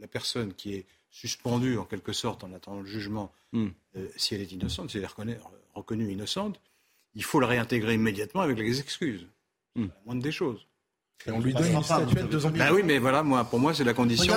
la 0.00 0.06
personne 0.06 0.52
qui 0.54 0.74
est 0.74 0.86
suspendue 1.10 1.78
en 1.78 1.84
quelque 1.84 2.12
sorte 2.12 2.44
en 2.44 2.52
attendant 2.52 2.80
le 2.80 2.86
jugement, 2.86 3.32
hmm. 3.52 3.68
si 4.16 4.34
elle 4.34 4.42
est 4.42 4.52
innocente, 4.52 4.90
si 4.90 4.98
elle 4.98 5.04
est 5.04 5.38
reconnue 5.74 6.12
innocente, 6.12 6.60
il 7.14 7.24
faut 7.24 7.40
le 7.40 7.46
réintégrer 7.46 7.94
immédiatement 7.94 8.42
avec 8.42 8.58
les 8.58 8.80
excuses. 8.80 9.26
Hmm. 9.74 9.86
La 9.86 10.02
moindre 10.06 10.22
des 10.22 10.32
choses. 10.32 10.66
Et 11.26 11.30
on 11.30 11.40
lui 11.40 11.54
donne 11.54 11.72
une 11.72 11.82
statuette 11.82 12.28
deux 12.28 12.46
ans 12.46 12.50
plus 12.50 12.58
bah 12.58 12.70
oui, 12.72 12.82
mais 12.84 12.98
voilà, 12.98 13.22
moi, 13.22 13.44
pour 13.44 13.60
moi, 13.60 13.72
c'est 13.74 13.84
la 13.84 13.94
condition. 13.94 14.34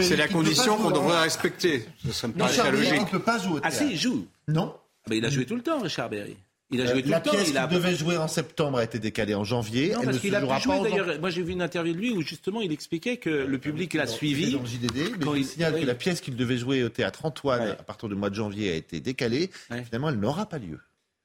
C'est 0.00 0.16
la 0.16 0.28
condition 0.28 0.76
qu'on 0.76 0.90
devrait 0.90 1.20
respecter. 1.20 1.84
Ça 2.10 2.28
me 2.28 2.32
paraît 2.32 2.56
très 2.56 2.72
logique. 2.72 3.00
ne 3.00 3.10
peut 3.10 3.18
pas 3.18 3.38
jouer. 3.38 3.60
Ah 3.62 3.70
si, 3.70 3.90
il 3.90 3.98
joue. 3.98 4.26
Non. 4.48 4.74
Mais 5.08 5.18
il 5.18 5.24
a 5.26 5.30
joué 5.30 5.44
tout 5.44 5.56
le 5.56 5.62
temps, 5.62 5.80
Richard 5.80 6.08
Berry. 6.08 6.36
Il 6.70 6.80
a 6.80 6.86
joué 6.86 7.02
tout 7.02 7.10
la 7.10 7.18
le 7.18 7.22
temps. 7.22 7.32
pièce 7.32 7.52
qu'il 7.52 7.68
devait 7.68 7.94
jouer 7.94 8.16
en 8.16 8.28
septembre 8.28 8.78
a 8.78 8.84
été 8.84 8.98
décalée 8.98 9.34
en 9.34 9.44
janvier. 9.44 9.92
Non, 9.92 10.04
parce 10.04 10.18
qu'il 10.20 10.34
a 10.34 10.40
pu 10.40 10.62
jouer 10.62 10.80
d'ailleurs. 10.82 11.20
Moi, 11.20 11.28
j'ai 11.28 11.42
vu 11.42 11.52
une 11.52 11.60
interview 11.60 11.92
de 11.92 11.98
lui 11.98 12.12
où 12.12 12.22
justement 12.22 12.62
il 12.62 12.72
expliquait 12.72 13.18
que 13.18 13.28
le 13.28 13.58
public 13.58 13.92
l'a 13.92 14.06
suivi. 14.06 14.52
Dans 14.52 14.64
JDD, 14.64 15.18
mais 15.20 15.40
il 15.40 15.44
signale 15.44 15.78
que 15.78 15.84
la 15.84 15.94
pièce 15.94 16.22
qu'il 16.22 16.34
devait 16.34 16.56
jouer 16.56 16.82
au 16.82 16.88
théâtre 16.88 17.26
Antoine 17.26 17.76
à 17.78 17.82
partir 17.82 18.08
du 18.08 18.14
mois 18.14 18.30
de 18.30 18.36
janvier 18.36 18.72
a 18.72 18.74
été 18.74 19.00
décalée. 19.00 19.50
Finalement, 19.84 20.08
elle 20.08 20.18
n'aura 20.18 20.46
pas 20.46 20.58
lieu. 20.58 20.78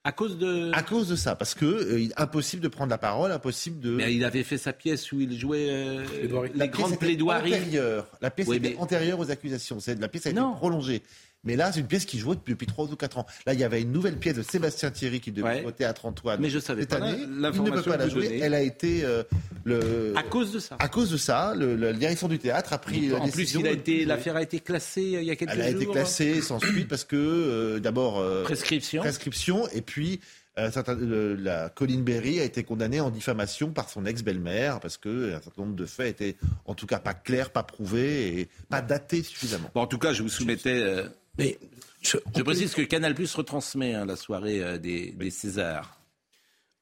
À 0.08 0.14
cause 0.14 0.38
de. 0.38 0.72
À 0.74 0.84
cause 0.84 1.10
de 1.10 1.18
ça, 1.18 1.36
parce 1.36 1.54
que 1.54 1.66
euh, 1.66 2.08
impossible 2.16 2.64
de 2.64 2.70
prendre 2.70 2.90
la 2.90 2.98
parole, 2.98 3.30
impossible 3.30 3.82
de. 3.82 3.92
Mais 3.92 4.16
il 4.16 4.24
avait 4.24 4.44
fait 4.44 4.58
sa 4.58 4.72
pièce 4.72 5.12
où 5.12 5.20
il 5.20 5.38
jouait 5.38 5.68
euh, 5.70 6.48
la 6.56 6.68
grande 6.70 6.98
plaidoirie. 6.98 7.54
Antérieure. 7.54 8.08
La 8.22 8.32
pièce 8.32 8.50
était 8.50 8.78
antérieure 8.80 9.20
aux 9.20 9.30
accusations. 9.32 9.80
La 10.00 10.08
pièce 10.08 10.28
a 10.28 10.30
été 10.30 10.40
prolongée. 10.56 11.04
Mais 11.48 11.56
là, 11.56 11.72
c'est 11.72 11.80
une 11.80 11.88
pièce 11.88 12.06
qui 12.06 12.20
jouait 12.20 12.36
depuis 12.46 12.68
3 12.68 12.86
ou 12.86 12.96
4 12.96 13.18
ans. 13.20 13.26
Là, 13.46 13.54
il 13.54 13.60
y 13.60 13.64
avait 13.64 13.82
une 13.82 13.92
nouvelle 13.92 14.18
pièce 14.18 14.36
de 14.36 14.44
Sébastien 14.44 14.92
Thierry 14.92 15.20
qui 15.20 15.32
devait 15.32 15.60
jouer 15.60 15.68
au 15.68 15.72
théâtre 15.72 16.06
Antoine. 16.06 16.40
Mais 16.42 16.50
je 16.50 16.60
savais 16.60 16.82
cette 16.82 16.90
pas 16.90 16.98
année. 16.98 17.18
Il 17.22 17.40
ne 17.40 17.72
peut 17.72 17.82
pas 17.82 17.98
la 17.98 18.10
jouer. 18.10 18.40
Elle 18.42 18.54
a 18.54 18.62
été 18.62 19.04
euh, 19.04 19.24
le. 19.64 20.14
À 20.16 20.24
cause 20.24 20.52
de 20.52 20.60
ça. 20.60 20.76
À 20.80 20.90
cause 20.90 21.10
de 21.10 21.18
ça, 21.18 21.54
le, 21.56 21.76
la 21.76 21.94
direction 21.94 22.28
du 22.28 22.38
théâtre 22.38 22.74
a 22.74 22.78
pris 22.78 23.08
la 23.08 23.20
en 23.20 23.26
décision. 23.26 23.62
Plus, 23.62 23.70
il 23.70 23.72
a 23.72 23.76
été, 23.76 24.06
l'affaire 24.06 24.36
a 24.36 24.42
été 24.44 24.60
classée 24.60 25.02
il 25.02 25.24
y 25.24 25.32
a 25.32 25.36
quelques 25.36 25.54
jours. 25.54 25.64
Elle 25.64 25.74
a 25.74 25.78
été 25.78 25.86
classée 25.88 26.42
sans 26.42 26.60
suite 26.60 26.88
parce 26.88 27.06
que 27.06 27.80
d'abord 27.80 28.24
prescription. 28.44 29.02
Prescription 29.02 29.68
et 29.70 29.82
puis 29.82 30.20
euh, 30.58 31.38
la 31.40 31.70
Colline 31.70 32.04
Berry 32.04 32.40
a 32.40 32.44
été 32.44 32.64
condamnée 32.64 33.00
en 33.00 33.12
diffamation 33.12 33.72
par 33.72 33.90
son 33.90 34.06
ex-belle-mère 34.06 34.80
parce 34.80 34.98
que 34.98 35.36
un 35.36 35.42
certain 35.42 35.62
nombre 35.62 35.76
de 35.76 35.86
faits 35.86 36.08
étaient 36.08 36.36
en 36.66 36.74
tout 36.74 36.88
cas 36.88 37.00
pas 37.00 37.14
clairs, 37.14 37.52
pas 37.52 37.64
prouvés 37.64 38.40
et 38.40 38.50
pas 38.70 38.82
datés 38.82 39.22
suffisamment. 39.22 39.70
Bon, 39.76 39.82
en 39.82 39.88
tout 39.88 40.00
cas, 40.00 40.14
je 40.14 40.24
vous 40.24 40.30
soumettais. 40.30 40.82
Euh, 40.82 41.08
mais 41.38 41.58
je, 42.02 42.18
précise 42.42 42.74
que 42.74 42.82
Canal 42.82 43.16
Plus 43.16 43.34
retransmet 43.34 43.94
hein, 43.94 44.06
la 44.06 44.16
soirée 44.16 44.64
euh, 44.64 44.78
des, 44.78 45.32
Césars. 45.32 46.00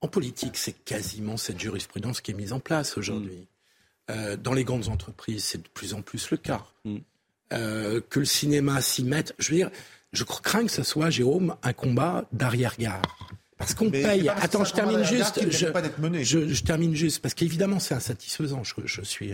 En 0.01 0.07
politique, 0.07 0.57
c'est 0.57 0.83
quasiment 0.85 1.37
cette 1.37 1.59
jurisprudence 1.59 2.21
qui 2.21 2.31
est 2.31 2.35
mise 2.35 2.53
en 2.53 2.59
place 2.59 2.97
aujourd'hui. 2.97 3.47
Mm. 4.09 4.35
dans 4.35 4.53
les 4.53 4.63
grandes 4.63 4.89
entreprises, 4.89 5.43
c'est 5.45 5.63
de 5.63 5.67
plus 5.67 5.93
en 5.95 6.01
plus 6.01 6.29
le 6.29 6.37
cas. 6.37 6.63
Mm. 6.83 6.97
que 7.49 8.19
le 8.19 8.25
cinéma 8.25 8.81
s'y 8.81 9.03
mette. 9.03 9.33
Je 9.39 9.51
veux 9.51 9.57
dire, 9.57 9.71
je 10.13 10.23
crains 10.23 10.65
que 10.65 10.71
ce 10.71 10.83
soit, 10.83 11.09
Jérôme, 11.09 11.55
un 11.63 11.73
combat 11.73 12.25
d'arrière-garde. 12.31 13.05
Parce 13.57 13.73
qu'on 13.73 13.89
paye. 13.89 14.29
Attends, 14.29 14.65
je 14.65 14.73
termine 14.73 15.03
juste. 15.03 15.49
Je, 15.49 16.61
termine 16.61 16.93
juste 16.93 17.21
parce 17.21 17.33
qu'évidemment 17.33 17.79
c'est 17.79 17.95
insatisfaisant. 17.95 18.63
Je, 18.63 19.01
suis. 19.01 19.33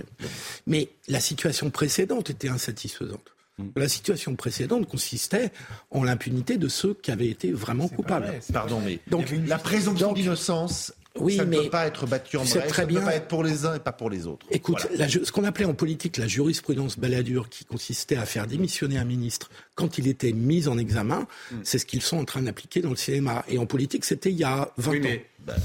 Mais 0.67 0.89
la 1.07 1.19
situation 1.19 1.69
précédente 1.69 2.29
était 2.29 2.49
insatisfaisante. 2.49 3.35
Hmm. 3.61 3.71
La 3.75 3.89
situation 3.89 4.35
précédente 4.35 4.87
consistait 4.87 5.51
en 5.89 6.03
l'impunité 6.03 6.57
de 6.57 6.67
ceux 6.67 6.93
qui 6.93 7.11
avaient 7.11 7.29
été 7.29 7.51
vraiment 7.51 7.87
coupables. 7.87 8.33
Pardon, 8.51 8.81
mais 8.83 8.99
donc 9.07 9.33
la 9.47 9.57
présomption 9.57 10.13
d'innocence 10.13 10.93
oui, 11.19 11.35
ça 11.35 11.45
ne 11.45 11.57
peut 11.57 11.69
pas 11.69 11.87
être 11.87 12.07
battu 12.07 12.37
en 12.37 12.41
bref, 12.41 12.73
ça 12.73 12.85
ne 12.85 12.93
peut 12.93 13.01
pas 13.01 13.15
être 13.15 13.27
pour 13.27 13.43
les 13.43 13.65
uns 13.65 13.75
et 13.75 13.79
pas 13.79 13.91
pour 13.91 14.09
les 14.09 14.27
autres. 14.27 14.45
Écoute, 14.49 14.87
ce 14.97 15.31
qu'on 15.31 15.43
appelait 15.43 15.65
en 15.65 15.73
politique 15.73 16.17
la 16.17 16.27
jurisprudence 16.27 16.97
baladure, 16.97 17.49
qui 17.49 17.65
consistait 17.65 18.15
à 18.15 18.25
faire 18.25 18.47
démissionner 18.47 18.97
un 18.97 19.03
ministre 19.03 19.49
quand 19.75 19.97
il 19.97 20.07
était 20.07 20.31
mis 20.31 20.69
en 20.69 20.77
examen, 20.77 21.27
hmm. 21.51 21.57
c'est 21.63 21.79
ce 21.79 21.85
qu'ils 21.85 22.01
sont 22.01 22.17
en 22.17 22.25
train 22.25 22.41
d'appliquer 22.41 22.81
dans 22.81 22.91
le 22.91 22.95
cinéma. 22.95 23.43
Et 23.49 23.57
en 23.57 23.65
politique, 23.65 24.05
c'était 24.05 24.31
il 24.31 24.37
y 24.37 24.43
a 24.43 24.71
20 24.77 24.91
oui, 24.91 24.99
mais... 25.01 25.25
Bah, 25.45 25.55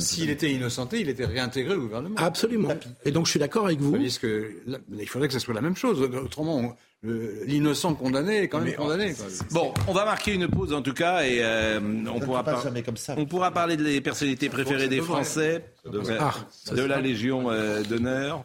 S'il 0.00 0.28
était 0.28 0.52
innocenté, 0.52 1.00
il 1.00 1.08
était 1.08 1.24
réintégré 1.24 1.74
au 1.74 1.80
gouvernement. 1.80 2.14
Absolument. 2.18 2.68
Et 3.06 3.10
donc 3.10 3.24
je 3.24 3.30
suis 3.30 3.40
d'accord 3.40 3.64
avec 3.64 3.80
vous. 3.80 3.92
Que, 4.20 4.52
il 4.98 5.08
faudrait 5.08 5.28
que 5.28 5.34
ce 5.34 5.40
soit 5.40 5.54
la 5.54 5.62
même 5.62 5.76
chose. 5.76 6.02
Autrement, 6.02 6.76
l'innocent 7.04 7.94
condamné 7.94 8.42
est 8.42 8.48
quand 8.48 8.60
même 8.60 8.74
condamné. 8.74 9.14
Bon, 9.50 9.74
on 9.86 9.92
va 9.92 10.04
marquer 10.04 10.32
une 10.32 10.48
pause 10.48 10.72
en 10.72 10.82
tout 10.82 10.94
cas 10.94 11.24
et 11.24 11.38
euh, 11.42 11.80
on 12.12 12.18
pourra 12.20 12.42
pas 12.42 12.62
jamais 12.62 12.82
comme 12.82 12.96
ça. 12.96 13.14
On 13.18 13.26
pourra 13.26 13.50
parler 13.50 13.76
des 13.76 14.00
personnalités 14.00 14.48
préférées 14.48 14.88
des 14.88 15.00
Français, 15.00 15.64
de, 15.84 16.02
ah, 16.18 16.34
la 16.72 17.00
Légion 17.00 17.50
euh, 17.50 17.82
d'honneur, 17.82 18.44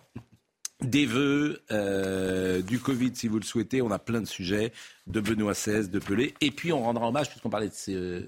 des 0.81 1.05
vœux, 1.05 1.61
euh, 1.71 2.61
du 2.61 2.79
Covid 2.79 3.11
si 3.15 3.27
vous 3.27 3.39
le 3.39 3.45
souhaitez. 3.45 3.81
On 3.81 3.91
a 3.91 3.99
plein 3.99 4.21
de 4.21 4.27
sujets, 4.27 4.73
de 5.07 5.21
Benoît 5.21 5.53
XVI, 5.53 5.89
de 5.89 5.99
Pelé, 5.99 6.33
et 6.41 6.51
puis 6.51 6.73
on 6.73 6.83
rendra 6.83 7.07
hommage 7.07 7.29
puisqu'on 7.29 7.49
parlait 7.49 7.69
de 7.69 7.73
ces 7.73 8.25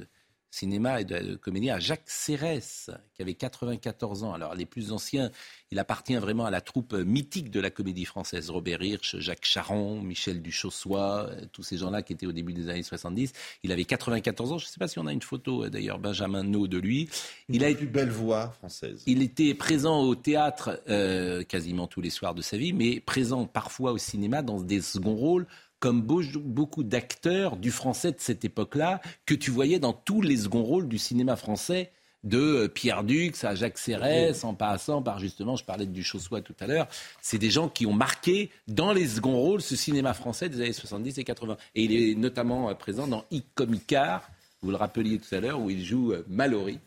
cinéma 0.52 1.02
et 1.02 1.06
de, 1.06 1.36
comédien 1.36 1.76
à 1.76 1.80
Jacques 1.80 2.04
Cérès, 2.06 2.92
qui 3.16 3.22
avait 3.22 3.34
94 3.34 4.24
ans. 4.24 4.34
Alors, 4.34 4.54
les 4.54 4.66
plus 4.66 4.92
anciens, 4.92 5.32
il 5.72 5.80
appartient 5.80 6.16
vraiment 6.16 6.46
à 6.46 6.52
la 6.52 6.60
troupe 6.60 6.94
mythique 6.94 7.50
de 7.50 7.62
la 7.62 7.70
comédie 7.70 8.06
française. 8.06 8.50
Robert 8.50 8.84
Hirsch, 8.84 9.18
Jacques 9.18 9.46
Charon, 9.46 10.02
Michel 10.02 10.42
Duchossois, 10.42 11.30
euh, 11.30 11.46
tous 11.54 11.64
ces 11.64 11.78
gens-là 11.78 12.02
qui 12.02 12.14
étaient 12.14 12.28
au 12.28 12.34
début 12.34 12.54
des 12.54 12.70
années 12.70 12.84
70. 12.84 13.32
Il 13.64 13.72
avait 13.72 13.86
94 13.86 14.52
ans. 14.52 14.58
Je 14.58 14.66
ne 14.66 14.70
sais 14.70 14.80
pas 14.80 14.90
si 14.90 15.00
on 15.00 15.08
a 15.08 15.14
une 15.14 15.22
photo, 15.22 15.64
euh, 15.64 15.70
d'ailleurs, 15.70 16.00
Benjamin 16.00 16.44
No 16.44 16.68
de 16.68 16.78
lui. 16.78 17.10
Il 17.48 17.64
a 17.64 17.70
une 17.70 17.78
plus 17.78 17.88
belle 17.88 18.10
voix 18.10 18.50
française. 18.52 19.04
Il 19.08 19.22
était 19.22 19.54
présent 19.54 20.02
au 20.02 20.16
théâtre 20.16 20.82
euh, 20.90 21.44
quasiment 21.44 21.88
tous 21.88 22.02
les 22.02 22.10
soirs 22.10 22.36
de 22.36 22.42
sa 22.42 22.58
vie, 22.58 22.74
mais 22.74 23.00
présent 23.00 23.46
parfois 23.46 23.94
au 23.94 23.98
cinéma 23.98 24.42
dans 24.42 24.60
des 24.60 24.82
seconds 24.82 25.16
rôles 25.16 25.48
comme 25.82 26.02
beaucoup 26.02 26.84
d'acteurs 26.84 27.58
du 27.58 27.72
français 27.72 28.12
de 28.12 28.20
cette 28.20 28.46
époque-là, 28.46 29.02
que 29.26 29.34
tu 29.34 29.50
voyais 29.50 29.80
dans 29.80 29.94
tous 29.94 30.22
les 30.22 30.38
seconds 30.38 30.64
rôles 30.64 30.88
du 30.88 31.00
cinéma 31.00 31.36
français 31.36 31.92
de 32.24 32.38
euh, 32.38 32.68
Pierre 32.68 33.04
Dux 33.04 33.34
à 33.42 33.56
Jacques 33.56 33.80
Cérès, 33.80 34.44
en 34.44 34.54
passant 34.54 35.02
par 35.02 35.18
justement, 35.18 35.56
je 35.56 35.66
parlais 35.66 35.88
de 35.88 35.92
Duchossois 35.92 36.42
tout 36.42 36.54
à 36.60 36.68
l'heure, 36.68 36.88
c'est 37.20 37.40
des 37.40 37.50
gens 37.50 37.68
qui 37.68 37.88
ont 37.88 37.94
marqué 37.94 38.52
dans 38.68 38.94
les 38.94 39.08
seconds 39.08 39.36
rôles 39.36 39.62
ce 39.64 39.76
cinéma 39.76 40.14
français 40.14 40.50
des 40.50 40.62
années 40.62 40.72
70 40.72 41.18
et 41.18 41.24
80. 41.24 41.58
Et 41.74 41.84
il 41.84 41.92
est 41.92 42.16
notamment 42.16 42.70
euh, 42.70 42.76
présent 42.76 43.08
dans 43.08 43.26
Icomicar, 43.32 44.30
vous 44.62 44.70
le 44.70 44.78
rappeliez 44.78 45.18
tout 45.18 45.34
à 45.34 45.40
l'heure, 45.40 45.60
où 45.60 45.72
il 45.72 45.84
joue 45.84 46.14
euh, 46.14 46.24
Mallory, 46.30 46.78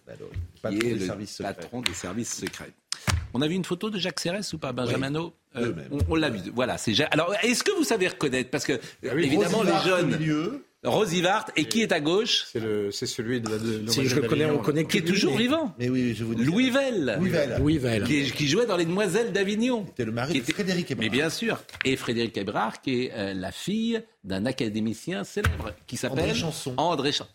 qui 0.68 0.76
est 0.86 0.94
le 0.94 1.42
patron 1.42 1.80
des 1.80 1.94
services 1.94 2.32
secrets. 2.32 2.72
On 3.32 3.42
a 3.42 3.48
vu 3.48 3.56
une 3.56 3.64
photo 3.64 3.90
de 3.90 3.98
Jacques 3.98 4.20
Cérès 4.20 4.52
ou 4.52 4.58
pas, 4.58 4.72
Benjamin 4.72 5.10
euh, 5.56 5.72
on, 6.08 6.14
l'a 6.16 6.30
vu. 6.30 6.40
Voilà. 6.54 6.78
C'est 6.78 6.92
alors. 7.10 7.34
Est-ce 7.42 7.62
que 7.62 7.72
vous 7.72 7.84
savez 7.84 8.08
reconnaître 8.08 8.50
Parce 8.50 8.64
que 8.64 8.80
ah 9.06 9.14
évidemment 9.14 9.62
les 9.62 9.72
jeunes. 9.84 10.60
Rosivart. 10.84 11.46
Et 11.56 11.64
qui 11.64 11.82
est 11.82 11.92
à 11.92 12.00
gauche 12.00 12.46
C'est 12.52 13.06
celui 13.06 13.40
de, 13.40 13.48
la, 13.48 13.90
si 13.90 14.06
je 14.06 14.16
le 14.16 14.28
connais, 14.28 14.44
on 14.46 14.58
connaît 14.58 14.84
qui 14.84 14.98
est 14.98 15.02
toujours 15.02 15.36
vivant. 15.36 15.74
Mais 15.78 15.88
oui, 15.88 16.14
je 16.14 16.24
vous 16.24 16.34
dis 16.34 16.44
Louis 16.44 16.70
Vell. 16.70 17.18
Louis 17.58 17.78
Vell. 17.78 18.04
Qui, 18.04 18.48
jouait 18.48 18.66
dans 18.66 18.76
Les 18.76 18.84
Demoiselles 18.84 19.32
d'Avignon. 19.32 19.84
C'était 19.88 20.04
le 20.04 20.12
mari 20.12 20.40
de 20.40 20.52
Frédéric 20.52 20.90
Ebrard. 20.90 21.04
Mais 21.04 21.10
bien 21.10 21.30
sûr. 21.30 21.62
Et 21.84 21.96
Frédéric 21.96 22.36
Ebrard, 22.36 22.80
qui 22.80 23.04
est 23.04 23.12
euh, 23.14 23.34
la 23.34 23.52
fille 23.52 24.02
d'un 24.22 24.46
académicien 24.46 25.24
célèbre 25.24 25.72
qui 25.86 25.96
s'appelle 25.96 26.24
André 26.24 26.34
Chanson. 26.34 26.74
André 26.76 27.12
Chanson. 27.12 27.30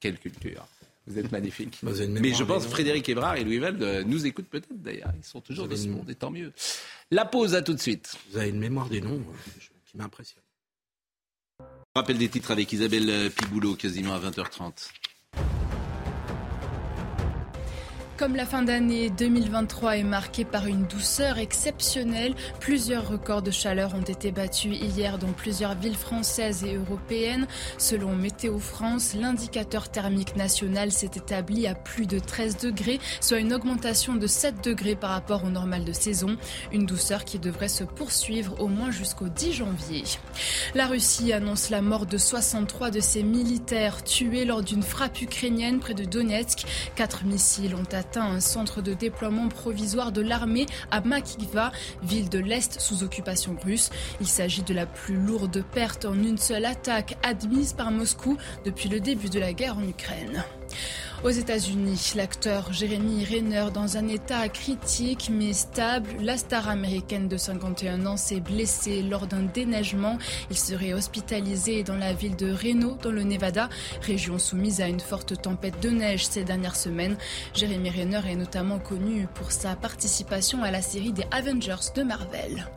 Quelle 0.00 0.18
culture. 0.18 0.66
Vous 1.08 1.18
êtes 1.18 1.32
magnifique. 1.32 1.80
Mais 1.82 2.34
je 2.34 2.44
pense 2.44 2.64
que 2.64 2.70
Frédéric 2.70 3.08
Ebrard 3.08 3.36
et 3.36 3.44
Louis 3.44 3.58
Vell 3.58 3.76
euh, 3.80 4.04
nous 4.04 4.26
écoutent 4.26 4.48
peut-être 4.48 4.68
d'ailleurs. 4.70 5.12
Ils 5.16 5.24
sont 5.24 5.40
toujours 5.40 5.66
dans 5.66 5.76
ce 5.76 5.88
monde 5.88 6.08
et 6.10 6.14
tant 6.14 6.30
mieux. 6.30 6.52
La 7.10 7.24
pause 7.24 7.54
à 7.54 7.62
tout 7.62 7.72
de 7.74 7.80
suite. 7.80 8.16
Vous 8.30 8.38
avez 8.38 8.50
une 8.50 8.58
mémoire 8.58 8.88
des 8.88 9.00
noms 9.00 9.18
euh, 9.18 9.60
qui 9.86 9.96
m'impressionne. 9.96 10.42
Rappel 11.94 12.18
des 12.18 12.28
titres 12.28 12.50
avec 12.50 12.72
Isabelle 12.72 13.30
Piboulot, 13.30 13.74
quasiment 13.74 14.14
à 14.14 14.20
20h30. 14.20 14.90
Comme 18.18 18.34
la 18.34 18.46
fin 18.46 18.62
d'année 18.62 19.10
2023 19.10 19.98
est 19.98 20.02
marquée 20.02 20.44
par 20.44 20.66
une 20.66 20.86
douceur 20.86 21.38
exceptionnelle, 21.38 22.34
plusieurs 22.58 23.08
records 23.08 23.42
de 23.42 23.52
chaleur 23.52 23.94
ont 23.94 24.02
été 24.02 24.32
battus 24.32 24.76
hier 24.76 25.18
dans 25.18 25.30
plusieurs 25.30 25.76
villes 25.76 25.94
françaises 25.94 26.64
et 26.64 26.74
européennes. 26.74 27.46
Selon 27.78 28.16
Météo 28.16 28.58
France, 28.58 29.14
l'indicateur 29.14 29.88
thermique 29.88 30.34
national 30.34 30.90
s'est 30.90 31.12
établi 31.14 31.68
à 31.68 31.76
plus 31.76 32.08
de 32.08 32.18
13 32.18 32.56
degrés, 32.56 32.98
soit 33.20 33.38
une 33.38 33.54
augmentation 33.54 34.16
de 34.16 34.26
7 34.26 34.64
degrés 34.64 34.96
par 34.96 35.10
rapport 35.10 35.44
au 35.44 35.50
normal 35.50 35.84
de 35.84 35.92
saison. 35.92 36.36
Une 36.72 36.86
douceur 36.86 37.24
qui 37.24 37.38
devrait 37.38 37.68
se 37.68 37.84
poursuivre 37.84 38.60
au 38.60 38.66
moins 38.66 38.90
jusqu'au 38.90 39.28
10 39.28 39.52
janvier. 39.52 40.02
La 40.74 40.88
Russie 40.88 41.32
annonce 41.32 41.70
la 41.70 41.82
mort 41.82 42.04
de 42.04 42.18
63 42.18 42.90
de 42.90 42.98
ses 42.98 43.22
militaires 43.22 44.02
tués 44.02 44.44
lors 44.44 44.64
d'une 44.64 44.82
frappe 44.82 45.22
ukrainienne 45.22 45.78
près 45.78 45.94
de 45.94 46.04
Donetsk. 46.04 46.66
Quatre 46.96 47.24
missiles 47.24 47.76
ont 47.76 47.94
atteint 47.94 48.07
un 48.16 48.40
centre 48.40 48.80
de 48.80 48.94
déploiement 48.94 49.48
provisoire 49.48 50.12
de 50.12 50.20
l'armée 50.20 50.66
à 50.90 51.00
Makiva, 51.00 51.72
ville 52.02 52.28
de 52.28 52.38
l'Est 52.38 52.80
sous 52.80 53.02
occupation 53.02 53.56
russe. 53.62 53.90
Il 54.20 54.26
s'agit 54.26 54.62
de 54.62 54.74
la 54.74 54.86
plus 54.86 55.16
lourde 55.16 55.64
perte 55.72 56.04
en 56.04 56.14
une 56.14 56.38
seule 56.38 56.64
attaque 56.64 57.16
admise 57.22 57.72
par 57.72 57.90
Moscou 57.90 58.36
depuis 58.64 58.88
le 58.88 59.00
début 59.00 59.28
de 59.28 59.40
la 59.40 59.52
guerre 59.52 59.76
en 59.76 59.86
Ukraine. 59.86 60.44
Aux 61.24 61.30
États-Unis, 61.30 62.12
l'acteur 62.14 62.72
Jeremy 62.72 63.24
Renner, 63.24 63.66
dans 63.74 63.96
un 63.96 64.06
état 64.06 64.48
critique 64.48 65.30
mais 65.32 65.52
stable, 65.52 66.08
la 66.20 66.36
star 66.36 66.68
américaine 66.68 67.26
de 67.26 67.36
51 67.36 68.06
ans 68.06 68.16
s'est 68.16 68.38
blessée 68.38 69.02
lors 69.02 69.26
d'un 69.26 69.42
déneigement. 69.42 70.18
Il 70.50 70.56
serait 70.56 70.92
hospitalisé 70.92 71.82
dans 71.82 71.96
la 71.96 72.12
ville 72.12 72.36
de 72.36 72.52
Reno, 72.52 72.96
dans 73.02 73.10
le 73.10 73.24
Nevada, 73.24 73.68
région 74.02 74.38
soumise 74.38 74.80
à 74.80 74.86
une 74.86 75.00
forte 75.00 75.42
tempête 75.42 75.82
de 75.82 75.90
neige 75.90 76.24
ces 76.24 76.44
dernières 76.44 76.76
semaines. 76.76 77.16
Jeremy 77.52 77.90
Renner 77.90 78.20
est 78.28 78.36
notamment 78.36 78.78
connu 78.78 79.26
pour 79.34 79.50
sa 79.50 79.74
participation 79.74 80.62
à 80.62 80.70
la 80.70 80.82
série 80.82 81.12
des 81.12 81.24
Avengers 81.32 81.92
de 81.96 82.04
Marvel. 82.04 82.68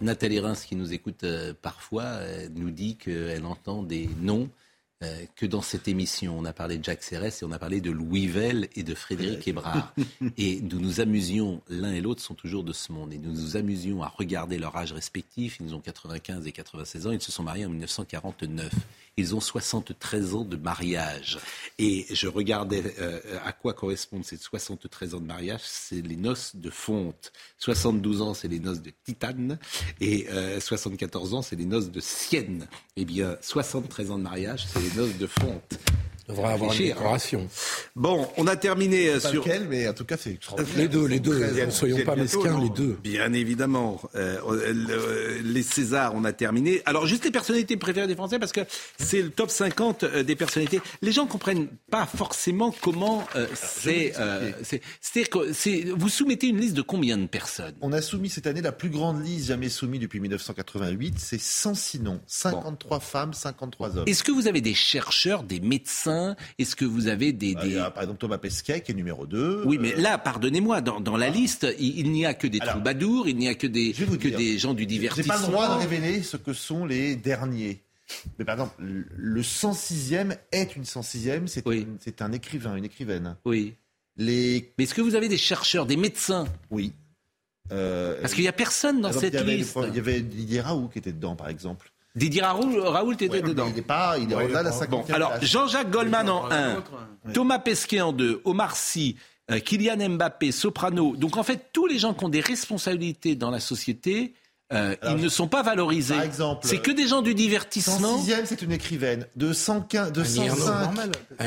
Nathalie 0.00 0.38
Reims, 0.38 0.64
qui 0.64 0.76
nous 0.76 0.92
écoute 0.92 1.24
euh, 1.24 1.52
parfois, 1.60 2.04
euh, 2.04 2.48
nous 2.54 2.70
dit 2.70 2.96
qu'elle 2.96 3.44
entend 3.44 3.82
des 3.82 4.08
noms 4.20 4.48
euh, 5.04 5.24
que 5.36 5.46
dans 5.46 5.62
cette 5.62 5.86
émission, 5.86 6.36
on 6.36 6.44
a 6.44 6.52
parlé 6.52 6.76
de 6.76 6.84
Jacques 6.84 7.04
Serres 7.04 7.24
et 7.24 7.44
on 7.44 7.52
a 7.52 7.58
parlé 7.60 7.80
de 7.80 7.92
Louis 7.92 8.26
Vell 8.26 8.68
et 8.74 8.82
de 8.82 8.94
Frédéric 8.96 9.46
Hébrard. 9.46 9.94
et 10.36 10.60
nous 10.60 10.80
nous 10.80 11.00
amusions, 11.00 11.62
l'un 11.68 11.92
et 11.92 12.00
l'autre 12.00 12.20
sont 12.20 12.34
toujours 12.34 12.64
de 12.64 12.72
ce 12.72 12.90
monde, 12.90 13.12
et 13.12 13.18
nous 13.18 13.30
nous 13.30 13.56
amusions 13.56 14.02
à 14.02 14.08
regarder 14.08 14.58
leur 14.58 14.76
âge 14.76 14.92
respectif. 14.92 15.58
Ils 15.60 15.74
ont 15.74 15.80
95 15.80 16.46
et 16.48 16.52
96 16.52 17.06
ans, 17.06 17.12
ils 17.12 17.22
se 17.22 17.30
sont 17.30 17.44
mariés 17.44 17.66
en 17.66 17.70
1949. 17.70 18.72
Ils 19.16 19.34
ont 19.34 19.40
73 19.40 20.34
ans 20.36 20.44
de 20.44 20.56
mariage. 20.56 21.38
Et 21.78 22.06
je 22.10 22.28
regardais 22.28 22.94
euh, 23.00 23.20
à 23.44 23.52
quoi 23.52 23.74
correspondent 23.74 24.24
ces 24.24 24.36
73 24.36 25.14
ans 25.14 25.20
de 25.20 25.26
mariage? 25.26 25.60
C'est 25.64 26.00
les 26.00 26.14
noces 26.14 26.54
de 26.54 26.70
fonte. 26.70 27.32
72 27.58 28.22
ans, 28.22 28.34
c'est 28.34 28.46
les 28.46 28.60
noces 28.60 28.80
de 28.80 28.92
titane. 29.04 29.58
Et 30.00 30.28
74 30.60 31.32
euh, 31.32 31.36
ans, 31.36 31.42
c'est 31.42 31.56
les 31.56 31.64
noces 31.64 31.90
de 31.90 31.98
sienne. 31.98 32.68
Eh 32.96 33.04
bien, 33.04 33.36
73 33.40 34.12
ans 34.12 34.18
de 34.18 34.22
mariage, 34.22 34.66
c'est 34.68 34.87
les 34.88 35.00
noces 35.00 35.18
de 35.18 35.26
fonte 35.26 35.78
devrait 36.28 36.52
avoir 36.52 36.72
une 36.72 36.78
décoration. 36.78 37.48
Bon, 37.96 38.28
on 38.36 38.46
a 38.46 38.56
terminé 38.56 39.08
euh, 39.08 39.14
pas 39.14 39.30
sur. 39.30 39.42
Lequel, 39.44 39.66
mais 39.68 39.88
en 39.88 39.94
tout 39.94 40.04
cas, 40.04 40.16
c'est 40.16 40.38
Les 40.76 40.88
deux, 40.88 41.06
les 41.06 41.20
deux. 41.20 41.38
Ne 41.38 41.70
soyons 41.70 42.04
pas 42.04 42.16
mesquins, 42.16 42.60
les 42.60 42.70
deux. 42.70 42.98
Bien 43.02 43.32
évidemment. 43.32 44.00
Euh, 44.14 45.42
les 45.42 45.62
Césars, 45.62 46.12
on 46.14 46.24
a 46.24 46.32
terminé. 46.32 46.82
Alors, 46.86 47.06
juste 47.06 47.24
les 47.24 47.30
personnalités 47.30 47.76
préférées 47.76 48.06
des 48.06 48.14
Français, 48.14 48.38
parce 48.38 48.52
que 48.52 48.60
c'est 48.98 49.22
le 49.22 49.30
top 49.30 49.50
50 49.50 50.04
euh, 50.04 50.22
des 50.22 50.36
personnalités. 50.36 50.80
Les 51.02 51.12
gens 51.12 51.26
comprennent 51.26 51.68
pas 51.90 52.06
forcément 52.06 52.74
comment 52.80 53.26
c'est. 53.54 54.12
C'est-à-dire 55.00 55.30
que 55.30 55.92
vous 55.92 56.08
soumettez 56.08 56.48
une 56.48 56.58
liste 56.60 56.74
de 56.74 56.82
combien 56.82 57.16
de 57.16 57.26
personnes? 57.26 57.74
On 57.80 57.92
a 57.92 58.02
soumis 58.02 58.28
cette 58.28 58.46
année 58.46 58.62
la 58.62 58.72
plus 58.72 58.90
grande 58.90 59.24
liste 59.24 59.46
jamais 59.46 59.68
soumise 59.68 60.00
depuis 60.00 60.20
1988. 60.20 61.14
C'est 61.18 61.40
106 61.40 62.00
noms. 62.00 62.20
53 62.26 63.00
femmes, 63.00 63.32
53 63.32 63.98
hommes. 63.98 64.08
Est-ce 64.08 64.22
que 64.22 64.32
vous 64.32 64.46
avez 64.46 64.60
des 64.60 64.74
chercheurs, 64.74 65.42
des 65.42 65.60
médecins 65.60 66.17
est-ce 66.58 66.76
que 66.76 66.84
vous 66.84 67.08
avez 67.08 67.32
des... 67.32 67.54
Bah, 67.54 67.90
par 67.90 68.02
exemple 68.02 68.18
Thomas 68.18 68.38
Pesquet 68.38 68.80
qui 68.80 68.92
est 68.92 68.94
numéro 68.94 69.26
2. 69.26 69.64
Oui, 69.66 69.78
mais 69.80 69.94
euh, 69.94 70.00
là, 70.00 70.18
pardonnez-moi, 70.18 70.80
dans, 70.80 71.16
la 71.16 71.28
liste, 71.28 71.66
il, 71.78 72.10
n'y 72.10 72.26
a 72.26 72.34
que 72.34 72.46
des 72.46 72.58
troubadours, 72.58 73.28
il 73.28 73.36
n'y 73.36 73.48
a 73.48 73.54
que 73.54 73.66
des, 73.66 73.92
que 73.92 74.28
des 74.28 74.58
gens 74.58 74.74
du 74.74 74.86
divertissement. 74.86 75.34
Je 75.34 75.40
n'ai 75.40 75.46
pas 75.46 75.46
le 75.46 75.52
droit 75.52 75.76
de 75.76 75.80
révéler 75.80 76.22
ce 76.22 76.36
que 76.36 76.52
sont 76.52 76.86
les 76.86 77.16
derniers. 77.16 77.82
Mais 78.38 78.44
par 78.44 78.54
exemple, 78.54 78.74
le 78.80 79.42
106e 79.42 80.36
est 80.52 80.76
une 80.76 80.84
106e, 80.84 81.46
c'est 82.00 82.22
un 82.22 82.32
écrivain, 82.32 82.76
une 82.76 82.84
écrivaine. 82.84 83.36
Oui. 83.44 83.74
Les... 84.16 84.72
Mais 84.78 84.84
est-ce 84.84 84.94
que 84.94 85.02
vous 85.02 85.14
avez 85.14 85.28
des 85.28 85.36
chercheurs, 85.36 85.86
des 85.86 85.96
médecins? 85.96 86.46
Oui. 86.70 86.92
Euh, 87.70 88.18
Parce 88.20 88.34
qu'il 88.34 88.42
n'y 88.42 88.48
a 88.48 88.52
personne 88.52 89.00
dans 89.00 89.12
cette 89.12 89.38
liste. 89.44 89.76
il 89.88 89.94
y 89.94 89.98
avait 89.98 90.20
Didier 90.20 90.60
Raoult 90.60 90.88
qui 90.88 90.98
était 90.98 91.12
dedans, 91.12 91.36
par 91.36 91.48
exemple. 91.48 91.92
Didier 92.18 92.42
Raoult, 92.42 92.82
Raoult 92.82 93.12
était 93.12 93.40
dedans. 93.40 93.68
Il 93.72 93.78
est 93.78 93.82
pas, 93.82 94.18
il 94.18 94.30
est 94.30 94.34
au-delà 94.34 94.60
de 94.60 94.68
la 94.68 94.72
50 94.72 95.10
Alors, 95.10 95.32
Jean-Jacques 95.40 95.90
Goldman 95.90 96.28
en 96.28 96.50
1, 96.50 96.84
Thomas 97.32 97.58
Pesquet 97.58 98.00
en 98.00 98.12
2, 98.12 98.42
Omar 98.44 98.76
Sy, 98.76 99.16
euh, 99.50 99.60
Kylian 99.60 100.08
Mbappé, 100.10 100.52
Soprano. 100.52 101.16
Donc, 101.16 101.36
en 101.36 101.42
fait, 101.42 101.70
tous 101.72 101.86
les 101.86 101.98
gens 101.98 102.14
qui 102.14 102.24
ont 102.24 102.28
des 102.28 102.40
responsabilités 102.40 103.34
dans 103.34 103.50
la 103.50 103.60
société, 103.60 104.34
euh, 104.72 104.94
ils 105.08 105.16
ne 105.16 105.28
sont 105.28 105.48
pas 105.48 105.62
valorisés. 105.62 106.16
Par 106.16 106.24
exemple, 106.24 106.66
c'est 106.66 106.82
que 106.82 106.90
des 106.90 107.06
gens 107.06 107.22
du 107.22 107.34
divertissement. 107.34 108.18
106e, 108.18 108.44
c'est 108.44 108.60
une 108.60 108.72
écrivaine. 108.72 109.26
De, 109.36 109.52
115, 109.52 110.12
de, 110.12 110.24
105, 110.24 110.94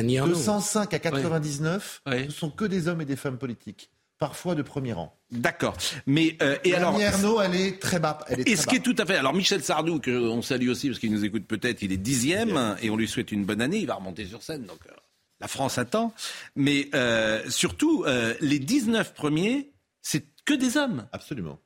de 0.03 0.33
105 0.33 0.93
à 0.93 0.99
99, 0.99 2.01
ce 2.07 2.11
ne 2.11 2.29
sont 2.29 2.49
que 2.49 2.65
des 2.65 2.87
hommes 2.87 3.01
et 3.01 3.05
des 3.05 3.15
femmes 3.15 3.37
politiques 3.37 3.89
parfois 4.21 4.53
de 4.53 4.61
premier 4.61 4.93
rang. 4.93 5.17
D'accord. 5.31 5.75
Mais 6.05 6.37
euh, 6.43 6.55
et 6.63 6.75
alors 6.75 7.01
Ernaud, 7.01 7.41
elle 7.41 7.55
est 7.55 7.81
très 7.81 7.99
bas. 7.99 8.19
Elle 8.27 8.41
est 8.41 8.49
et 8.49 8.55
ce 8.55 8.67
qui 8.67 8.75
est 8.75 8.79
tout 8.79 8.95
à 8.99 9.05
fait. 9.05 9.15
Alors 9.15 9.33
Michel 9.33 9.63
Sardou, 9.63 9.99
que 9.99 10.11
on 10.11 10.43
salue 10.43 10.69
aussi 10.69 10.89
parce 10.89 10.99
qu'il 10.99 11.11
nous 11.11 11.25
écoute 11.25 11.47
peut-être, 11.47 11.81
il 11.81 11.91
est 11.91 11.97
dixième 11.97 12.77
et 12.83 12.91
on 12.91 12.97
lui 12.97 13.07
souhaite 13.07 13.31
une 13.31 13.45
bonne 13.45 13.61
année. 13.61 13.79
Il 13.79 13.87
va 13.87 13.95
remonter 13.95 14.27
sur 14.27 14.43
scène, 14.43 14.65
donc 14.65 14.77
euh, 14.85 14.93
la 15.39 15.47
France 15.47 15.79
attend. 15.79 16.13
Mais 16.55 16.87
euh, 16.93 17.41
surtout, 17.49 18.05
les 18.41 18.59
19 18.59 19.15
premiers, 19.15 19.71
c'est 20.03 20.23
que 20.45 20.53
des 20.53 20.77
hommes. 20.77 21.07
Absolument. 21.11 21.57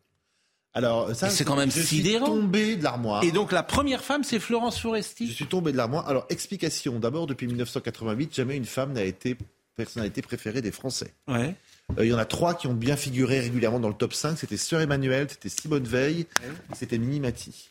Alors 0.74 1.14
ça, 1.14 1.30
c'est 1.30 1.44
quand 1.44 1.58
même 1.58 1.72
je 1.72 1.82
sidérant. 1.82 2.26
suis 2.26 2.36
tombé 2.36 2.76
de 2.78 2.84
l'armoire. 2.86 3.24
Et 3.26 3.34
donc 3.34 3.52
la 3.52 3.64
première 3.64 4.04
femme, 4.04 4.24
c'est 4.24 4.40
Florence 4.40 4.80
Foresti. 4.80 5.28
Je 5.28 5.34
suis 5.34 5.48
tombé 5.48 5.74
de 5.74 5.78
l'armoire. 5.78 6.08
Alors 6.08 6.26
explication. 6.30 7.00
D'abord, 7.00 7.28
depuis 7.28 7.48
1988, 7.48 8.34
jamais 8.34 8.56
une 8.56 8.66
femme 8.66 8.94
n'a 8.94 9.04
été 9.04 9.36
personnalité 9.76 10.22
préférée 10.22 10.62
des 10.62 10.72
Français. 10.72 11.14
Ouais. 11.28 11.56
Euh, 11.98 12.06
il 12.06 12.10
y 12.10 12.14
en 12.14 12.18
a 12.18 12.26
trois 12.26 12.56
qui 12.56 12.68
ont 12.68 12.74
bien 12.74 12.96
figuré 12.96 13.40
régulièrement 13.40 13.80
dans 13.80 13.90
le 13.90 13.96
top 13.96 14.14
5. 14.14 14.38
C'était 14.38 14.58
Sœur 14.58 14.82
Emmanuel, 14.82 15.28
c'était 15.30 15.50
Simone 15.50 15.84
Veil 15.84 16.22
et 16.22 16.76
c'était 16.76 16.98
Minimati. 16.98 17.70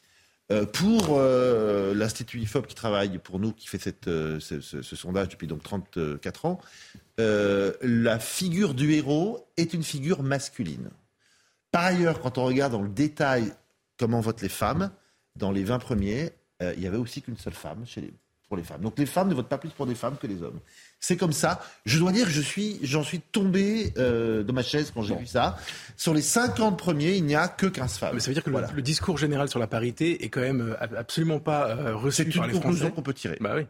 Euh, 0.53 0.67
pour 0.67 1.17
euh, 1.19 1.95
l'Institut 1.95 2.39
IFOP 2.41 2.67
qui 2.67 2.75
travaille 2.75 3.19
pour 3.19 3.39
nous, 3.39 3.53
qui 3.53 3.67
fait 3.67 3.79
cette, 3.79 4.05
ce, 4.05 4.61
ce, 4.61 4.97
sondage 4.97 5.31
depuis 5.31 5.47
donc 5.47 5.63
34 5.63 6.45
ans, 6.45 6.61
la 7.19 8.19
figure 8.19 8.75
du 8.75 8.93
héros 8.93 9.49
est 9.57 9.73
une 9.75 9.83
figure 9.83 10.23
masculine. 10.23 10.91
Par 11.73 11.85
ailleurs, 11.85 12.21
quand 12.21 12.39
on 12.39 12.45
regarde 12.45 12.73
dans 12.73 12.83
le 12.83 12.89
détail 12.89 13.53
comment 13.99 14.21
votent 14.21 14.43
les 14.43 14.49
femmes, 14.49 14.91
dans 15.35 15.51
les 15.51 15.65
20 15.65 15.79
premiers, 15.79 16.31
il 16.61 16.79
n'y 16.79 16.87
avait 16.87 16.99
aussi 16.99 17.23
qu'une 17.23 17.37
seule 17.37 17.55
femme 17.55 17.85
chez 17.87 18.03
les, 18.03 18.15
pour 18.49 18.57
les 18.57 18.63
femmes. 18.63 18.81
Donc 18.81 18.99
les 18.99 19.07
femmes 19.07 19.29
ne 19.29 19.35
votent 19.35 19.49
pas 19.49 19.59
plus 19.59 19.71
pour 19.71 19.87
des 19.87 19.95
femmes 19.95 20.17
que 20.21 20.27
les 20.27 20.43
hommes. 20.43 20.61
C'est 21.01 21.17
comme 21.17 21.33
ça. 21.33 21.61
Je 21.85 21.99
dois 21.99 22.13
dire 22.13 22.27
que 22.27 22.33
je 22.33 22.41
suis, 22.41 22.79
j'en 22.83 23.03
suis 23.03 23.21
tombé 23.21 23.93
euh, 23.99 24.43
de 24.43 24.53
ma 24.53 24.63
chaise 24.63 24.91
quand 24.95 25.03
j'ai 25.03 25.17
vu 25.17 25.27
ça. 25.27 25.59
Sur 25.97 26.15
les 26.15 26.23
50 26.23 26.79
premiers, 26.79 27.17
il 27.17 27.25
n'y 27.25 27.35
a 27.35 27.49
que 27.49 27.67
15 27.67 27.99
femmes. 27.99 28.15
Mais 28.15 28.21
ça 28.21 28.29
veut 28.29 28.35
dire 28.35 28.45
que 28.45 28.51
le, 28.51 28.83
discours 28.83 29.19
général 29.19 29.49
sur 29.49 29.59
la 29.59 29.67
parité 29.67 30.25
est 30.25 30.29
quand 30.29 30.41
même 30.41 30.61
euh, 30.61 30.99
absolument 30.99 31.41
pas 31.41 31.69
euh, 31.69 31.97
reçu 31.97 32.25
par 32.25 32.29
les 32.29 32.33
Français. 32.33 32.51
C'est 32.51 32.57
une 32.57 32.63
conclusion 32.63 32.91
qu'on 32.91 33.03
peut 33.03 33.15
tirer. 33.15 33.37
Bah 33.41 33.55
oui. 33.57 33.67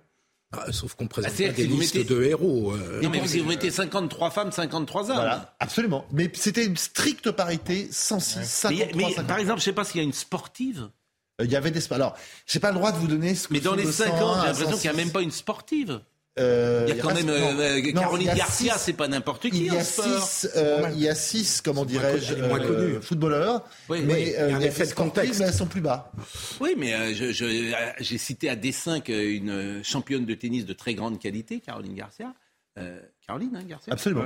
Ah, 0.52 0.70
sauf 0.70 0.94
qu'on 0.94 1.08
présente 1.08 1.32
ah, 1.34 1.46
pas 1.48 1.52
des 1.52 1.66
listes 1.66 2.06
de 2.08 2.22
héros. 2.22 2.76
Non, 3.02 3.10
mais 3.10 3.26
si 3.26 3.40
vous 3.40 3.48
mettez 3.48 3.72
53 3.72 4.30
femmes, 4.30 4.52
53 4.52 5.10
hommes. 5.10 5.16
Voilà, 5.16 5.56
absolument. 5.58 6.04
Mais 6.12 6.30
c'était 6.32 6.64
une 6.64 6.76
stricte 6.76 7.32
parité, 7.32 7.88
106, 7.90 8.44
53, 8.44 8.94
mais, 8.94 9.24
Par 9.24 9.38
exemple, 9.38 9.60
je 9.60 9.62
ne 9.62 9.70
sais 9.70 9.72
pas 9.72 9.84
s'il 9.84 9.96
y 9.96 10.04
a 10.04 10.06
une 10.06 10.12
sportive 10.12 10.88
il 11.42 11.51
y 11.51 11.57
avait 11.57 11.70
des. 11.70 11.92
Alors, 11.92 12.16
j'ai 12.47 12.61
pas 12.61 12.70
le 12.70 12.77
droit 12.77 12.92
de 12.92 12.99
vous 12.99 13.09
donner 13.09 13.35
ce 13.35 13.49
que 13.49 13.55
Mais 13.55 13.61
dans 13.61 13.75
les 13.75 13.90
5 13.90 14.12
ans, 14.14 14.40
j'ai 14.40 14.47
l'impression 14.49 14.79
qu'il 14.79 14.90
n'y 14.90 14.97
a 14.97 15.05
même 15.05 15.12
pas 15.12 15.23
une 15.23 15.31
sportive. 15.31 16.01
Euh, 16.37 16.87
il 16.88 16.97
y 16.97 16.99
a 16.99 17.01
quand 17.01 17.14
même 17.14 17.29
euh, 17.29 17.92
Caroline 17.92 18.35
Garcia, 18.35 18.77
c'est 18.77 18.94
pas 18.94 19.07
n'importe 19.07 19.49
qui 19.51 19.66
il 19.66 19.73
y 19.73 19.77
a 19.77 19.85
six, 19.85 20.49
euh, 20.57 20.88
il 20.92 20.99
y 20.99 21.09
a 21.09 21.14
six, 21.14 21.61
comment 21.61 21.85
dirais-je, 21.85 22.35
euh, 22.35 23.01
footballeurs, 23.01 23.64
oui, 23.88 24.03
mais 24.05 24.23
il 24.23 24.29
y 24.33 24.37
a 24.37 24.57
un 24.57 24.61
effet 24.61 24.85
de 24.85 24.94
contexte, 24.94 25.38
mais 25.38 25.47
elles 25.47 25.55
sont 25.55 25.66
plus 25.66 25.81
bas. 25.81 26.11
Oui, 26.61 26.75
mais 26.77 27.14
j'ai 27.14 28.18
cité 28.18 28.49
à 28.49 28.57
dessin 28.57 29.01
une 29.07 29.85
championne 29.85 30.27
de 30.27 30.35
tennis 30.35 30.66
de 30.66 30.73
très 30.73 30.94
grande 30.94 31.20
qualité, 31.20 31.61
Caroline 31.61 31.94
Garcia. 31.94 32.35
Caroline, 33.26 33.56
hein, 33.56 33.64
Garcia 33.66 33.92
Absolument. 33.92 34.24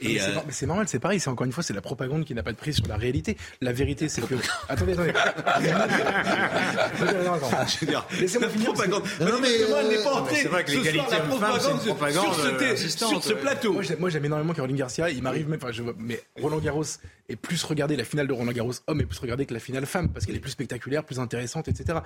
Et 0.00 0.18
mais 0.46 0.52
c'est 0.52 0.66
normal, 0.66 0.88
c'est 0.88 0.98
pareil. 0.98 1.20
C'est 1.20 1.30
encore 1.30 1.46
une 1.46 1.52
fois, 1.52 1.62
c'est 1.62 1.72
la 1.72 1.80
propagande 1.80 2.24
qui 2.24 2.34
n'a 2.34 2.42
pas 2.42 2.50
de 2.50 2.56
prise 2.56 2.76
sur 2.76 2.88
la 2.88 2.96
réalité. 2.96 3.36
La 3.60 3.72
vérité, 3.72 4.08
c'est 4.08 4.26
que. 4.26 4.34
Attendez, 4.68 4.92
attendez. 4.92 5.12
Laissez-moi 8.20 8.48
finir. 8.48 8.72
Propagande. 8.72 9.04
Non, 9.20 9.38
mais 9.40 9.48
elle 9.52 9.88
n'est 9.88 10.02
pas 10.02 10.14
entrée. 10.14 10.36
C'est 10.36 10.48
vrai 10.48 10.64
que 10.64 10.72
l'égalité 10.72 11.16
propagande 11.28 11.80
sur 11.80 11.96
ce 13.22 13.32
plateau. 13.34 13.80
Moi, 13.98 14.10
j'aime 14.10 14.24
énormément 14.24 14.52
Caroline 14.52 14.76
Garcia. 14.76 15.10
Il 15.10 15.22
m'arrive 15.22 15.48
même, 15.48 15.60
enfin, 15.62 15.72
je 15.72 15.82
mais 15.98 16.20
Roland 16.40 16.58
Garros 16.58 16.84
est 17.28 17.36
plus 17.36 17.62
regardé, 17.64 17.96
la 17.96 18.04
finale 18.04 18.26
de 18.26 18.32
Roland 18.32 18.52
Garros 18.52 18.72
homme 18.86 19.00
est 19.00 19.06
plus 19.06 19.18
regardée 19.18 19.46
que 19.46 19.54
la 19.54 19.60
finale 19.60 19.86
femme 19.86 20.08
parce 20.08 20.26
qu'elle 20.26 20.36
est 20.36 20.40
plus 20.40 20.50
spectaculaire, 20.50 21.04
plus 21.04 21.20
intéressante, 21.20 21.68
etc. 21.68 21.98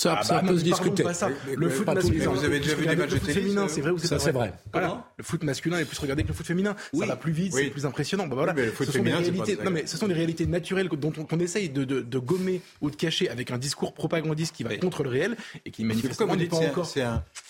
Ça, 0.00 0.16
ah 0.18 0.22
ça 0.22 0.40
bah, 0.40 0.48
peut 0.48 0.56
se 0.56 0.64
discuter. 0.64 1.04
Ça. 1.12 1.28
Le 1.54 1.68
foot 1.68 1.86
masculin, 1.86 2.30
vous 2.30 2.44
avez 2.44 2.58
déjà 2.58 2.74
vu 2.74 2.86
des 2.86 2.96
matchs 2.96 3.10
de 3.10 3.18
tennis 3.18 3.34
féminin, 3.34 3.68
c'est 3.68 3.82
vrai 3.82 3.90
ou 3.90 3.98
c'est 3.98 4.08
pas 4.08 4.32
vrai, 4.32 4.54
Voilà. 4.72 5.04
Le 5.18 5.22
foot 5.22 5.44
masculin 5.44 5.78
est 5.78 5.84
plus 5.84 5.98
regardé 5.98 6.22
que 6.22 6.28
le 6.28 6.32
foot 6.32 6.46
féminin. 6.46 6.74
Ça 6.94 7.04
va 7.04 7.16
plus 7.16 7.32
vite, 7.32 7.52
c'est 7.52 7.68
plus 7.68 7.84
impressionnant. 7.84 8.26
Bah 8.26 8.34
voilà. 8.34 8.54
Oui, 8.54 8.60
mais 8.60 8.66
le 8.66 8.72
foot 8.72 8.86
ce 8.86 8.92
féminin, 8.92 9.22
sont 9.22 9.44
des 9.44 9.56
non 9.56 9.70
mais 9.70 9.86
ce 9.86 9.98
sont 9.98 10.08
des 10.08 10.14
réalités 10.14 10.46
naturelles 10.46 10.88
dont 10.88 11.12
on, 11.30 11.38
essaye 11.38 11.68
de, 11.68 11.84
de, 11.84 12.00
de, 12.00 12.18
gommer 12.18 12.62
ou 12.80 12.90
de 12.90 12.96
cacher 12.96 13.28
avec 13.28 13.50
un 13.50 13.58
discours 13.58 13.92
propagandiste 13.92 14.56
qui 14.56 14.62
va 14.62 14.74
contre 14.78 15.02
le 15.02 15.10
réel 15.10 15.36
et 15.66 15.70
qui 15.70 15.84
manifestement 15.84 16.34
n'est 16.34 16.46
pas 16.46 16.56
encore 16.56 16.90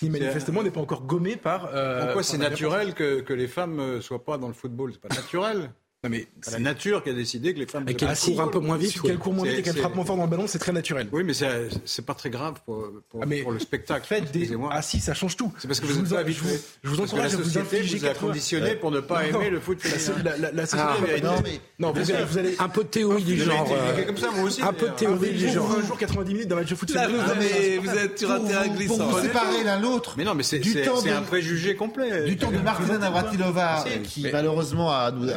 qui 0.01 0.11
manifestement 0.11 0.65
n'est 0.65 0.73
pas 0.73 0.81
encore 0.81 1.03
gommé 1.03 1.37
par. 1.37 1.71
Euh, 1.73 2.07
Pourquoi 2.07 2.25
c'est 2.25 2.39
naturel 2.39 2.95
que 2.95 3.33
les 3.33 3.47
femmes 3.47 3.79
euh, 3.79 4.01
soient 4.01 4.25
pas 4.25 4.39
dans 4.39 4.49
le 4.49 4.55
football? 4.55 4.93
C'est 4.93 5.01
pas 5.01 5.15
naturel. 5.15 5.71
Non 6.03 6.09
mais 6.09 6.27
c'est 6.41 6.53
la 6.53 6.61
nature 6.61 7.05
qui 7.05 7.11
a 7.11 7.13
décidé 7.13 7.53
que 7.53 7.59
les 7.59 7.67
femmes. 7.67 7.85
Et 7.87 7.95
qu'elles 7.95 8.17
courent 8.17 8.41
un 8.41 8.49
peu 8.49 8.59
moins 8.59 8.79
vite. 8.79 9.03
Qu'elles 9.03 9.19
courent 9.19 9.35
moins 9.35 9.47
vite 9.47 9.59
et 9.59 9.63
qu'elles 9.63 9.77
frappent 9.77 9.95
moins 9.95 10.07
fort 10.07 10.17
dans 10.17 10.25
le 10.25 10.31
ballon, 10.31 10.47
c'est 10.47 10.59
très 10.59 10.73
naturel. 10.73 11.09
Oui, 11.13 11.25
mais 11.25 11.35
c'est 11.35 12.07
pas 12.07 12.15
très 12.15 12.31
grave 12.31 12.55
pour, 12.65 12.89
pour, 13.11 13.21
ah, 13.23 13.27
pour 13.43 13.53
le 13.53 13.59
spectacle. 13.59 14.07
Faites 14.07 14.33
des... 14.33 14.49
Ah 14.71 14.81
si, 14.81 14.99
ça 14.99 15.13
change 15.13 15.37
tout. 15.37 15.53
C'est 15.59 15.69
parce 15.69 15.79
que 15.79 15.85
vous, 15.85 16.01
vous 16.01 16.15
êtes 16.15 16.21
habitué. 16.21 16.59
Je 16.83 16.89
vous 16.89 17.03
encourage 17.03 17.35
à 17.35 17.37
vous 17.37 17.59
infliger 17.59 17.99
vous 17.99 18.07
a 18.07 18.15
conditionné 18.15 18.77
pour 18.77 18.91
ne 18.91 19.01
pas 19.01 19.27
aimer 19.27 19.51
le 19.51 19.61
foot 19.61 19.79
féminin. 19.83 20.33
La 20.55 20.65
société. 20.65 21.21
Non, 21.23 21.35
mais 21.45 21.61
non, 21.79 21.93
vous 21.93 22.11
avez 22.39 22.59
un 22.59 22.69
peu 22.71 22.83
de 22.83 22.89
théorie 22.89 23.23
du 23.23 23.37
genre. 23.37 23.71
comme 24.07 24.17
ça, 24.17 24.31
moi 24.31 24.45
aussi. 24.45 24.63
Un 24.63 24.73
peu 24.73 24.89
de 24.89 24.95
théorie 24.95 25.33
du 25.33 25.49
genre. 25.51 25.71
Un 25.71 25.87
jour 25.87 25.99
90 25.99 26.33
minutes 26.33 26.49
dans 26.49 26.57
un 26.57 26.61
match 26.61 26.71
de 26.71 26.75
foot 26.77 26.91
mais 27.39 27.77
vous 27.77 27.91
êtes 27.91 28.19
sur 28.19 28.31
un 28.31 28.41
terrain 28.41 28.69
glissant. 28.69 28.97
Pour 28.97 29.07
vous 29.09 29.21
séparer 29.21 29.65
l'un 29.65 29.79
l'autre. 29.79 30.15
Mais 30.17 30.25
non, 30.25 30.35
mais 30.35 30.45
c'est 30.45 30.63
un 31.11 31.23
préjugé 31.23 31.77
complet. 31.77 32.25
Du 32.25 32.39
temps 32.39 32.51
de 32.51 32.59
Martina 32.59 32.97
Navratilova, 32.97 33.85
qui 34.05 34.27
malheureusement 34.33 34.91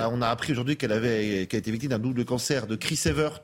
on 0.10 0.22
a 0.22 0.28
appris 0.30 0.53
aujourd'hui 0.54 0.78
qu'elle 0.78 0.92
avait 0.92 1.44
été 1.44 1.72
victime 1.72 1.90
d'un 1.90 2.00
double 2.00 2.26
cancer 2.26 2.68
de 2.68 2.76
Chris 2.76 3.00
Evert, 3.06 3.42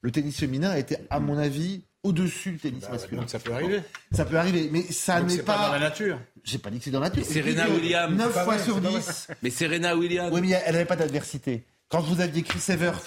le 0.00 0.10
tennis 0.10 0.38
féminin 0.38 0.74
était, 0.74 0.98
à 1.10 1.20
mon 1.20 1.38
avis, 1.38 1.82
au-dessus 2.02 2.52
du 2.52 2.58
tennis 2.58 2.82
bah, 2.82 2.90
masculin. 2.92 3.20
Donc 3.20 3.30
ça 3.30 3.38
peut 3.38 3.52
arriver. 3.52 3.80
Ça 4.10 4.24
peut 4.24 4.36
arriver, 4.36 4.68
mais 4.72 4.82
ça 4.82 5.22
n'est 5.22 5.38
pas... 5.38 5.56
pas 5.56 5.66
dans 5.66 5.72
la 5.72 5.78
nature. 5.78 6.18
J'ai 6.44 6.58
pas 6.58 6.70
dit 6.70 6.78
que 6.78 6.84
c'est 6.84 6.90
dans 6.90 7.00
la 7.00 7.08
nature. 7.08 7.24
Serena 7.24 7.68
Williams. 7.68 8.16
9 8.16 8.44
fois 8.44 8.58
sur 8.58 8.80
10. 8.80 9.28
Mais 9.42 9.50
Serena 9.50 9.96
Williams. 9.96 10.32
Oui, 10.32 10.40
mais 10.40 10.60
elle 10.64 10.72
n'avait 10.72 10.84
pas 10.84 10.96
d'adversité. 10.96 11.64
Quand 11.92 12.00
vous 12.00 12.22
aviez 12.22 12.42
Chris 12.42 12.72
Evert, 12.72 13.02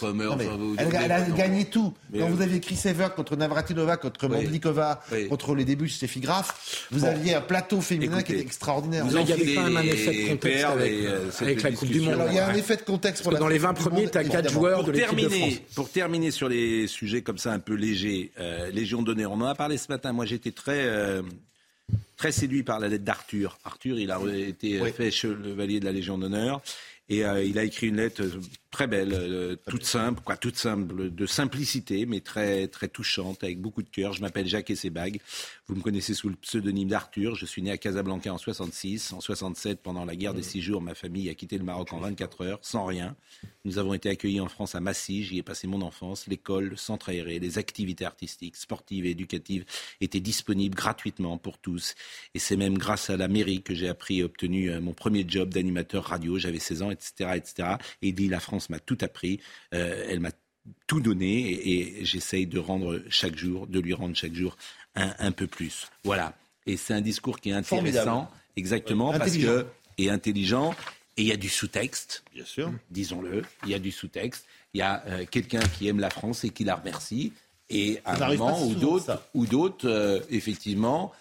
elle, 0.78 1.12
a 1.12 1.21
gagné 1.32 1.65
tout. 1.65 1.91
Quand 2.15 2.30
vous 2.30 2.43
aviez 2.43 2.60
Chris 2.60 2.80
Evert 2.86 3.15
contre 3.15 3.36
Navratilova, 3.36 3.98
contre 3.98 4.28
Mandlikova, 4.28 5.02
contre 5.28 5.56
les 5.56 5.65
débuts 5.65 5.88
de 5.88 5.91
Steffi 5.91 6.19
Graf, 6.19 6.88
vous 6.91 7.04
aviez 7.04 7.34
un 7.34 7.41
plateau 7.41 7.82
féminin 7.82 8.21
qui 8.21 8.34
était 8.34 8.43
extraordinaire. 8.43 9.04
Vous 9.08 9.17
il 9.17 9.28
y 9.28 9.34
avait 9.34 9.56
quand 9.56 9.63
même 9.63 9.78
un 9.78 9.82
effet 9.82 10.13
de 10.13 10.30
contexte 10.30 10.65
avec, 10.65 10.93
euh, 10.93 11.32
avec 11.41 11.63
la 11.63 11.71
Coupe 11.71 11.89
du 11.89 12.02
Monde. 12.02 12.13
Alors, 12.13 12.28
il 12.30 12.36
y 12.36 12.39
a 12.39 12.48
un 12.48 12.54
effet 12.54 12.76
de 12.76 12.84
contexte 12.84 13.24
pour 13.24 13.32
la 13.32 13.39
Dans 13.39 13.48
les 13.48 13.58
20 13.58 13.74
premiers, 13.74 14.08
tu 14.08 14.19
as 14.19 14.24
4 14.24 14.52
joueurs 14.52 14.84
de 14.84 14.91
l'équipe 14.91 15.19
de 15.19 15.30
France. 15.30 15.54
Pour 15.74 15.89
terminer 15.89 16.30
sur 16.30 16.48
les 16.48 16.86
sujets 16.86 17.24
comme 17.24 17.39
ça 17.39 17.54
un 17.54 17.60
peu 17.60 17.74
légers, 17.74 18.32
euh, 18.39 18.69
Légion 18.69 19.02
d'honneur, 19.02 19.32
on 19.32 19.41
en 19.41 19.48
a 19.48 19.56
parlé 19.56 19.78
ce 19.78 19.91
matin. 19.91 20.13
Moi, 20.13 20.28
j'étais 20.28 20.52
très... 20.52 20.86
Euh, 20.86 21.24
très 22.17 22.32
séduit 22.32 22.63
par 22.63 22.80
la 22.80 22.88
lettre 22.88 23.04
d'Arthur. 23.04 23.60
Arthur, 23.63 24.00
il 24.00 24.10
a 24.10 24.19
été 24.36 24.80
fait 24.91 25.12
chevalier 25.12 25.80
de 25.80 25.86
la 25.86 25.91
Légion 25.91 26.17
d'honneur. 26.17 26.62
Et 27.10 27.24
euh, 27.24 27.43
il 27.43 27.60
a 27.60 27.63
écrit 27.63 27.88
une 27.88 27.98
lettre 27.98 28.24
très 28.76 28.88
belle, 28.88 29.14
euh, 29.14 29.56
toute 29.70 29.86
simple, 29.86 30.22
quoi, 30.22 30.36
toute 30.36 30.58
simple, 30.58 31.10
de 31.10 31.26
simplicité, 31.26 32.06
mais 32.06 32.20
très 32.20 32.68
très 32.68 32.90
touchante, 32.90 33.42
avec 33.42 33.62
beaucoup 33.62 33.82
de 33.82 33.90
cœur. 33.90 34.12
Je 34.12 34.20
m'appelle 34.20 34.48
Jacques 34.48 34.70
Essebag. 34.70 35.22
Vous 35.68 35.76
me 35.76 35.82
connaissez 35.82 36.14
sous 36.14 36.28
le 36.28 36.36
pseudonyme 36.36 36.90
d'Arthur. 36.90 37.36
Je 37.36 37.46
suis 37.46 37.62
né 37.62 37.72
à 37.72 37.78
Casablanca 37.78 38.34
en 38.34 38.38
66. 38.38 39.14
En 39.14 39.22
67, 39.22 39.82
pendant 39.82 40.04
la 40.04 40.18
guerre 40.18 40.34
des 40.34 40.44
six 40.44 40.62
jours, 40.62 40.82
ma 40.82 40.94
famille 40.94 41.30
a 41.30 41.36
quitté 41.36 41.58
le 41.58 41.64
Maroc 41.64 41.94
en 41.94 42.00
24 42.00 42.42
heures, 42.42 42.60
sans 42.64 42.84
rien. 42.84 43.16
Nous 43.64 43.78
avons 43.78 43.94
été 43.94 44.10
accueillis 44.10 44.42
en 44.42 44.50
France 44.50 44.76
à 44.76 44.82
Massy. 44.82 45.24
J'y 45.24 45.38
ai 45.38 45.44
passé 45.44 45.68
mon 45.68 45.82
enfance. 45.82 46.28
L'école, 46.28 46.66
le 46.66 46.76
centre 46.76 47.08
aéré, 47.08 47.40
les 47.40 47.58
activités 47.58 48.04
artistiques, 48.04 48.58
sportives 48.58 49.06
et 49.06 49.12
éducatives 49.12 49.64
étaient 50.02 50.20
disponibles 50.20 50.76
gratuitement 50.76 51.38
pour 51.38 51.60
tous. 51.60 51.96
Et 52.34 52.40
c'est 52.40 52.58
même 52.58 52.78
grâce 52.78 53.10
à 53.10 53.16
la 53.16 53.30
mairie 53.30 53.62
que 53.62 53.74
j'ai 53.74 53.88
appris 53.88 54.20
et 54.20 54.24
obtenu 54.24 54.70
euh, 54.70 54.82
mon 54.82 54.94
premier 54.94 55.24
job 55.26 55.54
d'animateur 55.54 56.04
radio. 56.04 56.38
J'avais 56.38 56.60
16 56.60 56.82
ans, 56.82 56.92
etc., 56.92 57.32
etc. 57.36 57.70
Et 58.02 58.12
dit 58.12 58.28
la 58.28 58.42
France 58.42 58.64
m'a 58.69 58.80
tout 58.80 58.97
appris. 59.01 59.39
Euh, 59.73 60.06
elle 60.10 60.19
m'a 60.19 60.32
tout 60.88 60.99
donné 60.99 61.69
et, 61.69 62.06
j'essaye 62.06 62.47
de 62.47 62.60
rendre 62.60 63.01
chaque 63.10 63.38
jour, 63.38 63.67
de 63.67 63.80
lui 63.80 63.93
rendre 63.93 64.15
chaque 64.15 64.34
jour 64.34 64.58
un, 64.95 65.32
peu 65.32 65.47
plus. 65.47 65.88
Voilà. 66.04 66.34
Et 66.65 66.78
c'est 66.78 66.93
un 66.93 67.01
discours 67.01 67.39
qui 67.39 67.49
est 67.49 67.54
intéressant, 67.54 68.32
exactement, 68.56 69.12
parce 69.12 69.38
que 69.38 69.65
et 69.97 70.10
intelligent. 70.10 70.75
Et 71.17 71.21
il 71.21 71.28
y 71.28 71.32
a 71.32 71.38
du 71.38 71.47
sous-texte, 71.47 72.23
bien 72.34 72.43
sûr, 72.43 72.71
disons-le. 72.91 73.43
Il 73.63 73.69
y 73.69 73.73
a 73.73 73.80
du 73.80 73.91
sous-texte. 73.91 74.45
Il 74.73 74.80
y 74.80 74.82
a 74.82 75.04
euh, 75.08 75.25
quelqu'un 75.30 75.62
qui 75.62 75.88
aime 75.88 75.99
la 75.99 76.10
France 76.10 76.43
et 76.43 76.49
qui 76.49 76.65
la 76.65 76.75
remercie. 76.75 77.32
Et 77.69 77.99
à 78.04 78.21
un 78.21 78.36
moment 78.36 78.62
ou 78.62 78.75
d'autres, 78.75 79.23
ou 79.34 79.45
d'autres, 79.45 79.88
euh, 79.88 80.19
effectivement, 80.30 81.13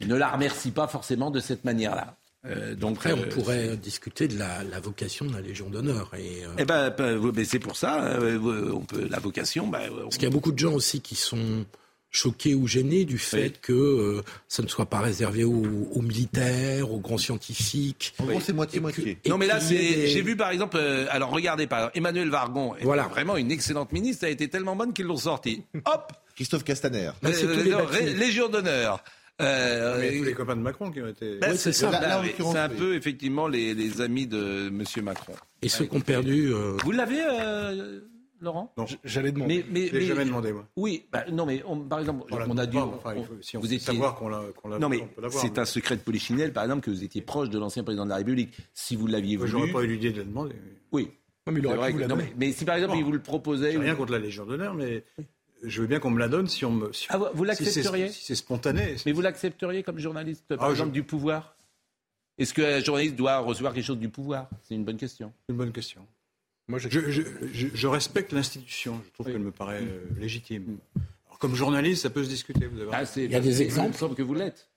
ne 0.00 0.14
la 0.14 0.30
remercient 0.30 0.70
pas 0.70 0.88
forcément 0.88 1.30
de 1.30 1.38
cette 1.38 1.64
manière-là. 1.64 2.16
Euh, 2.46 2.74
donc, 2.74 2.96
Après, 2.96 3.12
on 3.12 3.18
euh, 3.18 3.28
pourrait 3.28 3.76
discuter 3.76 4.26
de 4.26 4.38
la, 4.38 4.64
la, 4.64 4.80
vocation 4.80 5.26
de 5.26 5.32
la 5.34 5.42
Légion 5.42 5.68
d'honneur. 5.68 6.10
Et, 6.18 6.44
euh, 6.44 6.54
eh 6.58 6.64
ben, 6.64 6.90
ben 6.90 7.44
c'est 7.44 7.58
pour 7.58 7.76
ça, 7.76 8.18
on 8.18 8.80
peut, 8.80 9.06
la 9.10 9.18
vocation. 9.18 9.66
Ben, 9.66 9.90
Parce 10.02 10.16
qu'il 10.16 10.24
y 10.24 10.26
a 10.26 10.34
beaucoup 10.34 10.52
de 10.52 10.58
gens 10.58 10.72
aussi 10.72 11.00
qui 11.02 11.16
sont 11.16 11.66
choqués 12.12 12.54
ou 12.54 12.66
gênés 12.66 13.04
du 13.04 13.18
fait 13.18 13.60
que 13.60 14.22
ça 14.48 14.62
ne 14.62 14.68
soit 14.68 14.86
pas 14.86 15.00
réservé 15.00 15.44
aux, 15.44 16.02
militaires, 16.02 16.90
aux 16.90 16.98
grands 16.98 17.18
scientifiques. 17.18 18.14
En 18.18 18.24
gros, 18.24 18.40
c'est 18.40 18.54
moitié-moitié. 18.54 19.18
Non, 19.28 19.36
mais 19.36 19.46
là, 19.46 19.58
j'ai 19.60 20.22
vu 20.22 20.34
par 20.34 20.50
exemple, 20.50 20.78
alors 21.10 21.30
regardez, 21.30 21.66
par 21.66 21.90
Emmanuel 21.94 22.30
Vargon, 22.30 22.74
voilà. 22.82 23.06
vraiment 23.08 23.36
une 23.36 23.52
excellente 23.52 23.92
ministre, 23.92 24.24
a 24.24 24.30
été 24.30 24.48
tellement 24.48 24.76
bonne 24.76 24.94
qu'ils 24.94 25.06
l'ont 25.06 25.16
sorti. 25.18 25.62
Hop 25.84 26.12
Christophe 26.36 26.64
Castaner. 26.64 27.10
Légion 27.22 28.48
d'honneur. 28.48 29.04
Euh, 29.40 30.18
tous 30.18 30.24
les 30.24 30.34
copains 30.34 30.56
de 30.56 30.60
Macron 30.60 30.90
qui 30.90 31.00
ont 31.00 31.08
été. 31.08 31.38
Ben, 31.38 31.56
c'est 31.56 31.72
ça. 31.72 31.90
c'est 32.36 32.58
un 32.58 32.68
peu 32.68 32.94
effectivement 32.94 33.48
les, 33.48 33.74
les, 33.74 34.00
amis 34.00 34.26
de 34.26 34.70
Monsieur 34.70 35.02
Macron. 35.02 35.32
Et 35.62 35.68
ceux 35.68 35.86
qui 35.86 35.96
ont 35.96 36.00
perdu. 36.00 36.52
Euh... 36.52 36.76
Vous 36.82 36.92
l'avez, 36.92 37.20
euh, 37.22 38.00
Laurent? 38.40 38.72
Non, 38.76 38.86
j'allais 39.04 39.32
demander. 39.32 39.64
Mais, 39.70 39.90
mais, 39.92 40.00
jamais 40.02 40.24
demandé 40.24 40.52
moi. 40.52 40.66
Oui, 40.76 41.06
bah, 41.12 41.24
non 41.30 41.46
mais 41.46 41.62
on, 41.66 41.78
par 41.80 42.00
exemple, 42.00 42.24
on, 42.30 42.58
a 42.58 42.66
dû. 42.66 42.78
Enfin, 42.78 43.14
si 43.40 43.56
on 43.56 43.60
vous 43.60 43.66
étiez... 43.66 43.78
savoir 43.80 44.14
qu'on 44.14 44.28
l'a, 44.28 44.42
qu'on 44.56 44.68
l'a. 44.68 44.78
Non 44.78 44.88
mais 44.88 45.06
c'est 45.30 45.58
un 45.58 45.64
secret 45.64 45.96
de 45.96 46.02
polichinelle, 46.02 46.52
par 46.52 46.64
exemple, 46.64 46.82
que 46.82 46.90
vous 46.90 47.04
étiez 47.04 47.22
proche 47.22 47.50
de 47.50 47.58
l'ancien 47.58 47.82
président 47.82 48.04
de 48.04 48.10
la 48.10 48.16
République. 48.16 48.56
Si 48.74 48.96
vous 48.96 49.06
l'aviez 49.06 49.36
voulu. 49.36 49.50
J'aurais 49.50 49.72
pas 49.72 49.82
eu 49.82 49.88
l'idée 49.88 50.12
de 50.12 50.18
le 50.18 50.24
demander. 50.24 50.56
Oui. 50.92 51.10
Non, 51.46 51.54
mais, 51.54 51.60
il 51.60 51.66
aurait 51.66 51.92
pu 51.92 52.04
non, 52.04 52.16
mais, 52.16 52.32
mais, 52.36 52.52
si 52.52 52.64
par 52.64 52.76
exemple 52.76 52.96
il 52.96 53.04
vous 53.04 53.12
le 53.12 53.22
proposait. 53.22 53.76
Rien 53.76 53.94
contre 53.94 54.12
la 54.12 54.18
Légion 54.18 54.44
d'honneur, 54.44 54.74
mais 54.74 55.04
je 55.62 55.80
veux 55.80 55.86
bien 55.86 56.00
qu'on 56.00 56.10
me 56.10 56.18
la 56.18 56.28
donne 56.28 56.48
si 56.48 56.64
on 56.64 56.72
me. 56.72 56.90
ah, 57.08 57.18
vous 57.34 57.44
l'accepteriez 57.44 58.08
si 58.10 58.24
c'est 58.24 58.34
spontané. 58.34 58.96
Mais 59.06 59.12
vous 59.12 59.20
l'accepteriez 59.20 59.82
comme 59.82 59.98
journaliste, 59.98 60.56
par 60.56 60.68
ah, 60.68 60.70
exemple, 60.70 60.92
du 60.92 61.02
pouvoir? 61.02 61.56
Est-ce 62.38 62.54
qu'un 62.54 62.80
journaliste 62.80 63.16
doit 63.16 63.38
recevoir 63.38 63.74
quelque 63.74 63.84
chose 63.84 63.98
du 63.98 64.08
pouvoir? 64.08 64.48
C'est 64.62 64.74
une 64.74 64.84
bonne 64.84 64.96
question. 64.96 65.32
Une 65.48 65.56
bonne 65.56 65.72
question. 65.72 66.06
Moi, 66.68 66.78
je, 66.78 66.88
je, 66.88 67.22
je, 67.52 67.86
respecte 67.86 68.32
l'institution. 68.32 69.02
Je 69.04 69.10
trouve 69.12 69.26
qu'elle 69.26 69.40
me 69.40 69.50
paraît 69.50 69.82
euh, 69.82 70.06
légitime. 70.18 70.78
Alors, 71.26 71.38
comme 71.38 71.54
journaliste, 71.54 72.02
ça 72.02 72.10
peut 72.10 72.22
se 72.22 72.28
discuter. 72.28 72.66
Vous 72.66 72.80
avez 72.80 72.90
ah, 72.92 73.02
il 73.16 73.30
y 73.30 73.34
a 73.34 73.40
des 73.40 73.60
exemples. 73.60 73.96
Il 74.08 74.14
que 74.14 74.22
vous 74.22 74.34
l'êtes. 74.34 74.70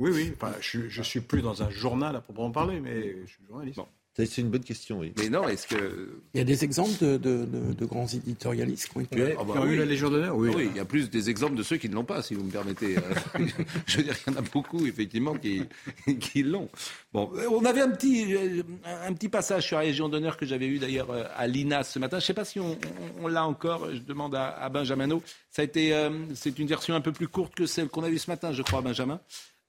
Oui, 0.00 0.10
oui. 0.12 0.32
Enfin, 0.34 0.54
je 0.60 0.98
ne 0.98 1.04
suis 1.04 1.20
plus 1.20 1.42
dans 1.42 1.62
un 1.62 1.70
journal 1.70 2.16
à 2.16 2.20
proprement 2.20 2.50
parler, 2.50 2.80
mais 2.80 3.16
je 3.26 3.30
suis 3.30 3.44
journaliste. 3.46 3.78
C'est 4.14 4.38
une 4.38 4.50
bonne 4.50 4.62
question, 4.62 4.98
oui. 4.98 5.14
Mais 5.16 5.30
non, 5.30 5.48
est-ce 5.48 5.66
que. 5.66 6.20
Il 6.34 6.38
y 6.38 6.40
a 6.42 6.44
des 6.44 6.64
exemples 6.64 6.98
de, 7.00 7.16
de, 7.16 7.46
de, 7.46 7.84
grands 7.86 8.06
éditorialistes 8.06 8.88
qui 8.90 8.98
ont, 8.98 9.00
été... 9.00 9.34
Ah 9.38 9.42
bah 9.42 9.64
eu 9.64 9.76
la 9.76 9.86
Légion 9.86 10.10
d'honneur 10.10 10.36
oui. 10.36 10.50
oui. 10.54 10.68
il 10.70 10.76
y 10.76 10.80
a 10.80 10.84
plus 10.84 11.08
des 11.08 11.30
exemples 11.30 11.56
de 11.56 11.62
ceux 11.62 11.78
qui 11.78 11.88
ne 11.88 11.94
l'ont 11.94 12.04
pas, 12.04 12.20
si 12.20 12.34
vous 12.34 12.44
me 12.44 12.50
permettez. 12.50 12.98
Euh. 12.98 13.00
Je 13.86 13.96
veux 13.96 14.02
dire, 14.02 14.14
il 14.26 14.32
y 14.32 14.36
en 14.36 14.38
a 14.38 14.42
beaucoup, 14.42 14.86
effectivement, 14.86 15.34
qui, 15.34 15.62
qui 16.20 16.42
l'ont. 16.42 16.68
Bon, 17.14 17.30
on 17.50 17.64
avait 17.64 17.80
un 17.80 17.90
petit, 17.90 18.34
euh, 18.34 18.62
un 18.84 19.14
petit 19.14 19.30
passage 19.30 19.66
sur 19.66 19.78
la 19.78 19.84
Légion 19.84 20.10
d'honneur 20.10 20.36
que 20.36 20.44
j'avais 20.44 20.66
eu 20.66 20.78
d'ailleurs 20.78 21.10
euh, 21.10 21.24
à 21.34 21.46
l'INA 21.46 21.82
ce 21.82 21.98
matin. 21.98 22.18
Je 22.18 22.24
ne 22.24 22.26
sais 22.26 22.34
pas 22.34 22.44
si 22.44 22.60
on, 22.60 22.78
on, 23.22 23.28
l'a 23.28 23.46
encore. 23.46 23.90
Je 23.94 24.00
demande 24.00 24.34
à, 24.34 24.50
à 24.50 24.68
Benjamin. 24.68 25.08
Ça 25.50 25.62
a 25.62 25.64
été, 25.64 25.94
c'est 26.34 26.58
une 26.58 26.66
version 26.66 26.94
un 26.94 27.00
peu 27.00 27.12
plus 27.12 27.28
courte 27.28 27.54
que 27.54 27.66
celle 27.66 27.88
qu'on 27.88 28.02
a 28.04 28.10
vue 28.10 28.18
ce 28.18 28.30
matin, 28.30 28.52
je 28.52 28.62
crois, 28.62 28.82
Benjamin. 28.82 29.20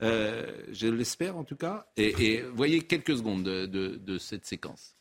Euh, 0.04 0.46
je 0.72 0.88
l'espère 0.88 1.38
en 1.38 1.44
tout 1.44 1.56
cas. 1.56 1.86
Et, 1.98 2.42
voyez 2.54 2.82
quelques 2.82 3.18
secondes 3.18 3.44
de 3.44 4.18
cette 4.18 4.46
séquence. 4.46 4.96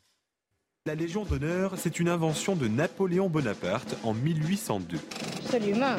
La 0.84 0.96
Légion 0.96 1.24
d'honneur, 1.24 1.74
c'est 1.76 2.00
une 2.00 2.08
invention 2.08 2.56
de 2.56 2.66
Napoléon 2.66 3.28
Bonaparte 3.28 3.96
en 4.02 4.14
1802. 4.14 4.98
Absolument. 5.44 5.94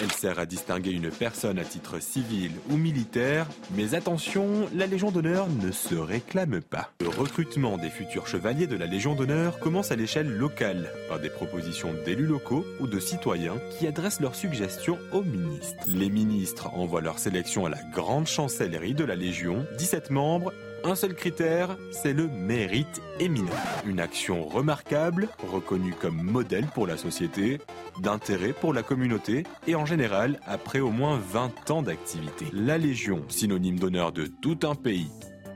Elle 0.00 0.12
sert 0.12 0.38
à 0.38 0.46
distinguer 0.46 0.92
une 0.92 1.10
personne 1.10 1.58
à 1.58 1.64
titre 1.64 2.00
civil 2.00 2.52
ou 2.70 2.78
militaire, 2.78 3.46
mais 3.76 3.94
attention, 3.94 4.66
la 4.74 4.86
Légion 4.86 5.10
d'honneur 5.10 5.46
ne 5.62 5.70
se 5.70 5.94
réclame 5.94 6.62
pas. 6.62 6.90
Le 7.02 7.08
recrutement 7.08 7.76
des 7.76 7.90
futurs 7.90 8.26
chevaliers 8.26 8.66
de 8.66 8.76
la 8.76 8.86
Légion 8.86 9.14
d'honneur 9.14 9.58
commence 9.58 9.92
à 9.92 9.96
l'échelle 9.96 10.34
locale, 10.34 10.90
par 11.06 11.20
des 11.20 11.28
propositions 11.28 11.92
d'élus 12.06 12.24
locaux 12.24 12.64
ou 12.80 12.86
de 12.86 13.00
citoyens 13.00 13.58
qui 13.78 13.86
adressent 13.86 14.22
leurs 14.22 14.36
suggestions 14.36 14.98
aux 15.12 15.22
ministres. 15.22 15.84
Les 15.86 16.08
ministres 16.08 16.72
envoient 16.72 17.02
leur 17.02 17.18
sélection 17.18 17.66
à 17.66 17.70
la 17.70 17.82
grande 17.92 18.26
chancellerie 18.26 18.94
de 18.94 19.04
la 19.04 19.16
Légion, 19.16 19.66
17 19.76 20.10
membres 20.10 20.54
un 20.84 20.94
seul 20.94 21.14
critère, 21.14 21.76
c'est 21.90 22.12
le 22.12 22.28
mérite 22.28 23.00
éminent. 23.18 23.50
Une 23.86 24.00
action 24.00 24.46
remarquable, 24.46 25.28
reconnue 25.50 25.94
comme 25.98 26.22
modèle 26.22 26.66
pour 26.74 26.86
la 26.86 26.98
société, 26.98 27.58
d'intérêt 28.00 28.52
pour 28.52 28.74
la 28.74 28.82
communauté 28.82 29.44
et 29.66 29.74
en 29.74 29.86
général 29.86 30.38
après 30.46 30.80
au 30.80 30.90
moins 30.90 31.18
20 31.18 31.70
ans 31.70 31.82
d'activité. 31.82 32.46
La 32.52 32.76
Légion, 32.76 33.24
synonyme 33.28 33.78
d'honneur 33.78 34.12
de 34.12 34.26
tout 34.26 34.58
un 34.64 34.74
pays. 34.74 35.08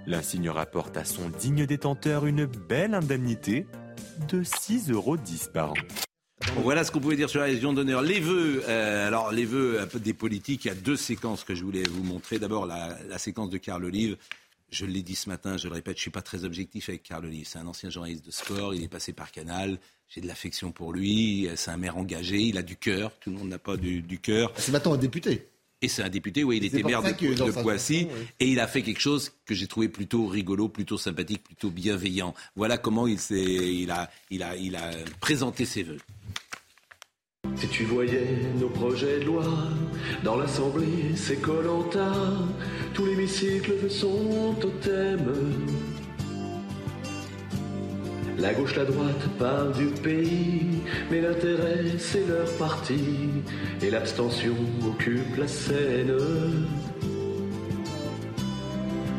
L'insigne 0.06 0.48
rapporte 0.48 0.96
à 0.96 1.04
son 1.04 1.28
digne 1.28 1.66
détenteur 1.66 2.24
une 2.24 2.46
belle 2.46 2.94
indemnité 2.94 3.66
de 4.28 4.42
6,10 4.42 4.92
euros 4.92 5.16
par 5.52 5.72
an. 5.72 5.74
voilà 6.62 6.84
ce 6.84 6.90
qu'on 6.90 7.00
pouvait 7.00 7.16
dire 7.16 7.28
sur 7.28 7.40
la 7.40 7.48
Légion 7.48 7.74
d'honneur. 7.74 8.00
Les 8.00 8.20
vœux, 8.20 8.62
euh, 8.66 9.06
alors 9.06 9.30
les 9.30 9.44
vœux 9.44 9.86
peu 9.90 10.00
des 10.00 10.14
politiques, 10.14 10.64
il 10.64 10.68
y 10.68 10.70
a 10.70 10.74
deux 10.74 10.96
séquences 10.96 11.44
que 11.44 11.54
je 11.54 11.62
voulais 11.62 11.82
vous 11.82 12.02
montrer. 12.02 12.38
D'abord 12.38 12.64
la, 12.64 12.96
la 13.06 13.18
séquence 13.18 13.50
de 13.50 13.58
Carl 13.58 13.84
Olive 13.84 14.16
je 14.70 14.86
l'ai 14.86 15.02
dit 15.02 15.14
ce 15.14 15.28
matin, 15.28 15.56
je 15.56 15.68
le 15.68 15.74
répète, 15.74 15.96
je 15.96 16.00
ne 16.00 16.02
suis 16.02 16.10
pas 16.10 16.22
très 16.22 16.44
objectif 16.44 16.88
avec 16.88 17.02
Carl 17.02 17.24
Olive. 17.24 17.46
C'est 17.48 17.58
un 17.58 17.66
ancien 17.66 17.90
journaliste 17.90 18.24
de 18.24 18.30
sport, 18.30 18.74
il 18.74 18.82
est 18.82 18.88
passé 18.88 19.12
par 19.12 19.32
Canal, 19.32 19.78
j'ai 20.08 20.20
de 20.20 20.26
l'affection 20.26 20.72
pour 20.72 20.92
lui, 20.92 21.48
c'est 21.56 21.70
un 21.70 21.76
maire 21.76 21.96
engagé, 21.96 22.40
il 22.40 22.58
a 22.58 22.62
du 22.62 22.76
cœur, 22.76 23.12
tout 23.20 23.30
le 23.30 23.36
monde 23.36 23.48
n'a 23.48 23.58
pas 23.58 23.76
du, 23.76 24.02
cœur. 24.20 24.52
C'est 24.56 24.72
maintenant 24.72 24.94
un 24.94 24.98
député. 24.98 25.48
Et 25.80 25.88
c'est 25.88 26.02
un 26.02 26.08
député, 26.08 26.42
oui, 26.42 26.56
il 26.56 26.64
était 26.64 26.82
maire 26.82 27.02
de, 27.02 27.62
Poissy, 27.62 28.08
et 28.40 28.48
il 28.48 28.58
a 28.58 28.66
fait 28.66 28.82
quelque 28.82 29.00
chose 29.00 29.32
que 29.46 29.54
j'ai 29.54 29.68
trouvé 29.68 29.88
plutôt 29.88 30.26
rigolo, 30.26 30.68
plutôt 30.68 30.98
sympathique, 30.98 31.44
plutôt 31.44 31.70
bienveillant. 31.70 32.34
Voilà 32.56 32.78
comment 32.78 33.06
il, 33.06 33.18
il, 33.30 33.90
a, 33.90 34.10
il, 34.30 34.42
a, 34.42 34.56
il 34.56 34.74
a 34.74 34.90
présenté 35.20 35.64
ses 35.64 35.84
voeux. 35.84 35.98
Si 37.56 37.68
tu 37.68 37.84
voyais 37.84 38.40
nos 38.56 38.68
projets 38.68 39.20
de 39.20 39.24
loi 39.24 39.44
dans 40.24 40.36
l'Assemblée, 40.36 41.14
c'est 41.16 41.40
Colanta. 41.40 42.12
Tous 42.98 43.06
l'hémicycle 43.06 43.88
sont 43.88 44.56
au 44.60 44.70
thème. 44.82 45.32
La 48.36 48.52
gauche, 48.52 48.74
la 48.74 48.86
droite 48.86 49.28
parlent 49.38 49.72
du 49.74 49.86
pays, 50.02 50.80
mais 51.08 51.20
l'intérêt 51.20 51.84
c'est 51.96 52.26
leur 52.26 52.50
parti, 52.54 52.98
et 53.82 53.90
l'abstention 53.90 54.56
occupe 54.84 55.36
la 55.38 55.46
scène. 55.46 56.12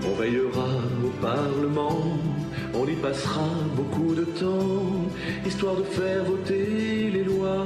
On 0.06 0.14
veillera 0.20 0.72
au 1.02 1.22
Parlement, 1.22 2.20
on 2.74 2.86
y 2.86 2.98
passera 2.98 3.48
beaucoup 3.78 4.14
de 4.14 4.26
temps, 4.26 5.08
histoire 5.48 5.78
de 5.78 5.84
faire 5.84 6.26
voter 6.26 7.12
les 7.14 7.24
lois 7.24 7.66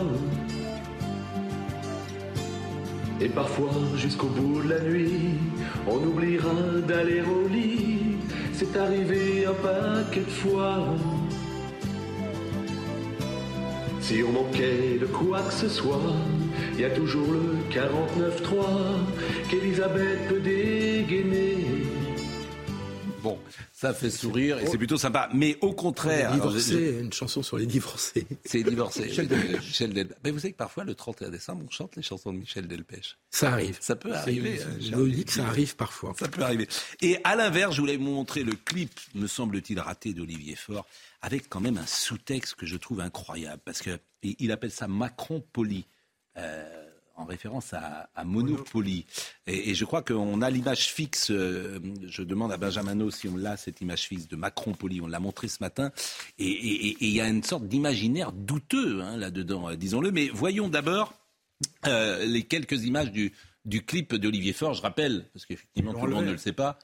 et 3.24 3.30
parfois 3.30 3.72
jusqu'au 3.96 4.28
bout 4.28 4.62
de 4.64 4.70
la 4.70 4.80
nuit, 4.82 5.40
on 5.88 5.98
oubliera 5.98 6.54
d'aller 6.88 7.22
au 7.22 7.48
lit. 7.48 8.18
C'est 8.54 8.76
arrivé 8.78 9.46
un 9.46 9.54
paquet 9.54 10.22
de 10.22 10.30
fois. 10.30 10.96
Si 14.02 14.22
on 14.28 14.32
manquait 14.32 14.98
de 15.00 15.06
quoi 15.06 15.42
que 15.42 15.54
ce 15.54 15.70
soit, 15.70 16.14
il 16.74 16.82
y 16.82 16.86
a 16.86 16.90
toujours 16.90 17.28
le 17.32 17.58
49-3 17.72 18.66
qu'Elisabeth 19.50 20.28
peut 20.28 20.40
dégainer. 20.40 21.66
Bon, 23.24 23.40
ça 23.72 23.94
fait 23.94 24.10
sourire 24.10 24.60
et 24.60 24.68
c'est 24.68 24.78
plutôt 24.78 24.98
sympa. 24.98 25.30
Mais 25.34 25.58
au 25.62 25.72
contraire. 25.72 26.34
Divorcé, 26.34 27.00
une 27.00 27.14
chanson 27.14 27.42
sur 27.42 27.58
les 27.58 27.66
divorcés. 27.66 28.28
C'est 28.44 28.64
divorcé. 28.64 29.06
Michel 29.06 29.28
Delpech. 29.30 29.62
Michel 29.62 29.94
Delpech. 29.94 30.18
Mais 30.26 30.32
vous 30.32 30.40
savez 30.40 30.52
que 30.52 30.58
parfois, 30.58 30.84
le 30.84 30.94
31 30.94 31.30
décembre, 31.30 31.64
on 31.66 31.72
chante 31.72 31.96
les 31.96 32.02
chansons 32.02 32.34
de 32.34 32.40
Michel 32.40 32.68
Delpech. 32.68 33.18
Ça 33.32 33.54
arrive. 33.54 33.78
Ça 33.80 33.96
peut 33.96 34.14
arriver. 34.14 34.60
Je 34.82 34.94
vous 34.94 35.08
dis 35.08 35.24
que 35.24 35.32
ça 35.32 35.48
arrive 35.48 35.78
parfois. 35.78 36.14
Ça 36.20 36.28
peut 36.28 36.42
arriver. 36.42 36.68
Et 37.02 37.18
à 37.24 37.38
l'inverse, 37.38 37.74
je 37.74 37.80
voulais 37.80 37.96
vous 37.96 38.04
montrer 38.04 38.44
le 38.44 38.54
clip, 38.54 38.92
me 39.16 39.28
semble-t-il, 39.28 39.80
raté 39.80 40.14
d'Olivier 40.14 40.56
Faure, 40.56 40.86
avec 41.22 41.48
quand 41.48 41.62
même 41.62 41.78
un 41.78 41.88
sous-texte 41.88 42.56
que 42.56 42.66
je 42.66 42.76
trouve 42.76 43.00
incroyable. 43.00 43.62
Parce 43.64 43.82
qu'il 43.82 44.52
appelle 44.52 44.72
ça 44.72 44.90
Macron 44.90 45.42
poli. 45.54 45.86
Euh, 46.36 46.83
en 47.16 47.26
référence 47.26 47.74
à, 47.74 48.24
Monopoly. 48.24 49.06
Et, 49.48 49.76
je 49.76 49.86
crois 49.86 50.02
qu'on 50.02 50.42
a 50.42 50.50
l'image 50.50 50.88
fixe, 50.88 51.32
euh, 51.32 51.80
je 52.06 52.24
demande 52.24 52.52
à 52.52 52.58
Benjamin 52.58 53.10
si 53.12 53.28
on 53.28 53.38
l'a, 53.38 53.58
cette 53.58 53.82
image 53.82 54.04
fixe 54.04 54.28
de 54.28 54.36
Macron 54.36 54.74
Poli, 54.74 55.02
on 55.02 55.08
l'a 55.08 55.20
montré 55.20 55.48
ce 55.48 55.58
matin, 55.62 55.92
et 56.40 56.96
il 57.00 57.10
y 57.10 57.22
a 57.22 57.28
une 57.28 57.44
sorte 57.44 57.68
d'imaginaire 57.68 58.32
douteux 58.32 59.02
hein, 59.02 59.18
là-dedans, 59.18 59.70
euh, 59.70 59.76
disons-le. 59.76 60.12
Mais 60.12 60.30
voyons 60.34 60.70
d'abord 60.70 61.14
euh, 61.88 62.26
les 62.26 62.44
quelques 62.44 62.84
images 62.86 63.12
du, 63.12 63.34
du 63.66 63.86
clip 63.86 64.16
d'Olivier 64.16 64.54
Faure, 64.54 64.74
je 64.74 64.82
rappelle, 64.82 65.26
parce 65.34 65.46
qu'effectivement 65.46 65.94
tout 65.94 66.06
le 66.06 66.14
monde 66.14 66.26
ne 66.26 66.32
le 66.32 66.38
sait 66.38 66.54
pas. 66.54 66.80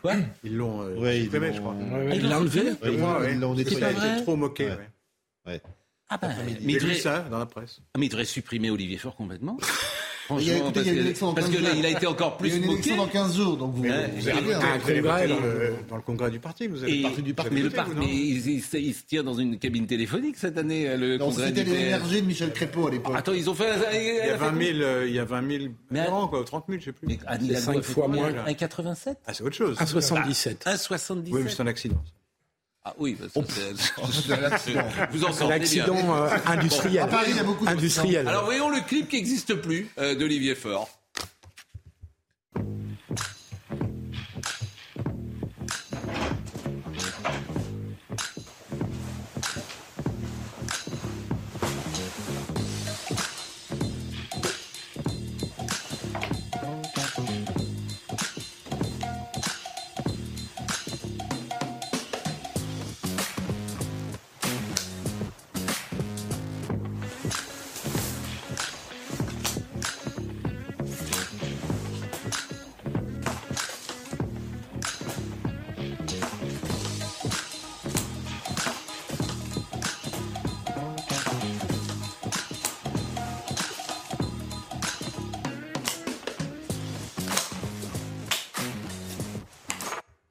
Quoi? 0.00 0.14
Ils 0.44 0.56
l'ont 0.56 0.86
ouais, 1.00 1.22
supprimé, 1.22 1.52
je 1.52 1.60
crois. 1.60 1.74
ils 2.12 2.28
l'ont 2.28 2.36
enlevé? 2.36 2.62
Ils 2.84 3.40
l'ont 3.40 3.54
nettoyé. 3.54 4.22
trop 4.22 4.36
moqué. 4.36 4.76
Ouais. 5.44 5.60
Ah 6.12 6.18
ben, 6.20 6.34
mais 6.60 6.74
il 6.74 6.78
devrait, 6.78 6.96
ça 6.96 7.20
dans 7.20 7.38
la 7.38 7.46
presse. 7.46 7.80
Ah, 7.94 7.98
mais 7.98 8.06
il 8.06 8.08
devrait 8.10 8.26
supprimer 8.26 8.70
Olivier 8.70 8.98
Faure 8.98 9.16
complètement. 9.16 9.56
Il 10.38 10.48
y 10.48 10.50
a, 10.52 10.56
écoutez, 10.56 10.72
parce, 10.72 10.86
il 10.86 10.94
y 10.94 10.98
a 10.98 11.02
une 11.02 11.34
parce 11.34 11.48
que 11.50 11.62
là, 11.62 11.70
il 11.76 11.84
a 11.84 11.90
été 11.90 12.06
encore 12.06 12.36
plus 12.36 12.48
moqué. 12.60 12.60
Il 12.60 12.62
y 12.62 12.64
a 12.64 12.66
une 12.66 12.72
élection 12.72 12.96
dans 12.96 13.06
15 13.08 13.36
jours, 13.36 13.56
donc 13.56 13.74
vous, 13.74 13.82
ouais, 13.82 14.10
vous, 14.16 14.28
avez 14.28 14.54
un 14.54 14.78
congrès 14.78 15.28
dans 15.28 15.40
le, 15.40 15.74
dans 15.90 15.96
le, 15.96 16.02
congrès 16.02 16.30
du 16.30 16.38
parti. 16.38 16.68
Vous 16.68 16.82
avez 16.82 16.92
et, 16.92 16.96
le 16.98 17.02
parti 17.02 17.22
du 17.22 17.34
parti. 17.34 17.50
Mais, 17.52 17.60
le 17.60 17.70
parti, 17.70 17.90
mais 17.98 18.06
il, 18.06 18.48
il, 18.48 18.64
il, 18.74 18.94
se 18.94 19.02
tient 19.04 19.24
dans 19.24 19.34
une 19.34 19.58
cabine 19.58 19.86
téléphonique 19.86 20.36
cette 20.36 20.56
année, 20.56 20.96
le 20.96 21.18
non, 21.18 21.26
congrès 21.26 21.48
C'était 21.48 21.64
l'énergie 21.64 22.22
de 22.22 22.26
Michel 22.26 22.52
Crépeau 22.52 22.86
à 22.86 22.92
l'époque. 22.92 23.14
Attends, 23.16 23.32
ils 23.32 23.50
ont 23.50 23.54
fait. 23.54 23.68
Il 23.92 24.26
y 24.26 24.30
a 24.30 24.36
20 24.36 24.62
000, 24.62 25.06
il 25.06 25.12
y 25.12 25.18
a 25.18 25.24
20 25.24 25.58
000 25.58 25.64
mais 25.90 26.06
quoi, 26.06 26.40
ou 26.40 26.44
30 26.44 26.64
000, 26.68 26.80
je 26.80 26.84
sais 26.86 26.92
plus. 26.92 27.08
Mais, 27.08 27.18
il 27.42 27.54
a 27.54 27.60
5 27.60 27.82
fois 27.82 28.08
moins. 28.08 28.30
1,87 28.30 29.16
Ah, 29.26 29.34
c'est 29.34 29.42
autre 29.42 29.56
chose. 29.56 29.76
1,77. 29.78 30.62
1,77. 30.64 31.28
Oui, 31.30 31.40
mais 31.44 31.50
c'est 31.50 31.62
un 31.62 31.66
accident. 31.66 32.02
Ah 32.84 32.94
oui, 32.98 33.16
parce 33.16 33.32
que 33.32 33.52
c'est 33.52 34.72
vous 35.12 35.24
en 35.24 35.32
sortez 35.32 35.58
L'accident 35.58 36.16
euh, 36.16 36.28
industriel. 36.46 37.04
À 37.04 37.06
Paris, 37.06 37.30
il 37.30 37.36
y 37.36 37.40
a 37.40 37.44
beaucoup 37.44 37.66
industriel. 37.68 38.26
Alors 38.26 38.44
voyons 38.44 38.70
le 38.70 38.80
clip 38.80 39.08
qui 39.08 39.16
n'existe 39.16 39.54
plus 39.54 39.88
euh, 39.98 40.16
d'Olivier 40.16 40.56
Faure. 40.56 40.88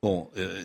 Bon, 0.02 0.32
euh, 0.36 0.64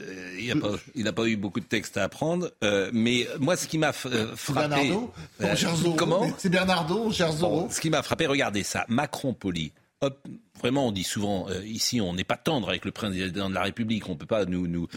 il 0.94 1.04
n'a 1.04 1.12
pas, 1.12 1.26
eu 1.26 1.36
beaucoup 1.36 1.60
de 1.60 1.66
textes 1.66 1.98
à 1.98 2.04
apprendre, 2.04 2.50
euh, 2.64 2.90
mais 2.94 3.28
moi, 3.38 3.54
ce 3.56 3.66
qui 3.66 3.76
m'a 3.76 3.92
euh, 4.06 4.34
frappé... 4.34 4.68
Bernardo 4.68 5.12
euh, 5.42 5.94
Comment 5.94 6.26
C'est 6.38 6.48
Bernardo, 6.48 7.12
cher 7.12 7.32
Zorro. 7.32 7.62
Bon, 7.62 7.70
ce 7.70 7.78
qui 7.82 7.90
m'a 7.90 8.02
frappé, 8.02 8.26
regardez 8.26 8.62
ça, 8.62 8.86
Macron 8.88 9.34
poli. 9.34 9.72
Hop, 10.00 10.26
vraiment, 10.58 10.88
on 10.88 10.92
dit 10.92 11.04
souvent, 11.04 11.50
euh, 11.50 11.62
ici, 11.66 12.00
on 12.00 12.14
n'est 12.14 12.24
pas 12.24 12.38
tendre 12.38 12.70
avec 12.70 12.86
le 12.86 12.92
président 12.92 13.50
de 13.50 13.54
la 13.54 13.62
République, 13.62 14.08
on 14.08 14.12
ne 14.12 14.18
peut 14.18 14.24
pas 14.26 14.46
nous... 14.46 14.66
nous 14.66 14.88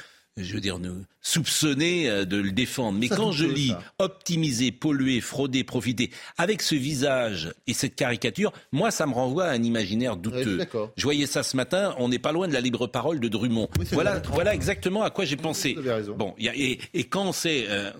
je 0.44 0.54
veux 0.54 0.62
dire, 0.62 0.80
nous 0.80 1.04
soupçonner 1.22 2.10
euh, 2.10 2.26
de 2.26 2.38
le 2.38 2.52
défendre. 2.52 2.98
Mais 2.98 3.10
quand 3.10 3.32
je 3.32 3.46
lis 3.46 3.74
optimiser, 3.98 4.72
polluer, 4.72 5.22
frauder, 5.22 5.64
profiter, 5.64 6.12
avec 6.38 6.62
ce 6.62 6.76
visage 6.76 7.54
et 7.68 7.74
cette 7.74 7.96
caricature, 7.96 8.52
moi, 8.72 8.92
ça 8.92 9.06
me 9.06 9.14
renvoie 9.14 9.46
à 9.46 9.52
un 9.52 9.64
imaginaire 9.64 10.16
douteux. 10.16 10.60
je, 10.96 11.04
voyais 11.04 11.26
ça 11.26 11.44
ce 11.44 11.58
matin, 11.58 11.96
on 11.98 12.10
n'est 12.10 12.20
pas 12.20 12.32
loin 12.32 12.48
de 12.48 12.54
la 12.54 12.62
libre 12.62 12.88
parole 12.88 13.20
de 13.20 13.28
Drummond. 13.28 13.70
voilà, 13.92 14.22
voilà 14.32 14.54
exactement 14.54 15.04
à 15.04 15.10
quoi 15.10 15.26
j'ai 15.26 15.38
pensé. 15.38 15.78
Bon, 16.18 16.36
et, 16.40 16.80
quand 17.10 17.32
c'est 17.32 17.66
euh, 17.70 17.92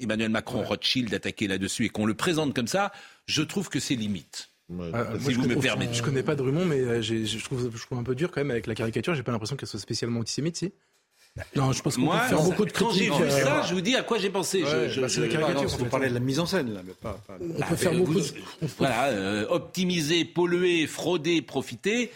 Emmanuel 0.00 0.30
Macron, 0.30 0.62
Rothschild 0.62 1.12
attaqué 1.14 1.48
là-dessus 1.48 1.86
et 1.86 1.88
qu'on 1.88 2.06
le 2.06 2.14
présente 2.14 2.54
comme 2.54 2.68
ça, 2.68 2.92
je 3.26 3.42
trouve 3.42 3.68
que 3.68 3.80
c'est 3.80 3.94
limite. 3.94 4.50
Ah, 4.92 5.14
si 5.18 5.32
vous 5.32 5.48
me 5.48 5.56
permettez. 5.56 5.94
Je 5.94 6.02
connais 6.02 6.22
pas 6.22 6.34
Drummond, 6.34 6.66
mais 6.66 6.80
euh, 6.80 7.00
je, 7.00 7.42
trouve, 7.42 7.70
je 7.74 7.86
trouve 7.86 7.98
un 7.98 8.02
peu 8.02 8.14
dur 8.14 8.30
quand 8.30 8.40
même 8.40 8.50
avec 8.50 8.66
la 8.66 8.74
caricature. 8.74 9.14
J'ai 9.14 9.22
pas 9.22 9.32
l'impression 9.32 9.56
qu'elle 9.56 9.68
soit 9.68 9.80
spécialement 9.80 10.20
antisémite, 10.20 10.56
si. 10.56 10.72
Non, 11.54 11.72
je 11.72 11.82
pense 11.82 11.96
qu'on 11.96 12.08
peut 12.08 12.18
faire 12.28 12.42
beaucoup 12.42 12.64
de 12.64 12.72
critiques. 12.72 13.10
Quand 13.10 13.18
j'ai 13.18 13.24
vu 13.24 13.30
ça, 13.30 13.62
je 13.62 13.74
vous 13.74 13.80
dis 13.80 13.96
à 13.96 14.02
quoi 14.02 14.18
j'ai 14.18 14.30
pensé. 14.30 14.60
je, 14.60 15.00
bah, 15.00 15.06
la 15.18 15.28
caricature. 15.28 15.68
Vous 15.78 15.84
parlez 15.86 16.08
de 16.08 16.14
la 16.14 16.20
mise 16.20 16.40
en 16.40 16.46
scène, 16.46 16.74
là, 16.74 16.80
mais 16.84 16.94
pas. 16.94 17.18
pas... 17.26 17.36
On 17.40 17.62
peut 17.62 17.76
faire 17.76 17.94
beaucoup. 17.94 18.14
De... 18.14 18.26
Voilà, 18.78 19.06
euh, 19.06 19.46
optimiser, 19.48 20.24
polluer, 20.24 20.86
frauder, 20.86 21.42
profiter. 21.42 22.10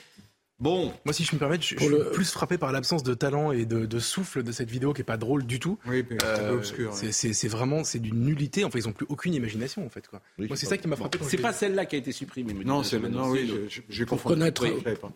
Bon. 0.62 0.92
Moi, 1.04 1.12
si 1.12 1.24
je 1.24 1.34
me 1.34 1.40
permets, 1.40 1.58
je, 1.60 1.66
suis 1.66 1.76
plus 2.12 2.30
frappé 2.30 2.56
par 2.56 2.70
l'absence 2.70 3.02
de 3.02 3.14
talent 3.14 3.50
et 3.50 3.66
de, 3.66 3.98
souffle 3.98 4.44
de 4.44 4.52
cette 4.52 4.70
vidéo 4.70 4.92
qui 4.92 5.00
est 5.00 5.04
pas 5.04 5.16
drôle 5.16 5.44
du 5.44 5.58
tout. 5.58 5.76
Oui, 5.86 6.04
c'est 6.08 6.24
euh, 6.24 6.54
obscur. 6.54 6.92
C'est 6.94 7.48
vraiment, 7.48 7.82
c'est 7.82 7.98
d'une 7.98 8.20
nullité. 8.20 8.64
En 8.64 8.70
fait, 8.70 8.78
ils 8.78 8.88
ont 8.88 8.92
plus 8.92 9.06
aucune 9.08 9.34
imagination, 9.34 9.84
en 9.84 9.88
fait. 9.88 10.06
Quoi. 10.06 10.20
Moi, 10.38 10.56
c'est 10.56 10.66
ça 10.66 10.78
qui 10.78 10.86
m'a 10.86 10.94
frappé. 10.94 11.18
c'est 11.22 11.38
pas 11.38 11.52
celle-là 11.52 11.84
qui 11.84 11.96
a 11.96 11.98
été 11.98 12.12
supprimée. 12.12 12.54
Non, 12.64 12.84
c'est 12.84 13.00
non, 13.00 13.28
oui, 13.28 13.50
j'ai 13.88 14.04
confondu. 14.06 14.34
Connaître. 14.36 14.64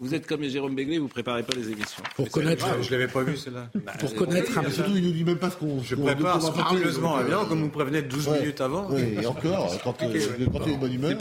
Vous 0.01 0.15
êtes 0.15 0.27
comme 0.27 0.43
Jérôme 0.43 0.75
Béglé, 0.75 0.99
vous 0.99 1.09
préparez 1.09 1.45
pas 1.45 1.55
les 1.55 1.71
émissions. 1.71 2.03
Pour 2.17 2.29
connaître. 2.29 2.67
Je 2.83 2.91
l'avais 2.91 3.09
pas 3.09 3.23
vu 3.23 3.37
celle-là. 3.37 3.71
Bah, 3.75 3.93
pour 4.01 4.15
connaître 4.15 4.59
un 4.59 4.65
peu. 4.65 4.71
Surtout, 4.71 4.97
il 4.97 5.05
nous 5.05 5.13
dit 5.13 5.25
même 5.25 5.39
pas 5.39 5.51
ce 5.51 5.57
qu'on. 5.57 5.81
Je 5.81 5.95
prépare 5.95 6.43
scrupuleusement. 6.43 7.23
Bien, 7.23 7.45
comme 7.45 7.63
vous 7.63 7.69
prévenez 7.69 8.03
12 8.03 8.29
minutes 8.31 8.61
avant. 8.61 8.89
Oui, 8.91 9.17
et 9.23 9.27
encore, 9.27 9.79
quand 9.85 9.93
tu 9.93 10.05
es 10.07 10.39
de 10.39 10.47
bonne 10.47 10.93
humeur. 10.93 11.17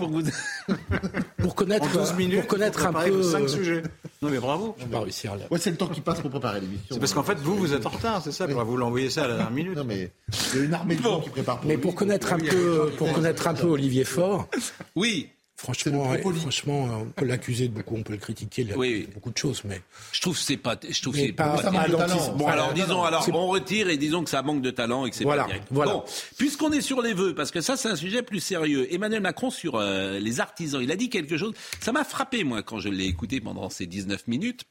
Pour 1.38 1.56
connaître. 1.56 1.92
12 1.92 2.14
minutes. 2.16 2.40
Pour 2.40 2.48
connaître 2.48 2.86
un 2.88 2.94
peu. 2.94 3.22
5 3.22 3.50
sujets. 3.50 3.84
Non, 4.26 4.32
mais 4.32 4.40
bravo 4.40 4.76
pas 4.92 5.02
réussir 5.02 5.34
à 5.34 5.36
Ouais, 5.54 5.60
c'est 5.60 5.70
le 5.70 5.78
temps 5.78 5.88
qui 5.88 6.02
passe 6.02 6.20
pour 6.20 6.32
préparer 6.32 6.60
l'émission. 6.60 6.88
C'est 6.90 7.00
parce 7.00 7.14
qu'en 7.14 7.22
fait, 7.22 7.38
vous, 7.38 7.56
vous 7.56 7.74
êtes 7.74 7.86
en 7.86 7.90
retard, 7.90 8.22
c'est 8.24 8.32
ça. 8.32 8.48
Vous 8.48 8.78
l'envoyez 8.78 9.12
ça 9.12 9.26
à 9.26 9.28
la 9.28 9.34
dernière 9.36 9.52
minute. 9.52 9.76
Non, 9.76 9.84
mais 9.84 10.12
il 10.54 10.60
y 10.60 10.62
a 10.64 10.66
une 10.66 10.74
armée 10.74 10.96
de 10.96 11.04
gens 11.04 11.22
qui 11.22 11.30
prépare. 11.30 11.62
mais 11.64 11.78
pour 11.78 11.94
connaître 11.94 12.34
un 12.34 12.40
peu, 12.40 12.92
pour 12.98 13.14
connaître 13.14 13.48
un 13.48 13.54
peu 13.54 13.68
Olivier 13.68 14.04
Faure. 14.04 14.48
Oui. 14.96 15.30
Franchement, 15.58 16.14
franchement, 16.42 16.84
on 17.02 17.06
peut 17.06 17.24
l'accuser 17.24 17.70
de 17.70 17.74
beaucoup, 17.74 17.96
on 17.96 18.04
peut 18.04 18.12
le 18.12 18.20
critiquer, 18.20 18.66
de 18.66 18.76
oui, 18.76 19.08
beaucoup 19.14 19.32
de 19.32 19.38
choses, 19.38 19.64
mais 19.64 19.82
je 20.12 20.20
trouve 20.20 20.38
c'est 20.38 20.58
pas, 20.58 20.76
je 20.88 21.02
trouve 21.02 21.16
c'est 21.16 21.32
pas, 21.32 21.58
ça 21.58 21.72
manque 21.72 21.88
de 21.88 21.96
talent. 21.96 22.36
Bon, 22.36 22.48
alors 22.48 22.74
disons, 22.74 23.04
alors 23.04 23.26
on 23.34 23.48
retire 23.48 23.90
et 23.90 23.96
disons 23.96 24.26
que 24.26 24.30
ça 24.30 24.42
manque 24.42 24.62
de 24.62 24.72
talent 24.72 25.06
et 25.06 25.12
que 25.12 25.16
c'est 25.16 25.24
voilà, 25.24 25.44
pas 25.44 25.48
direct. 25.48 25.68
Voilà. 25.72 25.94
Bon, 25.94 26.04
puisqu'on 26.38 26.74
est 26.74 26.82
sur 26.82 27.02
les 27.02 27.14
vœux, 27.14 27.34
parce 27.34 27.52
que 27.52 27.62
ça 27.62 27.78
c'est 27.78 27.88
un 27.88 27.96
sujet 27.96 28.22
plus 28.22 28.42
sérieux. 28.42 28.94
Emmanuel 28.94 29.22
Macron 29.22 29.50
sur 29.50 29.76
euh, 29.76 30.20
les 30.20 30.42
artisans, 30.42 30.82
il 30.82 30.92
a 30.92 30.98
dit 30.98 31.10
quelque 31.10 31.38
chose. 31.38 31.54
Ça 31.80 31.94
m'a 31.94 32.04
frappé 32.04 32.44
moi 32.44 32.62
quand 32.62 32.80
je 32.80 32.90
l'ai 32.90 33.06
écouté 33.06 33.40
pendant 33.40 33.70
ces 33.70 33.86
19 33.86 34.28
minutes. 34.28 34.66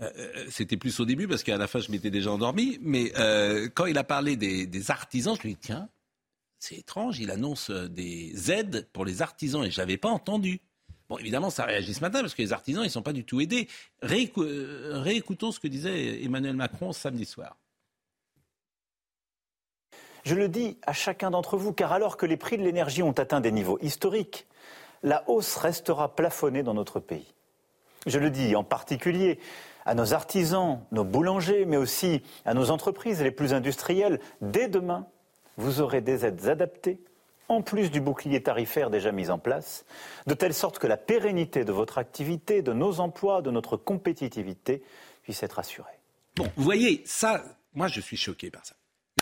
Euh, 0.00 0.10
euh, 0.16 0.44
c'était 0.50 0.76
plus 0.76 0.98
au 0.98 1.04
début 1.04 1.28
parce 1.28 1.44
qu'à 1.44 1.56
la 1.56 1.68
fin 1.68 1.78
je 1.78 1.90
m'étais 1.90 2.10
déjà 2.10 2.32
endormi, 2.32 2.78
mais 2.82 3.12
euh, 3.16 3.68
quand 3.72 3.86
il 3.86 3.96
a 3.96 4.04
parlé 4.04 4.36
des, 4.36 4.90
artisans, 4.90 5.36
je 5.36 5.42
lui 5.42 5.50
ai 5.50 5.54
dit 5.54 5.60
tiens, 5.60 5.88
c'est 6.64 6.76
étrange, 6.76 7.20
il 7.20 7.30
annonce 7.30 7.70
des 7.70 8.50
aides 8.50 8.88
pour 8.94 9.04
les 9.04 9.20
artisans 9.20 9.62
et 9.64 9.70
je 9.70 9.78
l'avais 9.78 9.98
pas 9.98 10.08
entendu. 10.08 10.62
Bon, 11.10 11.18
évidemment, 11.18 11.50
ça 11.50 11.64
réagit 11.66 11.92
ce 11.92 12.00
matin 12.00 12.20
parce 12.22 12.34
que 12.34 12.40
les 12.40 12.54
artisans, 12.54 12.82
ils 12.82 12.90
sont 12.90 13.02
pas 13.02 13.12
du 13.12 13.24
tout 13.24 13.42
aidés. 13.42 13.68
réécoutons 14.00 15.52
ce 15.52 15.60
que 15.60 15.68
disait 15.68 16.24
Emmanuel 16.24 16.56
Macron 16.56 16.94
samedi 16.94 17.26
soir. 17.26 17.58
Je 20.24 20.34
le 20.34 20.48
dis 20.48 20.78
à 20.86 20.94
chacun 20.94 21.30
d'entre 21.30 21.58
vous, 21.58 21.74
car 21.74 21.92
alors 21.92 22.16
que 22.16 22.24
les 22.24 22.38
prix 22.38 22.56
de 22.56 22.62
l'énergie 22.62 23.02
ont 23.02 23.12
atteint 23.12 23.42
des 23.42 23.52
niveaux 23.52 23.78
historiques, 23.82 24.46
la 25.02 25.28
hausse 25.28 25.56
restera 25.56 26.16
plafonnée 26.16 26.62
dans 26.62 26.72
notre 26.72 26.98
pays. 26.98 27.34
Je 28.06 28.18
le 28.18 28.30
dis 28.30 28.56
en 28.56 28.64
particulier 28.64 29.38
à 29.84 29.94
nos 29.94 30.14
artisans, 30.14 30.80
nos 30.92 31.04
boulangers, 31.04 31.66
mais 31.66 31.76
aussi 31.76 32.22
à 32.46 32.54
nos 32.54 32.70
entreprises 32.70 33.22
les 33.22 33.30
plus 33.30 33.52
industrielles. 33.52 34.18
Dès 34.40 34.68
demain, 34.68 35.06
vous 35.56 35.80
aurez 35.80 36.00
des 36.00 36.24
aides 36.24 36.46
adaptées, 36.46 36.98
en 37.48 37.62
plus 37.62 37.90
du 37.90 38.00
bouclier 38.00 38.42
tarifaire 38.42 38.90
déjà 38.90 39.12
mis 39.12 39.30
en 39.30 39.38
place, 39.38 39.84
de 40.26 40.34
telle 40.34 40.54
sorte 40.54 40.78
que 40.78 40.86
la 40.86 40.96
pérennité 40.96 41.64
de 41.64 41.72
votre 41.72 41.98
activité, 41.98 42.62
de 42.62 42.72
nos 42.72 43.00
emplois, 43.00 43.42
de 43.42 43.50
notre 43.50 43.76
compétitivité 43.76 44.82
puisse 45.22 45.42
être 45.42 45.58
assurée. 45.58 45.98
Bon, 46.36 46.50
vous 46.56 46.64
voyez, 46.64 47.02
ça, 47.04 47.44
moi 47.74 47.88
je 47.88 48.00
suis 48.00 48.16
choqué 48.16 48.50
par 48.50 48.64
ça. 48.64 48.74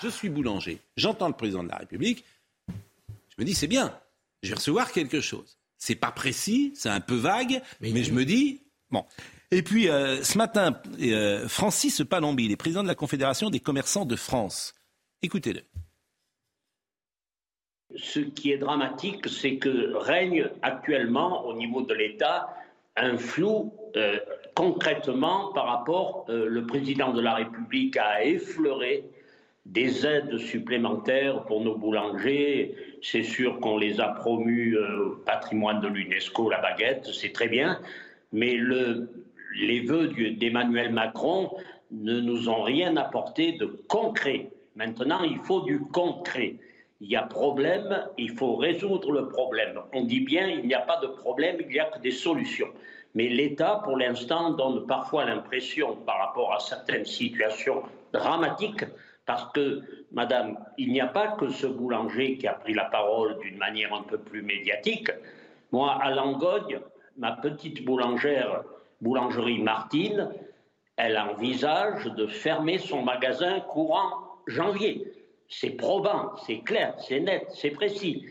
Je 0.03 0.09
suis 0.09 0.29
boulanger, 0.29 0.81
j'entends 0.97 1.29
le 1.29 1.35
président 1.35 1.63
de 1.63 1.69
la 1.69 1.77
République, 1.77 2.25
je 2.69 3.35
me 3.39 3.45
dis 3.45 3.55
c'est 3.55 3.67
bien, 3.67 3.99
je 4.43 4.51
vais 4.51 4.57
recevoir 4.57 4.93
quelque 4.93 5.21
chose. 5.21 5.59
C'est 5.79 5.97
pas 5.97 6.13
précis, 6.13 6.73
c'est 6.77 6.89
un 6.89 7.01
peu 7.01 7.17
vague, 7.17 7.61
mais 7.81 8.05
je 8.05 8.13
me 8.13 8.25
dis, 8.25 8.63
bon, 8.91 9.05
et 9.53 9.63
puis, 9.63 9.91
euh, 9.91 10.25
ce 10.25 10.39
matin, 10.39 10.81
euh, 11.03 11.47
Francis 11.47 12.03
Palombi, 12.09 12.47
il 12.47 12.53
est 12.53 12.57
président 12.57 12.83
de 12.83 12.89
la 12.89 12.95
Confédération 12.95 13.51
des 13.51 13.61
commerçants 13.61 14.07
de 14.07 14.17
France. 14.17 14.75
Écoutez-le. 15.21 15.61
Ce 17.97 18.21
qui 18.21 18.53
est 18.53 18.59
dramatique, 18.59 19.29
c'est 19.29 19.57
que 19.57 19.95
règne 19.95 20.49
actuellement 20.63 21.47
au 21.47 21.55
niveau 21.55 21.83
de 21.83 21.95
l'État 21.95 22.49
un 22.97 23.17
flou 23.17 23.73
euh, 23.97 24.19
concrètement 24.55 25.53
par 25.53 25.67
rapport, 25.67 26.27
le 26.29 26.67
président 26.67 27.13
de 27.13 27.21
la 27.23 27.35
République 27.35 27.97
a 27.97 28.23
effleuré 28.23 29.05
des 29.65 30.07
aides 30.07 30.37
supplémentaires 30.39 31.45
pour 31.45 31.63
nos 31.63 31.77
boulangers. 31.77 32.75
C'est 33.01 33.23
sûr 33.23 33.61
qu'on 33.61 33.79
les 33.79 34.01
a 34.01 34.09
promus 34.09 34.77
patrimoine 35.25 35.81
de 35.81 35.89
l'UNESCO, 35.89 36.51
la 36.51 36.61
baguette, 36.61 37.09
c'est 37.13 37.33
très 37.33 37.49
bien. 37.49 37.79
Mais 38.33 38.55
le, 38.55 39.09
les 39.55 39.81
vœux 39.81 40.09
d'Emmanuel 40.09 40.93
Macron 40.93 41.51
ne 41.91 42.21
nous 42.21 42.49
ont 42.49 42.63
rien 42.63 42.97
apporté 42.97 43.53
de 43.53 43.67
concret. 43.67 44.51
Maintenant, 44.77 45.23
il 45.23 45.39
faut 45.39 45.63
du 45.63 45.81
concret. 45.81 46.57
Il 47.03 47.09
y 47.09 47.17
a 47.17 47.23
problème, 47.23 48.07
il 48.17 48.31
faut 48.31 48.55
résoudre 48.55 49.11
le 49.11 49.27
problème. 49.27 49.81
On 49.93 50.05
dit 50.05 50.21
bien, 50.21 50.47
il 50.47 50.65
n'y 50.65 50.75
a 50.75 50.83
pas 50.83 51.01
de 51.01 51.09
problème, 51.09 51.57
il 51.59 51.67
n'y 51.67 51.81
a 51.81 51.87
que 51.87 51.99
des 51.99 52.13
solutions. 52.13 52.69
Mais 53.17 53.29
l'État, 53.29 53.81
pour 53.83 53.97
l'instant, 53.97 54.51
donne 54.51 54.87
parfois 54.87 55.25
l'impression, 55.25 55.97
par 55.97 56.19
rapport 56.21 56.55
à 56.55 56.61
certaines 56.61 57.05
situations 57.05 57.83
dramatiques, 58.13 58.85
parce 59.27 59.51
que, 59.53 59.83
Madame, 60.13 60.57
il 60.79 60.93
n'y 60.93 61.01
a 61.01 61.09
pas 61.09 61.33
que 61.33 61.49
ce 61.49 61.67
boulanger 61.67 62.39
qui 62.39 62.47
a 62.47 62.53
pris 62.53 62.73
la 62.73 62.85
parole 62.85 63.37
d'une 63.41 63.59
manière 63.59 63.93
un 63.93 64.05
peu 64.05 64.19
plus 64.19 64.43
médiatique. 64.43 65.11
Moi, 65.73 65.99
à 66.01 66.13
Langogne, 66.13 66.79
ma 67.17 67.33
petite 67.33 67.85
boulangère 67.85 68.63
boulangerie 69.01 69.61
Martine, 69.61 70.31
elle 70.97 71.19
envisage 71.19 72.05
de 72.05 72.29
fermer 72.29 72.79
son 72.79 73.03
magasin 73.03 73.59
courant 73.59 74.39
janvier. 74.47 75.22
C'est 75.61 75.71
probant, 75.71 76.33
c'est 76.47 76.61
clair, 76.61 76.95
c'est 77.07 77.21
net, 77.21 77.47
c'est 77.55 77.71
précis. 77.71 78.25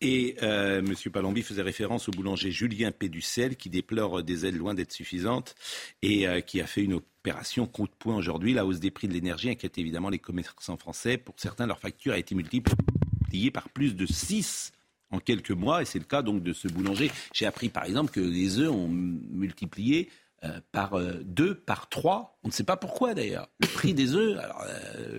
Et 0.00 0.36
euh, 0.42 0.78
M. 0.78 0.94
Palombi 1.12 1.42
faisait 1.42 1.62
référence 1.62 2.08
au 2.08 2.12
boulanger 2.12 2.50
Julien 2.50 2.90
Péducel 2.90 3.56
qui 3.56 3.70
déplore 3.70 4.22
des 4.22 4.44
aides 4.44 4.56
loin 4.56 4.74
d'être 4.74 4.92
suffisantes 4.92 5.54
et 6.02 6.26
euh, 6.28 6.40
qui 6.40 6.60
a 6.60 6.66
fait 6.66 6.82
une 6.82 6.94
opération 6.94 7.66
coup 7.66 7.86
de 7.86 7.92
poing 7.96 8.16
aujourd'hui. 8.16 8.54
La 8.54 8.66
hausse 8.66 8.80
des 8.80 8.90
prix 8.90 9.06
de 9.06 9.12
l'énergie 9.12 9.50
inquiète 9.50 9.78
évidemment 9.78 10.08
les 10.08 10.18
commerçants 10.18 10.76
français. 10.76 11.16
Pour 11.16 11.34
certains, 11.38 11.66
leur 11.66 11.78
facture 11.78 12.12
a 12.12 12.18
été 12.18 12.34
multipliée 12.34 13.50
par 13.52 13.68
plus 13.68 13.94
de 13.94 14.06
6 14.06 14.72
en 15.10 15.20
quelques 15.20 15.52
mois, 15.52 15.82
et 15.82 15.84
c'est 15.84 15.98
le 15.98 16.04
cas 16.04 16.22
donc 16.22 16.42
de 16.42 16.52
ce 16.52 16.68
boulanger. 16.68 17.10
J'ai 17.32 17.46
appris 17.46 17.68
par 17.68 17.84
exemple 17.84 18.10
que 18.10 18.20
les 18.20 18.58
œufs 18.58 18.70
ont 18.70 18.88
multiplié 18.88 20.10
euh, 20.44 20.60
par 20.70 21.00
deux, 21.22 21.54
par 21.54 21.88
trois. 21.88 22.38
On 22.44 22.48
ne 22.48 22.52
sait 22.52 22.64
pas 22.64 22.76
pourquoi 22.76 23.14
d'ailleurs. 23.14 23.48
Le 23.60 23.66
prix 23.66 23.94
des 23.94 24.14
œufs, 24.14 24.38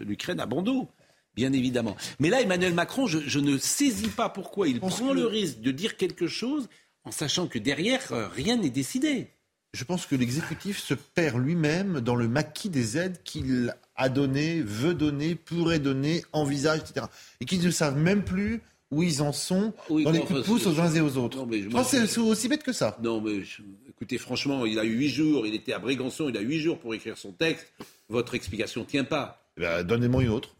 l'Ukraine 0.02 0.40
a 0.40 0.46
bon 0.46 0.62
dos, 0.62 0.90
bien 1.36 1.54
évidemment. 1.54 1.96
Mais 2.20 2.30
là, 2.30 2.42
Emmanuel 2.42 2.74
Macron, 2.74 3.08
je, 3.08 3.40
ne 3.40 3.58
saisis 3.58 4.10
pas 4.10 4.30
pourquoi 4.30 4.68
il 4.68 4.80
prend 4.80 5.14
le 5.14 5.26
risque 5.26 5.62
de 5.62 5.72
dire 5.72 5.98
quelque 5.98 6.28
chose 6.28 6.70
en 7.06 7.12
sachant 7.12 7.48
que 7.48 7.60
derrière, 7.60 8.32
rien 8.34 8.58
n'est 8.58 8.70
décidé. 8.70 9.30
Je 9.74 9.84
pense 9.84 10.08
que 10.08 10.16
l'exécutif 10.16 10.80
se 10.80 10.96
perd 10.96 11.38
lui-même 11.38 12.02
dans 12.02 12.16
le 12.16 12.28
maquis 12.28 12.70
des 12.70 12.98
aides 12.98 13.22
qu'il 13.24 13.76
a 13.96 14.10
données, 14.10 14.62
veut 14.62 14.96
donner, 14.96 15.36
pourrait 15.36 15.80
donner, 15.80 16.24
envisage, 16.34 16.80
etc. 16.80 17.06
Et 17.40 17.46
qu'ils 17.46 17.64
ne 17.64 17.70
savent 17.70 17.98
même 17.98 18.24
plus 18.24 18.62
où 18.92 19.04
ils 19.04 19.22
en 19.22 19.32
sont 19.32 19.74
dans 19.88 20.12
les 20.12 20.22
coups 20.22 20.40
de 20.40 20.44
pouce 20.44 20.66
aux 20.66 20.80
uns 20.80 20.92
et 20.92 21.02
aux 21.02 21.18
autres. 21.18 21.46
c'est 21.84 22.18
aussi 22.18 22.48
bête 22.48 22.64
que 22.64 22.74
ça. 22.74 22.98
Non, 23.04 23.22
mais 23.22 23.44
écoutez, 23.88 24.18
franchement, 24.18 24.66
il 24.66 24.80
a 24.80 24.84
eu 24.84 24.96
huit 24.96 25.10
jours, 25.10 25.46
il 25.46 25.54
était 25.54 25.74
à 25.74 25.80
Brégançon, 25.80 26.30
il 26.30 26.38
a 26.38 26.42
huit 26.42 26.60
jours 26.60 26.80
pour 26.80 26.96
écrire 26.96 27.18
son 27.18 27.32
texte. 27.32 27.72
votre 28.08 28.34
explication 28.34 28.86
tient 28.86 29.04
pas. 29.04 29.44
Eh 29.58 29.62
ben, 29.62 29.84
donnez-moi 29.84 30.24
une 30.24 30.30
autre. 30.30 30.56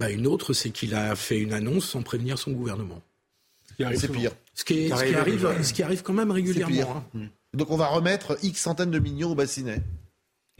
Bah, 0.00 0.10
une 0.10 0.26
autre, 0.26 0.54
c'est 0.54 0.70
qu'il 0.70 0.94
a 0.94 1.14
fait 1.14 1.38
une 1.38 1.52
annonce 1.52 1.84
sans 1.84 2.02
prévenir 2.02 2.38
son 2.38 2.52
gouvernement. 2.52 3.02
C'est 3.78 4.10
pire. 4.10 4.32
Ce 4.54 4.64
qui, 4.64 4.88
ce 4.88 5.04
qui 5.04 5.14
arrive, 5.14 5.62
ce 5.62 5.72
qui 5.72 5.82
arrive 5.82 6.02
quand 6.02 6.14
même 6.14 6.30
régulièrement. 6.30 7.04
Hein. 7.14 7.28
Donc 7.54 7.70
on 7.70 7.76
va 7.76 7.86
remettre 7.86 8.38
X 8.42 8.60
centaines 8.60 8.90
de 8.90 8.98
millions 8.98 9.30
au 9.30 9.34
bassinet. 9.34 9.82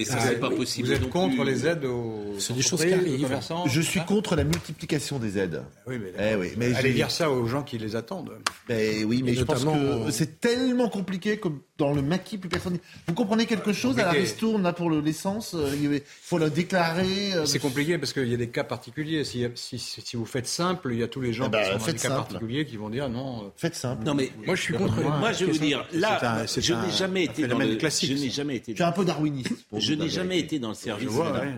Et 0.00 0.04
ça, 0.04 0.18
c'est 0.18 0.40
pas 0.40 0.50
possible. 0.50 0.88
Vous 0.88 0.94
êtes 0.94 1.10
contre 1.10 1.44
les 1.44 1.66
aides 1.66 1.84
aux 1.84 2.34
C'est 2.38 2.54
des 2.54 2.62
choses 2.62 2.84
qui 2.84 2.92
arrivent. 2.92 3.38
Je 3.66 3.80
suis 3.80 4.00
contre 4.00 4.34
la 4.34 4.44
multiplication 4.44 5.18
des 5.18 5.38
aides. 5.38 5.62
Oui, 5.86 6.00
mais, 6.00 6.12
eh 6.18 6.34
oui, 6.36 6.52
mais 6.56 6.74
allez 6.74 6.92
dire 6.92 7.10
ça 7.10 7.30
aux 7.30 7.46
gens 7.46 7.62
qui 7.62 7.78
les 7.78 7.96
attendent. 7.96 8.32
Ben 8.68 9.04
oui, 9.04 9.22
mais 9.24 9.34
je 9.34 9.44
pense 9.44 9.64
que 9.64 10.10
c'est 10.10 10.40
tellement 10.40 10.88
compliqué 10.88 11.38
comme 11.38 11.60
dans 11.80 11.92
le 11.92 12.02
maquis, 12.02 12.38
plus 12.38 12.48
personne. 12.48 12.78
Vous 13.08 13.14
comprenez 13.14 13.46
quelque 13.46 13.72
chose 13.72 13.98
à 13.98 14.04
la 14.04 14.10
ristourne 14.10 14.62
là 14.62 14.72
pour 14.72 14.90
l'essence 14.90 15.54
euh, 15.54 15.74
Il 15.80 16.02
faut 16.04 16.38
le 16.38 16.50
déclarer. 16.50 17.34
Euh, 17.34 17.46
c'est 17.46 17.58
compliqué 17.58 17.96
parce 17.98 18.12
qu'il 18.12 18.28
y 18.28 18.34
a 18.34 18.36
des 18.36 18.48
cas 18.48 18.64
particuliers. 18.64 19.24
Si, 19.24 19.44
si, 19.54 19.78
si, 19.78 20.16
vous 20.16 20.26
faites 20.26 20.46
simple, 20.46 20.90
il 20.92 20.98
y 20.98 21.02
a 21.02 21.08
tous 21.08 21.22
les 21.22 21.32
gens 21.32 21.46
eh 21.46 21.50
ben, 21.50 21.60
qui 21.60 21.70
sont 21.72 21.78
dans 21.78 21.92
des 21.92 21.98
cas 21.98 22.10
particuliers 22.10 22.66
qui 22.66 22.76
vont 22.76 22.90
dire 22.90 23.08
non. 23.08 23.44
Euh, 23.44 23.48
faites 23.56 23.74
simple. 23.74 24.04
Non 24.04 24.14
mais 24.14 24.30
moi 24.46 24.54
je 24.54 24.62
suis 24.62 24.74
contre. 24.74 25.00
Moi 25.00 25.32
je 25.32 25.46
veux 25.46 25.58
dire 25.58 25.86
là, 25.92 26.44
je 26.46 26.74
n'ai 26.74 26.92
jamais 26.92 27.24
été 27.24 27.46
dans 27.46 27.58
le 27.58 27.76
classique. 27.76 28.10
Je 28.10 28.22
n'ai 28.22 28.30
jamais 28.30 28.56
été. 28.56 28.72
Je 28.72 28.76
suis 28.76 28.84
un 28.84 28.92
peu 28.92 29.04
darwiniste. 29.04 29.52
Je 29.90 29.94
n'ai 29.94 30.08
jamais 30.08 30.38
été 30.38 30.58
dans 30.58 30.70
le 30.70 30.74
service. 30.74 31.08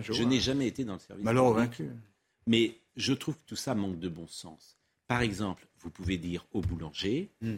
Je 0.09 0.23
n'ai 0.23 0.39
jamais 0.39 0.67
été 0.67 0.83
dans 0.83 0.93
le 0.93 0.99
service. 0.99 1.23
Malheur 1.23 1.53
vaincu. 1.53 1.89
Mais 2.47 2.75
je 2.95 3.13
trouve 3.13 3.35
que 3.35 3.45
tout 3.47 3.55
ça 3.55 3.75
manque 3.75 3.99
de 3.99 4.09
bon 4.09 4.27
sens. 4.27 4.77
Par 5.07 5.21
exemple, 5.21 5.65
vous 5.81 5.89
pouvez 5.89 6.17
dire 6.17 6.45
au 6.53 6.61
boulanger, 6.61 7.29
hmm. 7.41 7.55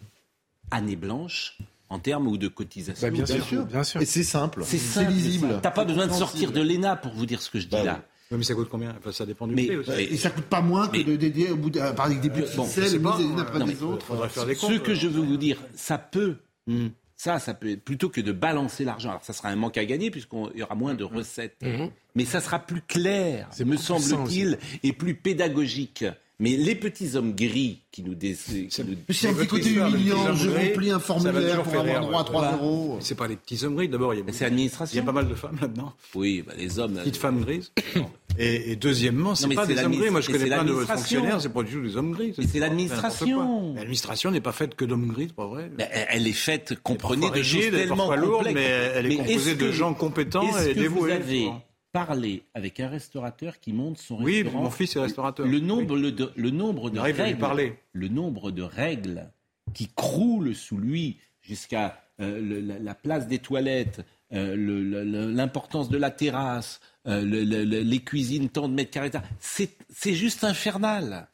année 0.71 0.95
blanche, 0.95 1.57
en 1.89 1.99
termes 1.99 2.27
ou 2.27 2.37
de 2.37 2.47
cotisation. 2.47 3.07
Bah, 3.07 3.11
bien, 3.11 3.25
sûr, 3.25 3.65
bien 3.65 3.83
sûr. 3.83 4.01
Et 4.01 4.05
c'est 4.05 4.23
simple. 4.23 4.63
C'est 4.65 5.05
lisible. 5.05 5.59
T'as 5.61 5.71
pas 5.71 5.85
besoin 5.85 6.07
de 6.07 6.13
sortir 6.13 6.51
de 6.51 6.61
l'ENA 6.61 6.95
pour 6.95 7.13
vous 7.13 7.25
dire 7.25 7.41
ce 7.41 7.49
que 7.49 7.59
je 7.59 7.65
dis 7.67 7.75
bah 7.75 7.83
là. 7.83 8.03
Oui, 8.31 8.39
mais 8.39 8.43
ça 8.43 8.55
coûte 8.55 8.69
combien? 8.69 8.95
Ça 9.11 9.25
dépend 9.25 9.47
du 9.47 9.53
mais, 9.53 9.67
prix 9.67 9.77
aussi. 9.77 9.91
Et 9.91 10.17
ça 10.17 10.31
coûte 10.31 10.45
pas 10.45 10.61
moins 10.61 10.87
que 10.87 10.97
de 10.97 11.15
dédier 11.15 11.51
au 11.51 11.57
bout 11.57 11.69
de, 11.69 11.79
par 11.93 12.09
des 12.09 12.15
petits 12.29 12.57
bon, 12.57 12.67
les 12.77 13.23
unes 13.23 13.39
après 13.39 13.63
les 13.63 13.83
autres. 13.83 14.27
Faire 14.29 14.45
des 14.45 14.55
ce 14.55 14.79
que 14.79 14.95
je 14.95 15.07
veux 15.07 15.21
vous 15.21 15.37
dire, 15.37 15.57
ça 15.75 15.97
peut. 15.97 16.37
Hmm. 16.65 16.87
Ça, 17.17 17.39
ça 17.39 17.53
peut 17.53 17.77
plutôt 17.77 18.09
que 18.09 18.19
de 18.19 18.31
balancer 18.31 18.83
l'argent. 18.83 19.09
Alors, 19.09 19.23
ça 19.23 19.33
sera 19.33 19.49
un 19.49 19.55
manque 19.55 19.77
à 19.77 19.85
gagner 19.85 20.11
puisqu'il 20.11 20.59
y 20.59 20.63
aura 20.63 20.75
moins 20.75 20.93
de 20.93 21.03
recettes. 21.03 21.55
Hmm. 21.61 21.87
Mais 22.13 22.25
ça 22.25 22.41
sera 22.41 22.59
plus 22.59 22.81
clair, 22.81 23.49
me 23.65 23.77
semble-t-il, 23.77 24.57
et 24.83 24.93
plus 24.93 25.15
pédagogique. 25.15 26.05
Mais 26.39 26.57
les 26.57 26.75
petits 26.75 27.15
hommes 27.15 27.33
gris 27.33 27.79
qui 27.91 28.03
nous... 28.03 28.13
Dé... 28.13 28.35
Qui 28.35 28.69
C'est 28.69 29.29
un 29.29 29.33
petit 29.33 29.47
côté 29.47 29.73
humiliant, 29.73 30.33
je 30.33 30.49
remplis 30.49 30.91
un 30.91 30.99
formulaire 30.99 31.63
pour 31.63 31.75
avoir 31.75 32.01
droit 32.01 32.21
à 32.21 32.23
3 32.23 32.51
euros. 32.53 32.97
C'est 32.99 33.15
pas 33.15 33.27
les 33.27 33.37
petits 33.37 33.63
hommes 33.63 33.75
gris, 33.75 33.87
d'abord, 33.87 34.13
il 34.13 34.19
y 34.19 34.21
a, 34.21 34.25
c'est 34.33 34.43
l'administration. 34.43 34.93
Il 34.93 34.97
y 34.97 35.01
a 35.01 35.05
pas 35.05 35.13
mal 35.13 35.29
de 35.29 35.35
femmes 35.35 35.57
là-dedans. 35.61 35.93
Oui, 36.13 36.43
bah, 36.45 36.53
les 36.57 36.77
hommes... 36.79 36.95
Petites 36.95 37.17
femmes 37.17 37.41
grises. 37.41 37.71
et, 38.37 38.71
et, 38.71 38.75
deuxièmement, 38.75 39.33
c'est 39.33 39.47
pas 39.53 39.65
des 39.65 39.79
hommes 39.79 39.95
gris. 39.95 40.09
Moi, 40.09 40.21
je 40.21 40.31
connais 40.31 40.45
plein 40.45 40.65
de 40.65 40.73
votre 40.73 40.93
fonctionnaires, 40.93 41.39
c'est 41.39 41.53
pas 41.53 41.63
du 41.63 41.71
tout 41.71 41.81
des 41.81 41.95
hommes 41.95 42.11
gris. 42.11 42.33
c'est 42.35 42.59
l'administration. 42.59 43.73
L'administration 43.75 44.31
n'est 44.31 44.41
pas 44.41 44.51
faite 44.51 44.75
que 44.75 44.83
d'hommes 44.83 45.07
gris, 45.07 45.27
c'est 45.29 45.35
pas 45.35 45.47
vrai. 45.47 45.71
elle 46.09 46.27
est 46.27 46.33
faite, 46.33 46.75
comprenez, 46.83 47.29
de 47.29 47.43
choses 47.43 47.71
tellement 47.71 48.13
lourdes, 48.15 48.49
mais 48.53 48.65
elle 48.95 49.11
est 49.11 49.15
composée 49.15 49.55
de 49.55 49.71
gens 49.71 49.93
compétents 49.93 50.57
et 50.59 50.73
dévoués 50.73 51.19
parler 51.95 52.43
avec 52.53 52.81
un 52.81 52.89
restaurateur 52.89 53.61
qui 53.61 53.71
monte 53.71 53.97
son 53.99 54.21
oui, 54.21 54.41
restaurant. 54.41 54.57
Oui, 54.57 54.63
mon 54.65 54.69
fils 54.69 54.97
est 54.97 54.99
restaurateur. 54.99 55.47
Le 55.47 55.61
nombre, 55.61 55.97
de, 55.97 56.29
le 56.35 56.49
nombre 56.49 56.89
de 56.89 56.99
règles, 56.99 57.37
parler. 57.37 57.77
le 57.93 58.09
nombre 58.09 58.51
de 58.51 58.63
règles 58.63 59.31
qui 59.73 59.87
croulent 59.95 60.53
sous 60.53 60.77
lui 60.77 61.19
jusqu'à 61.41 62.01
euh, 62.19 62.79
la, 62.81 62.95
place 62.95 63.27
des 63.29 63.39
toilettes, 63.39 64.01
euh, 64.33 64.57
l'importance 65.33 65.87
de 65.87 65.97
la 65.97 66.11
terrasse, 66.11 66.81
euh, 67.07 67.21
les 67.23 67.99
cuisines 67.99 68.49
tant 68.49 68.67
de 68.67 68.73
mètres 68.73 68.91
carrés, 68.91 69.11
c'est 69.39 70.13
juste 70.13 70.43
infernal. 70.43 71.29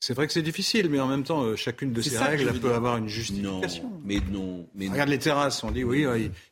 C'est 0.00 0.14
vrai 0.14 0.26
que 0.26 0.32
c'est 0.32 0.42
difficile, 0.42 0.88
mais 0.88 0.98
en 0.98 1.06
même 1.06 1.24
temps, 1.24 1.42
euh, 1.42 1.56
chacune 1.56 1.92
de 1.92 2.00
ces 2.00 2.16
règles 2.16 2.58
peut 2.58 2.72
avoir 2.72 2.96
une 2.96 3.08
justification. 3.08 3.84
Non, 3.84 4.00
mais 4.02 4.18
non. 4.30 4.66
Mais 4.74 4.88
Regarde 4.88 5.10
les 5.10 5.18
terrasses. 5.18 5.62
On 5.62 5.70
dit 5.70 5.84
oui, 5.84 6.06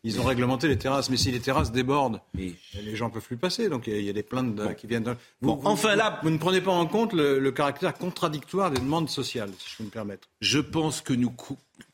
ils 0.04 0.20
ont 0.20 0.24
réglementé 0.24 0.68
les 0.68 0.76
terrasses, 0.76 1.08
mais 1.08 1.16
si 1.16 1.30
les 1.30 1.40
terrasses 1.40 1.72
débordent, 1.72 2.20
les 2.34 2.56
gens 2.94 3.08
peuvent 3.08 3.26
plus 3.26 3.38
passer. 3.38 3.70
Donc 3.70 3.86
il 3.86 4.02
y, 4.02 4.10
a 4.10 4.12
des 4.12 4.22
plaintes 4.22 4.76
qui 4.76 4.86
viennent. 4.86 5.16
Vous, 5.40 5.60
enfin 5.64 5.96
là, 5.96 6.20
vous 6.22 6.30
ne 6.30 6.38
prenez 6.38 6.60
pas 6.60 6.72
en 6.72 6.86
compte 6.86 7.14
le, 7.14 7.50
caractère 7.50 7.94
contradictoire 7.94 8.70
des 8.70 8.80
demandes 8.80 9.08
sociales, 9.08 9.50
si 9.58 9.70
je 9.70 9.76
peux 9.78 9.84
me 9.84 9.88
permettre. 9.88 10.28
Je 10.40 10.58
pense 10.58 11.00
que 11.00 11.14
nous 11.14 11.34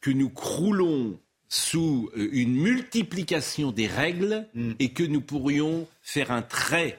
que 0.01 0.11
nous 0.11 0.31
croulons 0.31 1.19
sous 1.49 2.11
euh, 2.17 2.29
une 2.33 2.55
multiplication 2.55 3.71
des 3.71 3.87
règles 3.87 4.49
hmm. 4.55 4.73
et 4.81 4.93
que 4.93 5.05
nous 5.05 5.21
pourrions 5.21 5.87
faire 6.03 6.33
un 6.33 6.43
trait 6.43 6.99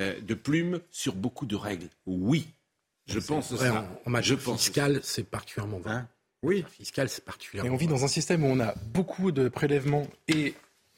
euh, 0.00 0.18
de 0.20 0.34
plume 0.34 0.80
sur 0.90 1.14
beaucoup 1.14 1.44
de 1.44 1.56
règles. 1.56 1.88
Oui. 2.06 2.46
Je 3.10 3.18
pense 3.18 3.52
vrai, 3.52 3.70
En, 3.70 3.84
en 4.06 4.10
matière 4.10 4.40
fiscale, 4.40 5.00
c'est 5.02 5.24
particulièrement 5.24 5.78
vrai. 5.78 5.92
Hein? 5.94 6.08
Oui. 6.42 6.64
Fiscal, 6.70 7.08
c'est 7.08 7.24
particulièrement. 7.24 7.70
Et 7.70 7.74
on 7.74 7.76
vit 7.76 7.86
dans 7.86 8.04
un 8.04 8.08
système 8.08 8.44
où 8.44 8.46
on 8.48 8.60
a 8.60 8.74
beaucoup 8.92 9.30
de 9.32 9.48
prélèvements 9.48 10.06
et 10.28 10.54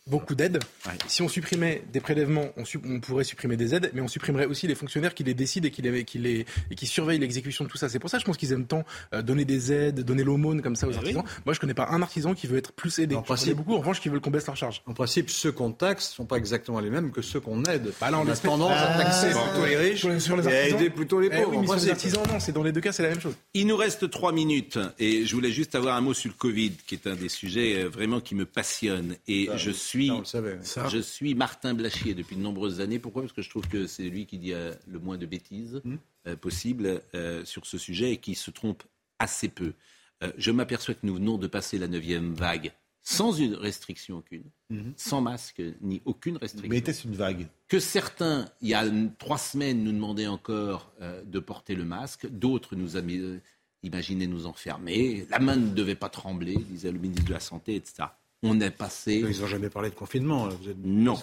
beaucoup 0.09 0.35
d'aides. 0.35 0.59
Si 1.07 1.23
on 1.23 1.29
supprimait 1.29 1.85
des 1.93 2.01
prélèvements, 2.01 2.49
on, 2.57 3.01
pourrait 3.01 3.25
supprimer 3.25 3.57
des 3.57 3.75
aides, 3.75 3.91
mais 3.95 4.01
on 4.01 4.09
supprimerait 4.09 4.47
aussi 4.47 4.67
les 4.67 4.75
fonctionnaires 4.75 5.15
qui 5.15 5.23
les 5.23 5.35
décident 5.35 5.69
et 5.69 5.71
qui, 5.71 5.83
les, 5.83 6.05
qui, 6.05 6.19
les, 6.19 6.45
et 6.71 6.75
qui 6.75 6.87
surveillent 6.87 7.21
l'exécution 7.21 7.65
de 7.65 7.71
tout 7.71 7.77
ça. 7.77 7.89
C'est 7.89 8.01
pour 8.01 8.11
ça, 8.11 8.19
je 8.19 8.25
pense 8.25 8.37
qu'ils 8.37 8.53
aiment 8.53 8.67
tant 8.67 8.85
euh, 9.15 9.23
donner 9.23 9.45
des 9.45 9.73
aides, 9.73 10.01
donner 10.01 10.25
l'aumône 10.25 10.61
comme 10.61 10.75
ça 10.75 10.89
aux 10.89 10.93
eh 10.93 10.97
artisans. 10.97 11.23
Moi, 11.47 11.55
je 11.55 11.61
connais 11.61 11.75
pas 11.75 11.89
un 11.91 12.03
artisan 12.03 12.35
qui 12.35 12.49
veut 12.49 12.59
être 12.59 12.73
plus 12.73 12.99
aidé. 12.99 13.15
En 13.15 13.23
principe, 13.23 13.57
beaucoup, 13.57 13.75
en 13.75 13.79
revanche, 13.79 14.01
qui 14.01 14.09
veulent 14.09 14.21
qu'on 14.21 14.33
baisse 14.33 14.47
leur 14.47 14.57
charge. 14.57 14.83
En 14.87 14.95
principe, 14.95 15.31
ceux 15.31 15.53
qu'on 15.53 15.71
taxe 15.71 16.11
sont 16.11 16.27
pas 16.27 16.37
exactement 16.37 16.81
les 16.81 16.91
mêmes 16.91 17.13
que 17.13 17.23
ceux 17.23 17.41
qu'on 17.41 17.65
aide. 17.65 17.93
Bah 18.01 18.11
là, 18.11 18.19
on, 18.19 18.29
a 18.29 18.37
tendance 18.37 18.73
à 18.73 18.99
taxer 18.99 19.29
plutôt 19.29 19.67
les 19.67 19.77
riches 19.77 20.05
et 20.05 20.49
à 20.49 20.69
aider 20.69 20.91
plutôt 20.91 21.21
les 21.21 21.29
eh 21.33 21.43
pauvres. 21.43 21.65
sur 21.65 21.75
les 21.77 21.91
artisans, 21.91 22.23
non, 22.29 22.41
c'est 22.41 22.53
dans 22.53 22.65
les 22.65 22.73
deux 22.73 22.81
cas, 22.81 22.91
c'est 22.91 23.05
la 23.05 23.11
même 23.11 23.21
chose. 23.21 23.37
Il 23.55 23.69
nous 23.69 23.77
reste 23.77 24.11
trois 24.11 24.33
minutes 24.33 24.79
et 24.99 25.25
je 25.25 25.35
voulais 25.35 25.53
juste 25.53 25.77
avoir 25.77 25.97
un 25.97 26.01
mot 26.01 26.15
sur 26.15 26.29
le 26.29 26.37
Covid, 26.37 26.73
qui 26.87 26.97
est 26.97 27.07
un 27.07 27.15
des 27.15 27.29
sujets 27.29 27.85
euh, 27.85 27.89
vraiment 27.89 28.21
qui 28.21 28.35
me 28.35 28.47
passionne. 28.47 29.17
Et 29.29 29.49
je 29.57 29.71
suis 29.71 29.92
je 30.01 30.99
suis 30.99 31.35
Martin 31.35 31.75
Blachier 31.75 32.15
depuis 32.15 32.37
de 32.37 32.41
nombreuses 32.41 32.81
années. 32.81 32.99
Pourquoi? 32.99 33.23
Parce 33.23 33.33
que 33.33 33.43
je 33.43 33.51
trouve 33.51 33.69
que 33.69 33.87
c'est 33.87 34.05
lui 34.05 34.27
qui 34.27 34.39
dit 34.39 34.53
euh, 34.53 34.75
le 34.87 34.99
moins 34.99 35.19
de 35.19 35.27
bêtises 35.27 35.81
hmm. 35.85 35.97
euh, 36.27 36.37
possible 36.37 37.03
euh, 37.15 37.45
sur 37.45 37.67
ce 37.67 37.79
sujet 37.79 38.13
et 38.13 38.17
qui 38.19 38.35
se 38.35 38.51
trompe 38.51 38.83
assez 39.19 39.49
peu. 39.49 39.73
je 40.37 40.51
m'aperçois 40.51 40.95
que 40.95 41.07
nous 41.07 41.15
venons 41.15 41.39
de 41.39 41.47
passer 41.47 41.79
la 41.79 41.87
neuvième 41.87 42.35
vague 42.35 42.73
sans 43.05 43.33
une 43.33 43.55
restriction 43.55 44.19
aucune, 44.19 44.45
hmm. 44.71 44.93
sans 44.97 45.21
masque 45.21 45.63
ni 45.81 46.03
aucune 46.05 46.37
restriction. 46.37 46.71
Mais 46.71 46.79
était-ce 46.79 47.07
une 47.07 47.15
vague? 47.15 47.49
Que 47.69 47.81
certains, 47.81 48.49
il 48.61 48.69
y 48.69 48.75
a 48.75 48.85
trois 49.19 49.39
semaines, 49.39 49.83
nous 49.83 49.93
demandaient 49.93 50.29
encore 50.29 50.93
de 51.25 51.39
porter 51.41 51.75
le 51.75 51.85
masque, 51.85 52.29
d'autres 52.29 52.75
nous 52.75 52.93
imaginaient 53.83 54.27
nous 54.29 54.47
enfermer, 54.47 55.27
la 55.31 55.39
main 55.41 55.57
ne 55.57 55.73
devait 55.73 55.97
pas 55.97 56.09
trembler, 56.09 56.57
disait 56.57 56.93
le 56.93 56.99
ministre 56.99 57.27
de 57.27 57.33
la 57.33 57.41
Santé, 57.41 57.75
etc 57.77 58.07
on 58.43 58.61
est 58.61 58.71
passé. 58.71 59.25
Ils 59.29 59.41
n'ont 59.41 59.47
jamais 59.47 59.69
parlé 59.71 59.91
de 59.91 59.95
confinement. 59.95 60.49
Vous 60.49 60.69
êtes... 60.69 60.77
Non, 60.85 61.15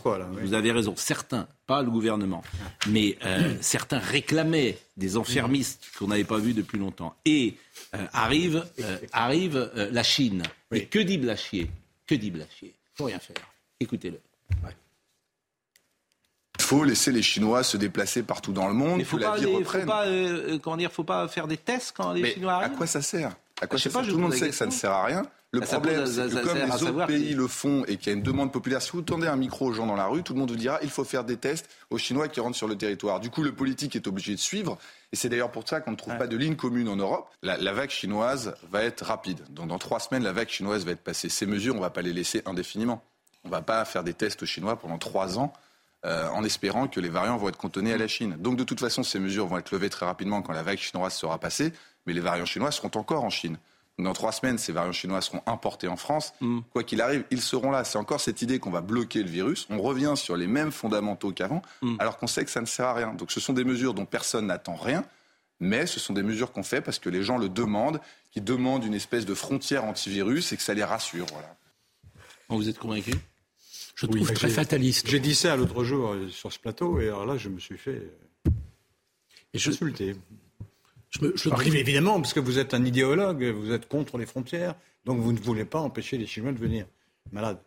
vous 0.42 0.54
avez 0.54 0.72
raison. 0.72 0.96
Certains, 0.96 1.48
pas 1.68 1.82
le 1.82 1.92
gouvernement, 1.92 2.44
mais 2.88 3.18
euh, 3.26 3.56
certains 3.62 4.00
réclamaient 4.00 4.78
des 4.96 5.18
enfermistes 5.18 5.92
qu'on 5.98 6.08
n'avait 6.08 6.24
pas 6.24 6.38
vus 6.38 6.54
depuis 6.54 6.78
longtemps. 6.78 7.16
Et 7.26 7.56
euh, 7.94 8.06
arrive, 8.14 8.66
euh, 8.80 8.98
arrive 9.12 9.72
la 9.76 10.04
Chine. 10.04 10.44
Et 10.72 10.86
que 10.86 11.00
dit 11.00 11.18
Blachier? 11.18 11.70
Que 12.08 12.16
dit 12.16 12.32
Blachier? 12.32 12.74
Il 12.74 12.98
faut 12.98 13.06
rien 13.06 13.20
faire. 13.20 13.36
Écoutez-le. 13.80 14.20
Il 16.58 16.64
faut 16.64 16.84
laisser 16.84 17.12
les 17.12 17.24
Chinois 17.24 17.64
se 17.64 17.78
déplacer 17.78 18.24
partout 18.24 18.52
dans 18.52 18.68
le 18.68 18.74
monde. 18.74 19.00
Il 19.00 19.06
faut 19.06 19.18
pas, 19.18 19.38
faut 19.38 19.86
pas, 19.86 20.06
comment 20.62 20.78
dire, 20.78 20.92
faut 20.92 21.04
pas 21.04 21.28
faire 21.28 21.48
des 21.48 21.58
tests 21.58 21.94
quand 21.96 22.14
les 22.14 22.34
Chinois 22.34 22.54
arrivent? 22.54 22.74
À 22.74 22.78
quoi 22.78 22.88
ça 22.88 23.02
sert? 23.02 23.36
À 23.62 23.68
quoi 23.68 23.80
ça 23.80 23.90
sert 23.90 24.02
Tout 24.02 24.12
le 24.12 24.18
monde 24.18 24.34
sait 24.34 24.50
que 24.50 24.56
ça 24.56 24.66
ne 24.66 24.72
sert 24.72 24.92
à 24.92 25.06
rien. 25.06 25.24
Le 25.52 25.62
problème, 25.62 26.06
c'est 26.06 26.30
que 26.30 26.46
comme 26.46 26.58
les 26.58 26.84
autres 26.84 27.08
pays 27.08 27.34
le 27.34 27.48
font 27.48 27.84
et 27.86 27.98
qu'il 27.98 28.08
y 28.08 28.10
a 28.12 28.18
une 28.18 28.24
demande 28.24 28.52
populaire, 28.52 28.82
si 28.82 28.92
vous 28.92 29.02
tendez 29.02 29.28
un 29.28 29.36
micro 29.36 29.66
aux 29.68 29.74
gens 29.74 29.88
dans 29.88 29.96
la 29.96 30.06
rue, 30.06 30.22
tout 30.22 30.34
le 30.34 30.40
monde 30.40 30.52
vous 30.52 30.58
dira 30.58 30.78
il 30.84 30.90
faut 30.90 31.04
faire 31.04 31.24
des 31.24 31.38
tests 31.38 31.68
aux 31.90 31.98
Chinois 31.98 32.28
qui 32.28 32.40
rentrent 32.40 32.56
sur 32.56 32.68
le 32.68 32.78
territoire. 32.78 33.20
Du 33.20 33.32
coup, 33.32 33.42
le 33.42 33.52
politique 33.52 33.96
est 33.96 34.08
obligé 34.08 34.34
de 34.34 34.40
suivre. 34.40 34.78
Et 35.12 35.16
c'est 35.16 35.28
d'ailleurs 35.28 35.52
pour 35.52 35.68
ça 35.68 35.82
qu'on 35.82 35.92
ne 35.92 35.96
trouve 35.96 36.18
pas 36.18 36.28
de 36.28 36.38
ligne 36.38 36.56
commune 36.56 36.88
en 36.88 36.96
Europe. 36.96 37.30
La, 37.42 37.74
vague 37.74 37.90
chinoise 37.90 38.56
va 38.70 38.84
être 38.84 39.04
rapide. 39.06 39.40
Donc, 39.50 39.70
dans 39.70 39.80
trois 39.80 40.00
semaines, 40.00 40.24
la 40.24 40.34
vague 40.34 40.50
chinoise 40.50 40.86
va 40.86 40.92
être 40.92 41.04
passée. 41.04 41.30
Ces 41.30 41.48
mesures, 41.48 41.74
on 41.74 41.78
ne 41.78 41.84
va 41.84 41.90
pas 41.90 42.04
les 42.04 42.14
laisser 42.14 42.44
indéfiniment. 42.46 43.04
On 43.44 43.48
ne 43.48 43.54
va 43.54 43.64
pas 43.64 43.84
faire 43.86 44.04
des 44.04 44.14
tests 44.14 44.44
aux 44.44 44.46
Chinois 44.46 44.76
pendant 44.78 45.00
trois 45.00 45.40
ans. 45.40 45.54
Euh, 46.06 46.30
en 46.30 46.46
espérant 46.46 46.88
que 46.88 47.02
les 47.02 47.10
variants 47.10 47.36
vont 47.36 47.50
être 47.50 47.58
contenus 47.58 47.94
à 47.94 47.98
la 47.98 48.08
Chine. 48.08 48.38
Donc 48.40 48.56
de 48.56 48.64
toute 48.64 48.80
façon, 48.80 49.04
ces 49.04 49.20
mesures 49.20 49.48
vont 49.48 49.58
être 49.58 49.72
levées 49.72 49.90
très 49.90 50.06
rapidement 50.06 50.42
quand 50.42 50.54
la 50.54 50.64
vague 50.64 50.78
chinoise 50.78 51.14
sera 51.14 51.38
passée, 51.40 51.74
mais 52.10 52.16
les 52.16 52.22
variants 52.22 52.46
chinois 52.46 52.72
seront 52.72 52.90
encore 52.96 53.24
en 53.24 53.30
Chine. 53.30 53.60
Dans 54.00 54.14
trois 54.14 54.32
semaines, 54.32 54.58
ces 54.58 54.72
variants 54.72 54.92
chinois 54.92 55.22
seront 55.22 55.44
importés 55.46 55.88
en 55.88 55.96
France. 55.96 56.34
Mm. 56.42 56.62
Quoi 56.72 56.84
qu'il 56.84 57.02
arrive, 57.02 57.24
ils 57.30 57.42
seront 57.42 57.70
là. 57.70 57.84
C'est 57.84 58.00
encore 58.00 58.20
cette 58.20 58.42
idée 58.42 58.58
qu'on 58.58 58.72
va 58.72 58.82
bloquer 58.82 59.22
le 59.22 59.30
virus. 59.30 59.68
On 59.70 59.80
revient 59.80 60.14
sur 60.16 60.36
les 60.36 60.48
mêmes 60.48 60.72
fondamentaux 60.72 61.32
qu'avant, 61.32 61.62
mm. 61.84 61.98
alors 62.00 62.18
qu'on 62.18 62.26
sait 62.26 62.44
que 62.44 62.50
ça 62.50 62.62
ne 62.62 62.66
sert 62.66 62.88
à 62.88 62.94
rien. 62.96 63.14
Donc 63.14 63.32
ce 63.32 63.40
sont 63.40 63.54
des 63.54 63.64
mesures 63.64 63.94
dont 63.94 64.06
personne 64.06 64.48
n'attend 64.48 64.76
rien, 64.76 65.06
mais 65.60 65.86
ce 65.86 66.00
sont 66.00 66.14
des 66.14 66.24
mesures 66.24 66.52
qu'on 66.52 66.64
fait 66.64 66.82
parce 66.82 66.98
que 66.98 67.10
les 67.10 67.22
gens 67.22 67.38
le 67.38 67.48
demandent, 67.48 68.02
qui 68.32 68.42
demandent 68.42 68.86
une 68.86 68.96
espèce 68.96 69.28
de 69.28 69.36
frontière 69.36 69.84
antivirus 69.84 70.52
et 70.52 70.58
que 70.58 70.64
ça 70.64 70.74
les 70.74 70.84
rassure. 70.84 71.28
Voilà. 71.32 71.56
Vous 72.50 72.70
êtes 72.70 72.80
convaincu? 72.80 73.14
Je 73.94 74.08
trouve 74.08 74.34
très 74.34 74.50
fataliste. 74.50 75.08
J'ai 75.08 75.20
dit 75.20 75.36
ça 75.36 75.56
l'autre 75.56 75.84
jour 75.84 76.16
sur 76.30 76.52
ce 76.52 76.58
plateau, 76.58 77.00
et 77.02 77.10
alors 77.10 77.28
là, 77.28 77.38
je 77.38 77.50
me 77.50 77.60
suis 77.60 77.78
fait 77.78 78.02
et 79.54 79.60
je... 79.60 79.70
insulter. 79.70 80.16
Je 81.10 81.26
me, 81.26 81.34
je 81.36 81.50
Arrive, 81.50 81.76
évidemment, 81.76 82.20
parce 82.22 82.34
que 82.34 82.40
vous 82.40 82.60
êtes 82.60 82.74
un 82.74 82.86
idéologue, 82.86 83.44
vous 83.44 83.72
êtes 83.72 83.88
contre 83.88 84.18
les 84.18 84.26
frontières, 84.26 84.76
donc 85.06 85.20
vous 85.20 85.34
ne 85.34 85.40
voulez 85.40 85.66
pas 85.66 85.80
empêcher 85.80 86.18
les 86.18 86.28
Chinois 86.28 86.52
de 86.52 86.60
venir 86.60 86.86
malades. 87.32 87.60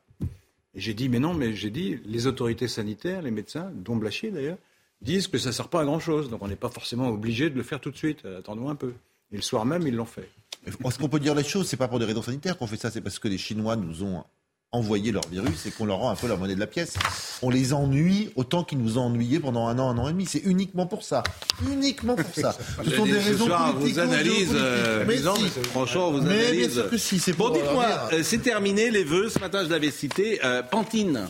Et 0.74 0.80
j'ai 0.80 0.95
dit, 0.95 1.09
mais 1.09 1.18
non, 1.18 1.34
mais 1.34 1.55
j'ai 1.55 1.70
dit, 1.70 1.99
les 2.05 2.26
autorités 2.26 2.68
sanitaires, 2.68 3.22
les 3.22 3.30
médecins, 3.30 3.70
dont 3.74 3.97
Blachier 3.97 4.30
d'ailleurs, 4.30 4.59
disent 5.03 5.26
que 5.26 5.38
ça 5.38 5.49
ne 5.49 5.55
sert 5.55 5.68
pas 5.68 5.80
à 5.80 5.84
grand-chose. 5.84 6.30
Donc 6.30 6.43
on 6.43 6.49
n'est 6.49 6.57
pas 6.57 6.70
forcément 6.70 7.09
obligé 7.09 7.51
de 7.51 7.57
le 7.57 7.62
faire 7.62 7.80
tout 7.80 7.90
de 7.90 7.97
suite. 7.97 8.24
Attendons 8.24 8.68
un 8.68 8.74
peu. 8.74 8.95
Et 9.32 9.36
le 9.36 9.43
soir 9.43 9.64
même, 9.64 9.86
ils 9.86 9.95
l'ont 9.95 10.05
fait. 10.05 10.28
Est-ce 10.66 10.99
qu'on 10.99 11.09
peut 11.09 11.20
dire 11.20 11.34
les 11.34 11.45
choses? 11.45 11.68
C'est 11.68 11.76
pas 11.76 11.88
pour 11.88 11.99
des 11.99 12.05
raisons 12.05 12.22
sanitaires 12.22 12.57
qu'on 12.57 12.66
fait 12.66 12.76
ça, 12.76 12.90
c'est 12.90 13.01
parce 13.01 13.18
que 13.18 13.28
les 13.28 13.38
Chinois 13.38 13.76
nous 13.76 14.05
ont 14.05 14.24
envoyer 14.73 15.12
leur 15.12 15.27
virus 15.29 15.66
et 15.66 15.70
qu'on 15.70 15.85
leur 15.85 15.99
rend 15.99 16.11
un 16.11 16.16
peu 16.16 16.27
la 16.27 16.37
monnaie 16.37 16.55
de 16.55 16.61
la 16.61 16.66
pièce. 16.66 16.95
On 17.43 17.51
les 17.51 17.75
ennuie 17.75 18.31
autant 18.37 18.64
qu'ils 18.64 18.79
nous 18.79 18.97
ont 18.99 19.03
ennuyés 19.03 19.39
pendant 19.39 19.68
un 19.68 19.79
an, 19.79 19.91
un 19.91 19.99
an 19.99 20.09
et 20.09 20.12
demi. 20.12 20.27
C'est 20.27 20.41
uniquement 20.41 20.87
pour 20.87 21.05
ça. 21.05 21.23
Uniquement 21.70 22.16
pour 22.16 22.35
ça. 22.35 22.57
Ce 22.85 22.91
sont 22.91 23.05
des 23.05 23.18
raisons 23.18 23.47
politiques. 23.47 23.95
Vos 23.95 24.01
analyses, 24.01 24.53
euh, 24.55 25.05
mais, 25.07 25.18
franchement, 25.64 26.11
vos 26.11 26.23
mais 26.23 26.53
Bien 26.53 26.70
sûr 26.70 26.91
que 26.91 26.97
si, 26.97 27.18
c'est 27.18 27.35
Bon, 27.35 27.51
dites-moi, 27.51 27.87
euh, 28.12 28.23
c'est 28.23 28.39
terminé 28.39 28.91
les 28.91 29.05
vœux. 29.05 29.29
Ce 29.29 29.39
matin, 29.39 29.62
je 29.64 29.68
l'avais 29.68 29.91
cité. 29.91 30.41
Euh, 30.45 30.62
Pantine. 30.62 31.27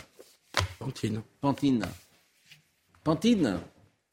Pantine. 0.78 1.22
Pantine. 1.40 1.86
Pantine. 3.02 3.58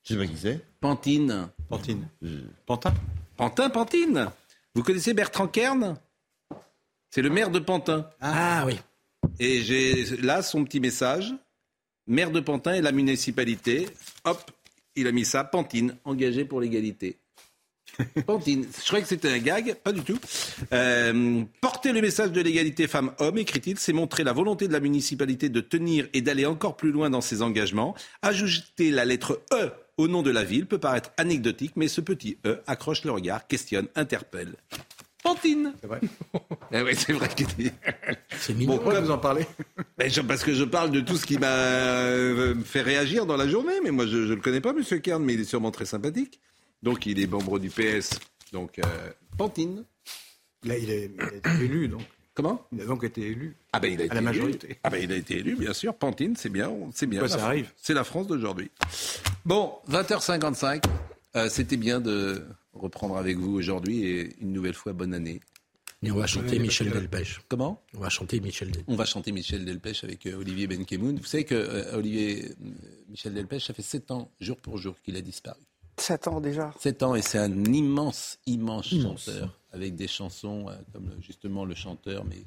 Je 0.03 0.13
sais 0.13 0.19
pas 0.19 0.25
qui 0.25 0.37
c'est. 0.37 0.59
Pantine. 0.81 1.49
Pantine. 1.69 2.07
Pantin. 2.65 2.93
Pantin, 3.37 3.69
Pantine. 3.69 4.27
Vous 4.73 4.81
connaissez 4.81 5.13
Bertrand 5.13 5.47
Kern? 5.47 5.97
C'est 7.11 7.21
le 7.21 7.29
maire 7.29 7.49
de 7.51 7.59
Pantin. 7.59 8.07
Ah 8.21 8.63
oui. 8.65 8.79
Et 9.39 9.61
j'ai 9.61 10.17
là 10.17 10.41
son 10.41 10.63
petit 10.63 10.79
message. 10.79 11.33
Maire 12.07 12.31
de 12.31 12.39
Pantin 12.39 12.73
et 12.73 12.81
la 12.81 12.91
municipalité, 12.91 13.87
hop, 14.25 14.51
il 14.95 15.07
a 15.07 15.11
mis 15.11 15.25
ça, 15.25 15.43
Pantine, 15.43 15.95
engagé 16.05 16.43
pour 16.43 16.59
l'égalité. 16.59 17.17
Pantine, 18.25 18.65
je 18.77 18.85
croyais 18.85 19.03
que 19.03 19.09
c'était 19.09 19.29
un 19.29 19.37
gag, 19.37 19.75
pas 19.75 19.91
du 19.91 20.01
tout. 20.01 20.17
Euh, 20.73 21.43
porter 21.61 21.91
le 21.93 22.01
message 22.01 22.31
de 22.31 22.41
l'égalité 22.41 22.87
femmes-hommes, 22.87 23.37
écrit-il, 23.37 23.77
c'est 23.77 23.93
montrer 23.93 24.23
la 24.23 24.33
volonté 24.33 24.67
de 24.67 24.73
la 24.73 24.79
municipalité 24.79 25.49
de 25.49 25.61
tenir 25.61 26.07
et 26.13 26.21
d'aller 26.21 26.45
encore 26.45 26.77
plus 26.77 26.91
loin 26.91 27.09
dans 27.09 27.21
ses 27.21 27.41
engagements. 27.41 27.95
Ajouter 28.21 28.91
la 28.91 29.05
lettre 29.05 29.41
E 29.53 29.71
au 29.97 30.07
nom 30.07 30.21
de 30.21 30.31
la 30.31 30.43
ville 30.43 30.65
peut 30.65 30.79
paraître 30.79 31.11
anecdotique, 31.17 31.73
mais 31.75 31.87
ce 31.87 32.01
petit 32.01 32.37
E 32.45 32.61
accroche 32.67 33.03
le 33.03 33.11
regard, 33.11 33.47
questionne, 33.47 33.87
interpelle. 33.95 34.55
Pantine. 35.23 35.73
C'est 35.81 35.87
vrai. 35.87 35.99
Eh 36.71 36.83
oui, 36.83 36.91
c'est 36.95 37.13
vrai 37.13 37.27
qu'il 37.29 37.47
C'est 38.39 38.53
mignon. 38.53 38.75
pourquoi 38.75 38.99
vous 39.01 39.09
en 39.09 39.17
parlez 39.17 39.47
Parce 40.27 40.43
que 40.43 40.53
je 40.53 40.63
parle 40.63 40.91
de 40.91 40.99
tout 40.99 41.17
ce 41.17 41.25
qui 41.25 41.39
m'a 41.39 41.47
euh, 41.47 42.53
fait 42.63 42.83
réagir 42.83 43.25
dans 43.25 43.37
la 43.37 43.47
journée. 43.47 43.73
Mais 43.83 43.89
moi, 43.89 44.05
je 44.05 44.17
ne 44.17 44.35
le 44.35 44.41
connais 44.41 44.61
pas, 44.61 44.71
Monsieur 44.71 44.99
Kern, 44.99 45.23
mais 45.23 45.33
il 45.33 45.41
est 45.41 45.45
sûrement 45.45 45.71
très 45.71 45.85
sympathique. 45.85 46.39
Donc, 46.83 47.07
il 47.07 47.19
est 47.19 47.25
membre 47.25 47.57
du 47.57 47.71
PS. 47.71 48.19
Donc, 48.53 48.77
euh, 48.77 48.83
Pantine. 49.35 49.83
Là, 50.63 50.77
il, 50.77 50.91
est, 50.91 51.11
a 51.19 51.33
été 51.33 51.65
élu, 51.65 51.87
donc. 51.87 52.03
Comment? 52.35 52.65
Il 52.71 52.81
a 52.81 52.85
donc 52.85 53.03
été 53.03 53.21
élu. 53.21 53.55
Ah 53.73 53.79
ben, 53.79 53.91
il 53.91 53.99
a 53.99 54.05
été 54.05 54.11
à 54.11 54.15
la 54.15 54.21
majorité. 54.21 54.77
Ah 54.83 54.89
ben, 54.89 55.01
il 55.03 55.11
a 55.11 55.15
été 55.15 55.37
élu, 55.37 55.55
bien 55.55 55.73
sûr. 55.73 55.95
Pantine, 55.95 56.35
c'est 56.37 56.49
bien. 56.49 56.71
C'est 56.93 57.07
bien. 57.07 57.27
ça 57.27 57.43
arrive. 57.45 57.71
C'est 57.75 57.95
la 57.95 58.03
France 58.03 58.27
d'aujourd'hui. 58.27 58.69
Bon, 59.43 59.73
20h55. 59.89 60.83
Euh, 61.35 61.49
c'était 61.49 61.77
bien 61.77 61.99
de 61.99 62.45
reprendre 62.81 63.17
avec 63.17 63.37
vous 63.37 63.53
aujourd'hui 63.53 64.03
et 64.03 64.41
une 64.41 64.53
nouvelle 64.53 64.73
fois 64.73 64.93
bonne 64.93 65.13
année. 65.13 65.41
Et 66.01 66.11
on 66.11 66.15
va 66.15 66.27
chanter 66.27 66.59
Michel 66.59 66.91
Delpech. 66.91 67.39
Comment? 67.49 67.83
On 67.95 67.99
va 67.99 68.09
chanter 68.09 68.39
Michel 68.39 68.71
Delpech. 68.71 68.85
On 68.87 68.95
va 68.95 69.05
chanter 69.05 69.33
Michel 69.33 69.65
Delpech 69.65 70.03
avec 70.05 70.25
euh, 70.25 70.37
Olivier 70.37 70.65
Benkemoun. 70.67 71.17
Vous 71.17 71.25
savez 71.25 71.43
que 71.43 71.55
euh, 71.55 71.97
Olivier 71.97 72.55
Michel 73.09 73.33
Delpech, 73.33 73.65
ça 73.65 73.73
fait 73.73 73.81
7 73.81 74.11
ans, 74.11 74.31
jour 74.39 74.57
pour 74.57 74.77
jour, 74.77 74.95
qu'il 75.01 75.17
a 75.17 75.21
disparu. 75.21 75.59
7 75.97 76.29
ans 76.29 76.39
déjà 76.39 76.73
7 76.79 77.03
ans, 77.03 77.15
et 77.15 77.21
c'est 77.21 77.37
un 77.37 77.65
immense, 77.65 78.39
immense, 78.45 78.87
chanteur, 78.87 79.59
avec 79.73 79.95
des 79.95 80.07
chansons 80.07 80.67
comme 80.93 81.11
justement 81.19 81.65
le 81.65 81.75
chanteur, 81.75 82.23
mais 82.23 82.45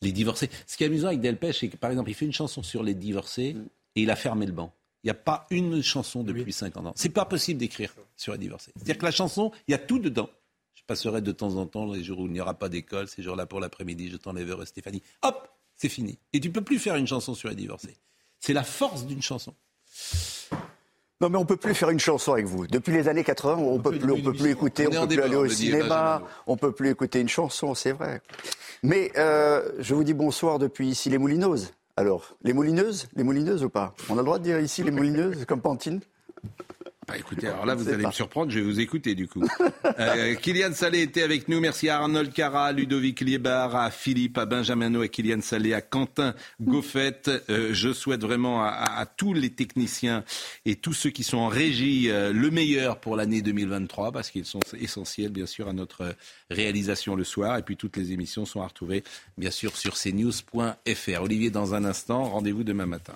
les 0.00 0.12
divorcés. 0.12 0.48
Ce 0.66 0.76
qui 0.76 0.84
est 0.84 0.86
amusant 0.86 1.08
avec 1.08 1.20
Delpech, 1.20 1.58
c'est 1.60 1.68
que 1.68 1.76
par 1.76 1.90
exemple, 1.90 2.10
il 2.10 2.14
fait 2.14 2.24
une 2.26 2.32
chanson 2.32 2.62
sur 2.62 2.82
les 2.82 2.94
divorcés 2.94 3.54
mm. 3.54 3.66
et 3.96 4.02
il 4.02 4.10
a 4.10 4.16
fermé 4.16 4.46
le 4.46 4.52
banc. 4.52 4.72
Il 5.04 5.08
n'y 5.08 5.10
a 5.10 5.14
pas 5.14 5.46
une 5.50 5.82
chanson 5.82 6.24
depuis 6.24 6.52
50 6.52 6.86
ans. 6.86 6.92
C'est 6.96 7.10
pas 7.10 7.26
possible 7.26 7.60
d'écrire 7.60 7.94
sur 8.16 8.32
les 8.32 8.38
divorcés. 8.38 8.72
C'est-à-dire 8.74 8.96
que 8.96 9.04
la 9.04 9.10
chanson, 9.10 9.52
il 9.68 9.72
y 9.72 9.74
a 9.74 9.78
tout 9.78 9.98
dedans. 9.98 10.30
Je 10.74 10.82
passerai 10.86 11.20
de 11.20 11.30
temps 11.30 11.56
en 11.56 11.66
temps 11.66 11.92
les 11.92 12.02
jours 12.02 12.20
où 12.20 12.26
il 12.26 12.32
n'y 12.32 12.40
aura 12.40 12.54
pas 12.54 12.70
d'école, 12.70 13.06
ces 13.06 13.22
jours-là 13.22 13.44
pour 13.44 13.60
l'après-midi, 13.60 14.08
je 14.10 14.16
t'enlèverai 14.16 14.64
Stéphanie. 14.64 15.02
Hop, 15.22 15.48
c'est 15.76 15.90
fini. 15.90 16.18
Et 16.32 16.40
tu 16.40 16.50
peux 16.50 16.62
plus 16.62 16.78
faire 16.78 16.96
une 16.96 17.06
chanson 17.06 17.34
sur 17.34 17.50
les 17.50 17.54
divorcés. 17.54 17.98
C'est 18.40 18.54
la 18.54 18.64
force 18.64 19.04
d'une 19.04 19.20
chanson. 19.20 19.54
Non, 21.20 21.28
mais 21.28 21.36
on 21.36 21.44
peut 21.44 21.56
plus 21.56 21.74
faire 21.74 21.90
une 21.90 22.00
chanson 22.00 22.32
avec 22.32 22.46
vous. 22.46 22.66
Depuis 22.66 22.92
les 22.92 23.06
années 23.06 23.24
80, 23.24 23.56
on, 23.58 23.76
ne 23.76 23.82
peut 23.82 23.98
plus, 23.98 24.10
on 24.10 24.20
peut 24.22 24.32
plus 24.32 24.50
écouter, 24.50 24.86
on, 24.86 25.02
on 25.02 25.06
peut 25.06 25.14
plus 25.14 25.22
aller 25.22 25.36
au 25.36 25.48
cinéma, 25.48 26.22
on 26.46 26.56
peut 26.56 26.72
plus 26.72 26.90
écouter 26.90 27.20
une 27.20 27.28
chanson, 27.28 27.74
c'est 27.74 27.92
vrai. 27.92 28.22
Mais 28.82 29.12
euh, 29.16 29.70
je 29.78 29.94
vous 29.94 30.04
dis 30.04 30.14
bonsoir 30.14 30.58
depuis 30.58 30.88
ici 30.88 31.10
les 31.10 31.18
Moulineuses. 31.18 31.72
Alors, 31.96 32.36
les 32.42 32.52
moulineuses 32.52 33.08
Les 33.14 33.22
moulineuses 33.22 33.62
ou 33.62 33.70
pas? 33.70 33.94
On 34.08 34.14
a 34.14 34.16
le 34.16 34.24
droit 34.24 34.38
de 34.38 34.44
dire 34.44 34.58
ici 34.58 34.82
les 34.82 34.90
moulineuses, 34.90 35.44
comme 35.44 35.60
Pantine? 35.60 36.00
Bah 37.06 37.18
écoutez, 37.18 37.48
alors 37.48 37.66
là, 37.66 37.74
vous 37.74 37.88
allez 37.88 38.06
me 38.06 38.12
surprendre, 38.12 38.50
je 38.50 38.58
vais 38.60 38.64
vous 38.64 38.80
écouter 38.80 39.14
du 39.14 39.28
coup. 39.28 39.42
euh, 39.98 40.34
Kylian 40.40 40.72
Salé 40.72 41.02
était 41.02 41.22
avec 41.22 41.48
nous. 41.48 41.60
Merci 41.60 41.88
à 41.90 41.98
Arnold 41.98 42.32
Cara, 42.32 42.66
à 42.66 42.72
Ludovic 42.72 43.20
Liebar, 43.20 43.76
à 43.76 43.90
Philippe, 43.90 44.38
à 44.38 44.46
Benjamin 44.46 44.94
à 45.00 45.08
Kylian 45.08 45.42
Salé, 45.42 45.74
à 45.74 45.82
Quentin 45.82 46.34
Goffet. 46.62 47.22
Euh, 47.50 47.74
je 47.74 47.92
souhaite 47.92 48.22
vraiment 48.22 48.62
à, 48.62 49.04
tous 49.06 49.34
les 49.34 49.50
techniciens 49.50 50.24
et 50.64 50.76
tous 50.76 50.94
ceux 50.94 51.10
qui 51.10 51.24
sont 51.24 51.38
en 51.38 51.48
régie 51.48 52.10
euh, 52.10 52.32
le 52.32 52.50
meilleur 52.50 52.98
pour 53.00 53.16
l'année 53.16 53.42
2023 53.42 54.12
parce 54.12 54.30
qu'ils 54.30 54.46
sont 54.46 54.60
essentiels, 54.78 55.30
bien 55.30 55.46
sûr, 55.46 55.68
à 55.68 55.72
notre 55.72 56.16
réalisation 56.50 57.16
le 57.16 57.24
soir. 57.24 57.58
Et 57.58 57.62
puis 57.62 57.76
toutes 57.76 57.96
les 57.96 58.12
émissions 58.12 58.46
sont 58.46 58.62
à 58.62 58.66
retrouver, 58.66 59.04
bien 59.36 59.50
sûr, 59.50 59.76
sur 59.76 59.94
cnews.fr. 59.94 61.22
Olivier, 61.22 61.50
dans 61.50 61.74
un 61.74 61.84
instant, 61.84 62.24
rendez-vous 62.24 62.64
demain 62.64 62.86
matin. 62.86 63.14